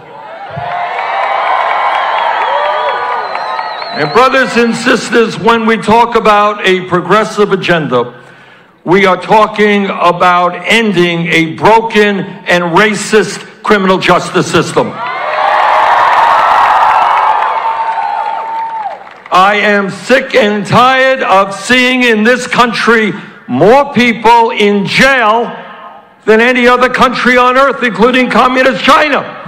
And 3.95 4.11
brothers 4.13 4.55
and 4.55 4.75
sisters, 4.75 5.39
when 5.39 5.65
we 5.65 5.77
talk 5.77 6.15
about 6.15 6.63
a 6.67 6.87
progressive 6.87 7.51
agenda, 7.51 8.22
we 8.85 9.05
are 9.05 9.15
talking 9.15 9.85
about 9.85 10.55
ending 10.65 11.27
a 11.27 11.53
broken 11.55 12.19
and 12.19 12.63
racist 12.75 13.39
criminal 13.63 13.97
justice 13.97 14.51
system. 14.51 14.91
I 19.31 19.55
am 19.63 19.89
sick 19.89 20.35
and 20.35 20.67
tired 20.67 21.21
of 21.23 21.55
seeing 21.55 22.03
in 22.03 22.23
this 22.23 22.45
country 22.45 23.13
more 23.47 23.93
people 23.93 24.51
in 24.51 24.85
jail 24.85 25.45
than 26.25 26.41
any 26.41 26.67
other 26.67 26.89
country 26.89 27.37
on 27.37 27.55
earth, 27.57 27.81
including 27.83 28.29
communist 28.29 28.83
China. 28.83 29.39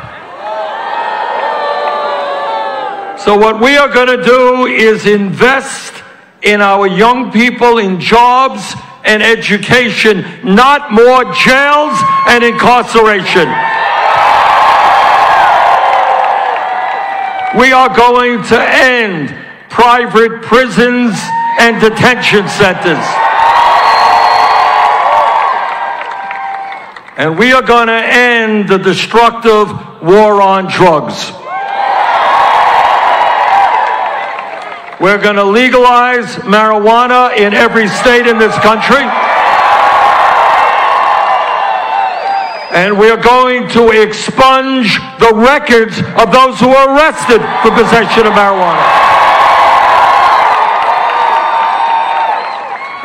So, 3.20 3.38
what 3.38 3.60
we 3.60 3.76
are 3.76 3.90
going 3.90 4.18
to 4.18 4.24
do 4.24 4.66
is 4.68 5.06
invest 5.06 5.94
in 6.42 6.62
our 6.62 6.88
young 6.88 7.32
people 7.34 7.80
in 7.80 8.00
jobs 8.00 8.76
and 9.06 9.22
education, 9.22 10.26
not 10.44 10.92
more 10.92 11.24
jails 11.34 11.98
and 12.28 12.44
incarceration. 12.44 13.48
We 17.60 17.72
are 17.72 17.96
going 17.96 18.44
to 18.44 18.60
end 18.60 19.30
private 19.70 20.42
prisons 20.42 21.16
and 21.60 21.80
detention 21.80 22.50
centers. 22.50 23.06
And 27.18 27.40
we 27.40 27.54
are 27.54 27.62
going 27.62 27.88
to 27.88 27.94
end 27.94 28.68
the 28.68 28.78
destructive 28.78 29.70
war 30.02 30.42
on 30.42 30.70
drugs. 30.70 31.32
We're 35.00 35.22
going 35.22 35.36
to 35.36 35.44
legalize 35.44 36.36
marijuana 36.48 37.36
in 37.36 37.54
every 37.54 37.88
state 37.88 38.28
in 38.28 38.38
this 38.38 38.56
country. 38.60 39.04
And 42.72 42.98
we're 42.98 43.22
going 43.22 43.68
to 43.70 43.90
expunge 43.92 44.98
the 45.20 45.34
records 45.34 46.00
of 46.00 46.32
those 46.32 46.60
who 46.60 46.70
are 46.70 46.96
arrested 46.96 47.42
for 47.62 47.72
possession 47.72 48.28
of 48.28 48.34
marijuana. 48.34 48.84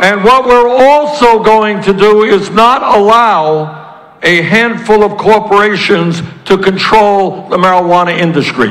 And 0.00 0.24
what 0.24 0.46
we're 0.46 0.68
also 0.68 1.42
going 1.42 1.82
to 1.82 1.92
do 1.92 2.22
is 2.22 2.50
not 2.50 2.82
allow 2.96 4.16
a 4.22 4.42
handful 4.42 5.02
of 5.02 5.18
corporations 5.18 6.22
to 6.44 6.56
control 6.56 7.48
the 7.48 7.56
marijuana 7.56 8.16
industry. 8.16 8.70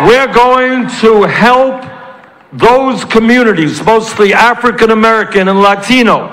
We're 0.00 0.30
going 0.30 0.88
to 1.00 1.22
help 1.22 1.82
those 2.52 3.02
communities, 3.06 3.82
mostly 3.82 4.34
African 4.34 4.90
American 4.90 5.48
and 5.48 5.60
Latino, 5.60 6.28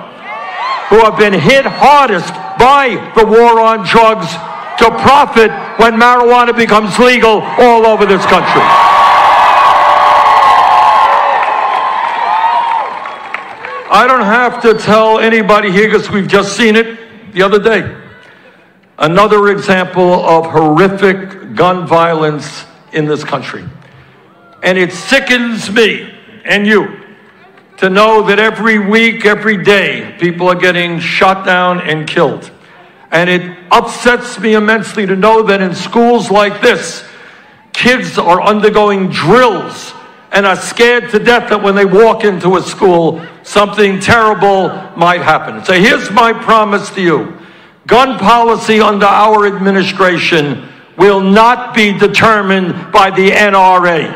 who 0.89 0.97
have 0.97 1.17
been 1.17 1.31
hit 1.31 1.65
hardest 1.65 2.33
by 2.59 3.11
the 3.15 3.25
war 3.25 3.61
on 3.61 3.85
drugs 3.87 4.27
to 4.79 4.89
profit 5.01 5.49
when 5.79 5.93
marijuana 5.93 6.53
becomes 6.53 6.99
legal 6.99 7.39
all 7.41 7.85
over 7.85 8.05
this 8.05 8.25
country. 8.25 8.61
I 13.89 14.05
don't 14.07 14.25
have 14.25 14.61
to 14.63 14.73
tell 14.73 15.19
anybody 15.19 15.71
here 15.71 15.87
because 15.87 16.09
we've 16.09 16.27
just 16.27 16.57
seen 16.57 16.75
it 16.75 17.33
the 17.33 17.41
other 17.43 17.59
day. 17.59 17.95
Another 18.97 19.47
example 19.47 20.25
of 20.25 20.47
horrific 20.47 21.55
gun 21.55 21.87
violence 21.87 22.65
in 22.93 23.05
this 23.05 23.23
country. 23.23 23.63
And 24.61 24.77
it 24.77 24.91
sickens 24.91 25.69
me 25.69 26.13
and 26.45 26.65
you 26.65 26.99
to 27.77 27.89
know 27.89 28.23
that 28.23 28.39
every 28.39 28.79
week, 28.79 29.25
every 29.25 29.61
day, 29.63 30.15
people 30.19 30.47
are 30.47 30.55
getting 30.55 30.99
shot 30.99 31.45
down 31.45 31.81
and 31.81 32.07
killed. 32.07 32.49
And 33.11 33.29
it 33.29 33.57
upsets 33.71 34.39
me 34.39 34.53
immensely 34.53 35.05
to 35.05 35.15
know 35.15 35.43
that 35.43 35.61
in 35.61 35.75
schools 35.75 36.31
like 36.31 36.61
this, 36.61 37.05
kids 37.73 38.17
are 38.17 38.41
undergoing 38.41 39.09
drills 39.09 39.93
and 40.31 40.45
are 40.45 40.55
scared 40.55 41.11
to 41.11 41.19
death 41.19 41.49
that 41.49 41.61
when 41.61 41.75
they 41.75 41.85
walk 41.85 42.23
into 42.23 42.55
a 42.55 42.61
school, 42.61 43.23
something 43.43 43.99
terrible 43.99 44.69
might 44.97 45.21
happen. 45.21 45.63
So 45.63 45.73
here's 45.73 46.09
my 46.09 46.33
promise 46.33 46.89
to 46.91 47.01
you 47.01 47.37
gun 47.85 48.17
policy 48.17 48.79
under 48.79 49.05
our 49.05 49.45
administration 49.45 50.69
will 50.97 51.21
not 51.21 51.75
be 51.75 51.97
determined 51.97 52.91
by 52.91 53.09
the 53.09 53.31
NRA. 53.31 54.11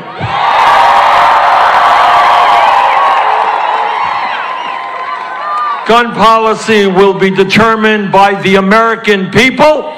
Gun 5.87 6.13
policy 6.13 6.85
will 6.85 7.17
be 7.17 7.29
determined 7.29 8.11
by 8.11 8.39
the 8.41 8.55
American 8.55 9.31
people. 9.31 9.93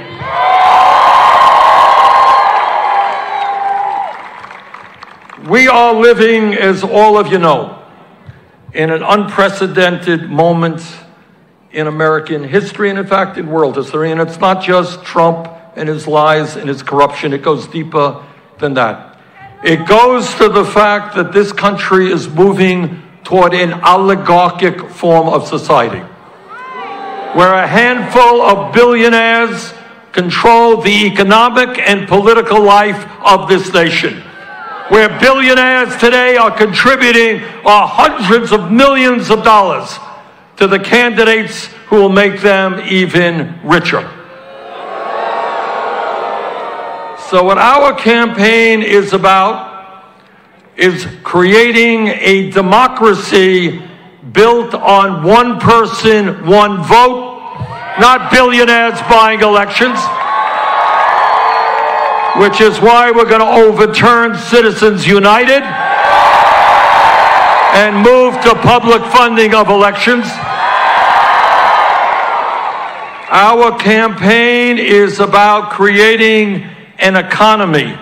We 5.48 5.68
are 5.68 5.94
living, 5.94 6.54
as 6.54 6.82
all 6.82 7.16
of 7.16 7.30
you 7.30 7.38
know, 7.38 7.84
in 8.74 8.90
an 8.90 9.04
unprecedented 9.04 10.28
moment 10.28 10.82
in 11.70 11.86
American 11.86 12.42
history 12.42 12.90
and, 12.90 12.98
in 12.98 13.06
fact, 13.06 13.38
in 13.38 13.48
world 13.48 13.76
history. 13.76 14.10
And 14.10 14.20
it's 14.20 14.40
not 14.40 14.64
just 14.64 15.04
Trump 15.04 15.51
and 15.76 15.88
his 15.88 16.06
lies 16.06 16.56
and 16.56 16.68
his 16.68 16.82
corruption. 16.82 17.32
It 17.32 17.42
goes 17.42 17.66
deeper 17.66 18.24
than 18.58 18.74
that. 18.74 19.18
It 19.64 19.86
goes 19.86 20.34
to 20.34 20.48
the 20.48 20.64
fact 20.64 21.14
that 21.14 21.32
this 21.32 21.52
country 21.52 22.10
is 22.10 22.28
moving 22.28 23.02
toward 23.24 23.54
an 23.54 23.74
oligarchic 23.84 24.90
form 24.90 25.28
of 25.28 25.46
society, 25.46 26.00
where 27.34 27.54
a 27.54 27.66
handful 27.66 28.42
of 28.42 28.74
billionaires 28.74 29.72
control 30.10 30.82
the 30.82 31.06
economic 31.06 31.78
and 31.78 32.08
political 32.08 32.60
life 32.62 33.06
of 33.24 33.48
this 33.48 33.72
nation. 33.72 34.20
Where 34.88 35.08
billionaires 35.20 35.96
today 35.96 36.36
are 36.36 36.50
contributing 36.50 37.42
uh, 37.64 37.86
hundreds 37.86 38.52
of 38.52 38.70
millions 38.70 39.30
of 39.30 39.42
dollars 39.42 39.96
to 40.56 40.66
the 40.66 40.78
candidates 40.78 41.66
who 41.86 41.96
will 41.96 42.10
make 42.10 42.40
them 42.40 42.80
even 42.90 43.58
richer. 43.64 44.10
So, 47.32 47.42
what 47.42 47.56
our 47.56 47.94
campaign 47.94 48.82
is 48.82 49.14
about 49.14 50.04
is 50.76 51.06
creating 51.22 52.08
a 52.08 52.50
democracy 52.50 53.80
built 54.32 54.74
on 54.74 55.22
one 55.22 55.58
person, 55.58 56.44
one 56.44 56.82
vote, 56.82 57.56
not 57.98 58.30
billionaires 58.30 59.00
buying 59.08 59.40
elections, 59.40 59.98
which 62.36 62.60
is 62.60 62.78
why 62.82 63.10
we're 63.10 63.24
going 63.24 63.40
to 63.40 63.46
overturn 63.46 64.36
Citizens 64.36 65.06
United 65.06 65.62
and 67.72 67.96
move 67.96 68.34
to 68.42 68.54
public 68.56 69.00
funding 69.10 69.54
of 69.54 69.70
elections. 69.70 70.26
Our 73.30 73.78
campaign 73.78 74.76
is 74.76 75.18
about 75.18 75.70
creating 75.70 76.68
an 77.02 77.16
economy 77.16 77.98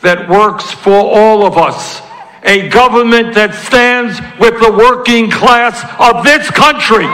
that 0.00 0.28
works 0.28 0.72
for 0.72 0.96
all 0.96 1.44
of 1.44 1.58
us, 1.58 2.00
a 2.42 2.68
government 2.70 3.34
that 3.34 3.54
stands 3.54 4.18
with 4.40 4.58
the 4.60 4.72
working 4.72 5.30
class 5.30 5.76
of 6.00 6.24
this 6.24 6.48
country. 6.50 7.06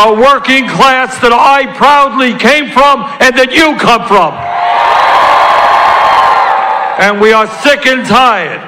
A 0.00 0.12
working 0.14 0.68
class 0.68 1.18
that 1.20 1.32
I 1.32 1.66
proudly 1.76 2.36
came 2.38 2.70
from 2.70 3.04
and 3.20 3.36
that 3.36 3.52
you 3.52 3.76
come 3.80 4.06
from. 4.06 4.32
And 7.00 7.20
we 7.20 7.32
are 7.32 7.48
sick 7.64 7.86
and 7.86 8.06
tired 8.06 8.60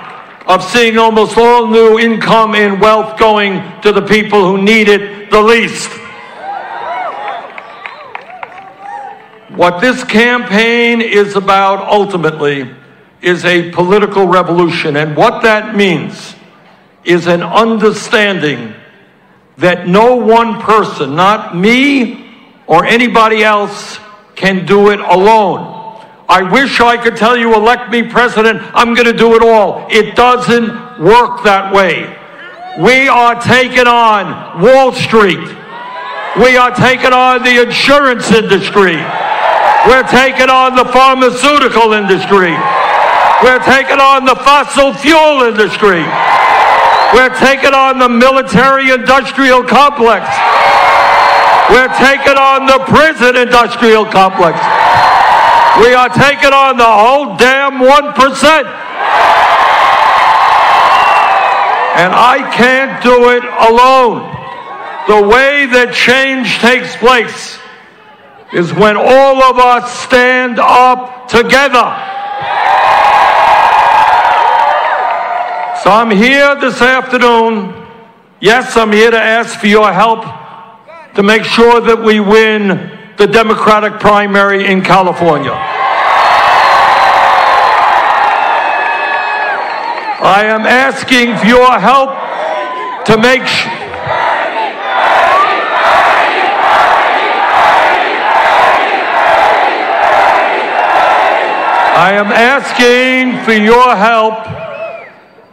of 0.47 0.65
seeing 0.65 0.99
almost 0.99 1.37
all 1.37 1.69
new 1.69 1.99
income 1.99 2.55
and 2.55 2.81
wealth 2.81 3.19
going 3.19 3.61
to 3.83 3.93
the 3.93 4.03
people 4.03 4.45
who 4.45 4.63
need 4.63 4.89
it 4.89 5.31
the 5.31 5.41
least. 5.41 6.02
What 9.57 9.81
this 9.81 10.03
campaign 10.03 11.03
is 11.03 11.37
about 11.37 11.87
ultimately 11.87 12.75
is 13.21 13.45
a 13.45 13.71
political 13.71 14.27
revolution. 14.27 14.97
And 14.97 15.15
what 15.17 15.43
that 15.43 15.77
means 15.77 16.35
is 17.05 17.27
an 17.27 17.43
understanding 17.43 18.75
that 19.59 19.87
no 19.87 20.17
one 20.17 20.61
person, 20.61 21.15
not 21.15 21.57
me 21.57 22.31
or 22.67 22.85
anybody 22.85 23.45
else, 23.45 23.99
can 24.35 24.65
do 24.65 24.91
it 24.91 25.01
alone. 25.01 25.81
I 26.29 26.43
wish 26.51 26.81
I 26.81 26.97
could 26.97 27.17
tell 27.17 27.37
you, 27.37 27.55
elect 27.55 27.91
me 27.91 28.03
president, 28.03 28.63
I'm 28.73 28.95
going 28.95 29.07
to 29.07 29.13
do 29.13 29.35
it 29.35 29.43
all. 29.43 29.87
It 29.91 30.17
doesn't 30.17 30.99
work 30.99 31.45
that 31.45 31.75
way. 31.75 32.19
We 32.83 33.07
are 33.07 33.39
taking 33.39 33.87
on 33.87 34.63
Wall 34.63 34.93
Street. 34.93 35.47
We 36.39 36.57
are 36.57 36.75
taking 36.75 37.13
on 37.13 37.43
the 37.43 37.63
insurance 37.63 38.31
industry. 38.31 38.97
We're 39.87 40.07
taking 40.07 40.47
on 40.47 40.77
the 40.77 40.85
pharmaceutical 40.85 41.93
industry. 41.93 42.55
We're 43.43 43.59
taking 43.67 43.99
on 43.99 44.25
the 44.25 44.37
fossil 44.37 44.95
fuel 44.95 45.43
industry. 45.43 46.07
We're 47.11 47.35
taking 47.35 47.75
on 47.75 47.99
the 47.99 48.09
military 48.09 48.91
industrial 48.91 49.65
complex. 49.65 50.31
We're 51.69 51.91
taking 51.99 52.39
on 52.39 52.67
the 52.67 52.79
prison 52.87 53.35
industrial 53.35 54.07
complex. 54.07 54.55
We 55.83 55.95
are 55.95 56.09
taking 56.11 56.55
on 56.55 56.77
the 56.77 56.87
whole 56.87 57.37
damn 57.37 57.83
1%. 57.83 58.65
And 61.99 62.15
I 62.15 62.49
can't 62.55 63.03
do 63.03 63.31
it 63.31 63.43
alone. 63.43 64.31
The 65.09 65.27
way 65.27 65.67
that 65.67 65.93
change 65.93 66.61
takes 66.61 66.95
place 66.97 67.59
is 68.53 68.73
when 68.73 68.97
all 68.97 69.43
of 69.43 69.59
us 69.59 69.91
stand 70.01 70.59
up 70.59 71.29
together. 71.29 71.89
So 75.83 75.91
I'm 75.91 76.11
here 76.11 76.55
this 76.61 76.81
afternoon. 76.81 77.75
Yes, 78.41 78.77
I'm 78.77 78.93
here 78.93 79.11
to 79.11 79.21
ask 79.21 79.59
for 79.59 79.67
your 79.67 79.93
help 79.93 80.25
to 81.15 81.23
make 81.23 81.45
sure 81.45 81.81
that 81.81 82.03
we 82.03 82.21
win 82.21 82.99
the 83.17 83.27
Democratic 83.27 83.99
primary 84.01 84.67
in 84.67 84.83
California. 84.83 85.53
I 90.25 90.45
am 90.45 90.67
asking 90.67 91.37
for 91.39 91.47
your 91.47 91.81
help 91.81 92.11
to 93.07 93.17
make 93.19 93.47
sure. 93.47 93.82
I 102.03 102.15
am 102.15 102.33
asking 102.33 103.45
for 103.45 103.53
your 103.53 103.95
help 103.95 104.43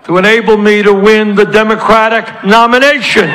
to 0.05 0.17
enable 0.17 0.57
me 0.57 0.81
to 0.81 0.91
win 0.91 1.35
the 1.35 1.45
Democratic 1.45 2.25
nomination. 2.43 3.29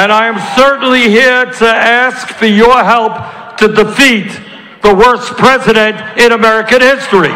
And 0.00 0.10
I 0.10 0.28
am 0.32 0.40
certainly 0.56 1.10
here 1.10 1.44
to 1.44 1.66
ask 1.66 2.28
for 2.28 2.46
your 2.46 2.82
help 2.82 3.58
to 3.58 3.68
defeat 3.68 4.32
the 4.80 4.94
worst 4.94 5.36
president 5.36 6.18
in 6.18 6.32
American 6.32 6.80
history. 6.80 7.28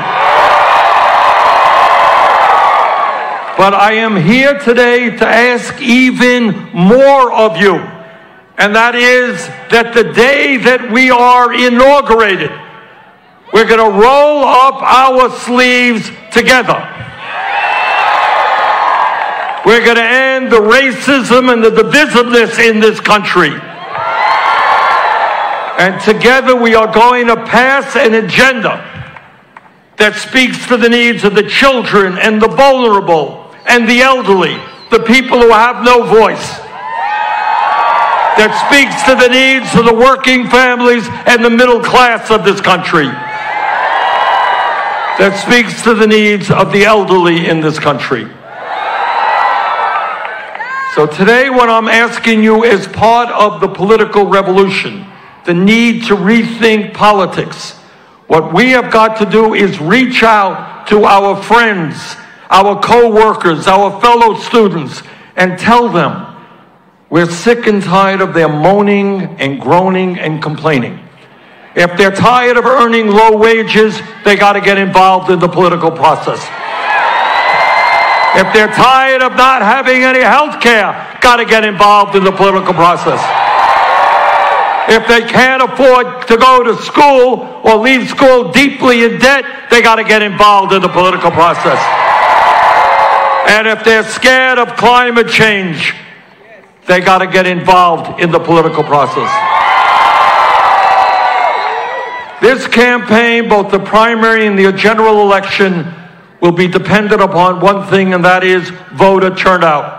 But 3.59 3.74
I 3.74 3.93
am 3.97 4.16
here 4.16 4.59
today 4.59 5.14
to 5.14 5.26
ask 5.26 5.78
even 5.82 6.70
more 6.72 7.30
of 7.35 7.59
you. 7.59 7.97
And 8.59 8.74
that 8.74 8.97
is 8.97 9.47
that 9.70 9.94
the 9.94 10.12
day 10.12 10.56
that 10.56 10.90
we 10.90 11.10
are 11.10 11.55
inaugurated, 11.55 12.51
we're 13.52 13.66
going 13.66 13.78
to 13.78 13.98
roll 13.98 14.44
up 14.44 14.82
our 14.82 15.30
sleeves 15.30 16.10
together. 16.32 16.76
We're 19.64 19.85
going 19.85 19.97
to 19.97 20.02
end 20.02 20.51
the 20.51 20.59
racism 20.59 21.52
and 21.52 21.62
the 21.62 21.70
divisiveness 21.70 22.59
in 22.59 22.80
this 22.80 22.98
country. 22.98 23.51
And 25.78 26.01
together 26.02 26.56
we 26.56 26.74
are 26.74 26.93
going 26.93 27.28
to 27.28 27.36
pass 27.36 27.94
an 27.94 28.14
agenda 28.14 28.82
that 29.98 30.16
speaks 30.16 30.66
to 30.66 30.76
the 30.76 30.89
needs 30.89 31.22
of 31.22 31.36
the 31.36 31.44
children 31.44 32.18
and 32.18 32.43
the 32.43 32.48
vulnerable 32.48 33.55
and 33.66 33.89
the 33.89 34.01
elderly, 34.01 34.59
the 34.90 35.01
people 35.01 35.40
who 35.40 35.51
have 35.51 35.85
no 35.85 36.02
voice. 36.02 36.68
That 38.39 38.55
speaks 38.70 38.94
to 39.10 39.19
the 39.19 39.27
needs 39.27 39.74
of 39.74 39.85
the 39.85 39.94
working 39.94 40.47
families 40.47 41.02
and 41.27 41.44
the 41.44 41.51
middle 41.51 41.82
class 41.82 42.31
of 42.31 42.44
this 42.44 42.60
country. 42.60 43.10
That 45.19 45.35
speaks 45.43 45.82
to 45.82 45.94
the 45.94 46.06
needs 46.06 46.48
of 46.48 46.70
the 46.73 46.85
elderly 46.85 47.48
in 47.48 47.60
this 47.60 47.81
country. 47.81 48.31
So 50.94 51.09
today, 51.09 51.51
what 51.51 51.69
I'm 51.69 51.89
asking 51.89 52.44
you 52.44 52.62
is 52.62 52.86
part 52.86 53.28
of 53.31 53.60
the 53.60 53.66
political 53.66 54.27
revolution, 54.27 55.05
the 55.44 55.55
need 55.55 56.05
to 56.05 56.15
rethink 56.15 56.94
politics. 56.94 57.73
What 58.28 58.55
we 58.55 58.70
have 58.70 58.93
got 58.93 59.19
to 59.19 59.27
do 59.27 59.55
is 59.55 59.81
reach 59.81 60.23
out 60.23 60.86
to 60.90 61.02
our 61.02 61.43
friends, 61.43 62.15
our 62.51 62.81
co-workers, 62.81 63.66
our 63.66 64.01
fellow 64.01 64.39
students, 64.39 65.02
and 65.35 65.59
tell 65.59 65.89
them 65.89 66.27
we're 67.10 67.30
sick 67.30 67.66
and 67.66 67.82
tired 67.82 68.20
of 68.20 68.35
their 68.35 68.48
moaning 68.48 69.22
and 69.40 69.60
groaning 69.60 70.18
and 70.18 70.43
complaining. 70.43 71.01
If 71.74 71.97
they're 71.97 72.14
tired 72.14 72.56
of 72.56 72.66
earning 72.66 73.09
low 73.09 73.36
wages, 73.36 74.01
they 74.24 74.36
got 74.36 74.55
to 74.55 74.60
get 74.60 74.78
involved 74.78 75.30
in 75.30 75.39
the 75.39 75.48
political 75.48 75.90
process. 75.90 76.40
If 78.36 78.52
they're 78.52 78.72
tired 78.74 79.22
of 79.22 79.32
not 79.36 79.62
having 79.62 80.02
any 80.05 80.20
health 80.20 80.60
care, 80.60 80.93
got 81.22 81.36
to 81.36 81.44
get 81.44 81.64
involved 81.64 82.14
in 82.14 82.24
the 82.24 82.32
political 82.32 82.74
process. 82.74 83.20
If 84.90 85.06
they 85.06 85.22
can't 85.22 85.62
afford 85.62 86.26
to 86.28 86.36
go 86.36 86.62
to 86.62 86.76
school 86.82 87.60
or 87.64 87.76
leave 87.76 88.09
school 88.09 88.52
deeply 88.52 89.05
in 89.05 89.18
debt, 89.18 89.44
they 89.70 89.82
got 89.82 89.97
to 89.97 90.05
get 90.05 90.22
involved 90.22 90.72
in 90.72 90.82
the 90.82 90.89
political 90.89 91.30
process. 91.30 91.78
And 93.48 93.66
if 93.66 93.82
they're 93.85 94.05
scared 94.05 94.59
of 94.59 94.76
climate 94.76 95.28
change, 95.28 95.94
they 96.89 97.01
got 97.01 97.19
to 97.19 97.27
get 97.27 97.47
involved 97.47 98.20
in 98.20 98.32
the 98.32 98.40
political 98.40 98.82
process. 98.82 99.31
This 102.40 102.66
campaign, 102.66 103.48
both 103.48 103.70
the 103.70 103.78
primary 103.78 104.47
and 104.47 104.59
the 104.59 104.73
general 104.73 105.20
election, 105.20 105.93
will 106.40 106.52
be 106.52 106.66
dependent 106.66 107.20
upon 107.20 107.60
one 107.60 107.86
thing, 107.89 108.15
and 108.15 108.24
that 108.24 108.44
is 108.44 108.70
voter 108.94 109.35
turnout. 109.35 109.97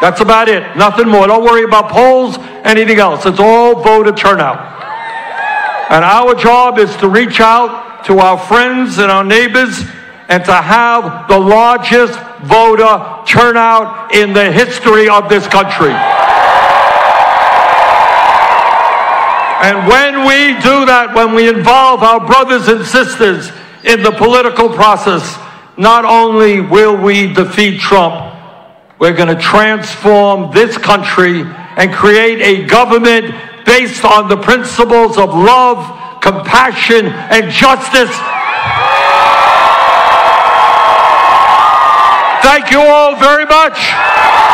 That's 0.00 0.20
about 0.20 0.48
it. 0.48 0.76
Nothing 0.76 1.08
more. 1.08 1.26
Don't 1.26 1.44
worry 1.44 1.64
about 1.64 1.90
polls, 1.90 2.36
anything 2.64 2.98
else. 2.98 3.24
It's 3.26 3.38
all 3.38 3.82
voter 3.82 4.12
turnout. 4.12 4.58
And 5.90 6.04
our 6.04 6.34
job 6.34 6.78
is 6.78 6.94
to 6.96 7.08
reach 7.08 7.38
out 7.40 8.04
to 8.06 8.18
our 8.18 8.38
friends 8.38 8.98
and 8.98 9.10
our 9.10 9.24
neighbors 9.24 9.82
and 10.28 10.44
to 10.44 10.54
have 10.54 11.28
the 11.28 11.38
largest 11.38 12.18
voter 12.42 13.22
turnout 13.26 14.14
in 14.14 14.32
the 14.32 14.50
history 14.50 15.08
of 15.08 15.28
this 15.28 15.46
country. 15.46 15.94
And 19.64 19.88
when 19.88 20.26
we 20.28 20.60
do 20.60 20.84
that, 20.84 21.14
when 21.14 21.34
we 21.34 21.48
involve 21.48 22.02
our 22.02 22.20
brothers 22.20 22.68
and 22.68 22.84
sisters 22.84 23.48
in 23.82 24.02
the 24.02 24.12
political 24.12 24.68
process, 24.68 25.24
not 25.78 26.04
only 26.04 26.60
will 26.60 26.94
we 26.94 27.32
defeat 27.32 27.80
Trump, 27.80 28.36
we're 28.98 29.16
going 29.16 29.34
to 29.34 29.40
transform 29.40 30.52
this 30.52 30.76
country 30.76 31.44
and 31.80 31.94
create 31.94 32.42
a 32.42 32.66
government 32.66 33.34
based 33.64 34.04
on 34.04 34.28
the 34.28 34.36
principles 34.36 35.16
of 35.16 35.30
love, 35.30 36.20
compassion, 36.20 37.06
and 37.06 37.50
justice. 37.50 38.12
Thank 42.44 42.70
you 42.70 42.80
all 42.80 43.16
very 43.16 43.46
much. 43.46 44.53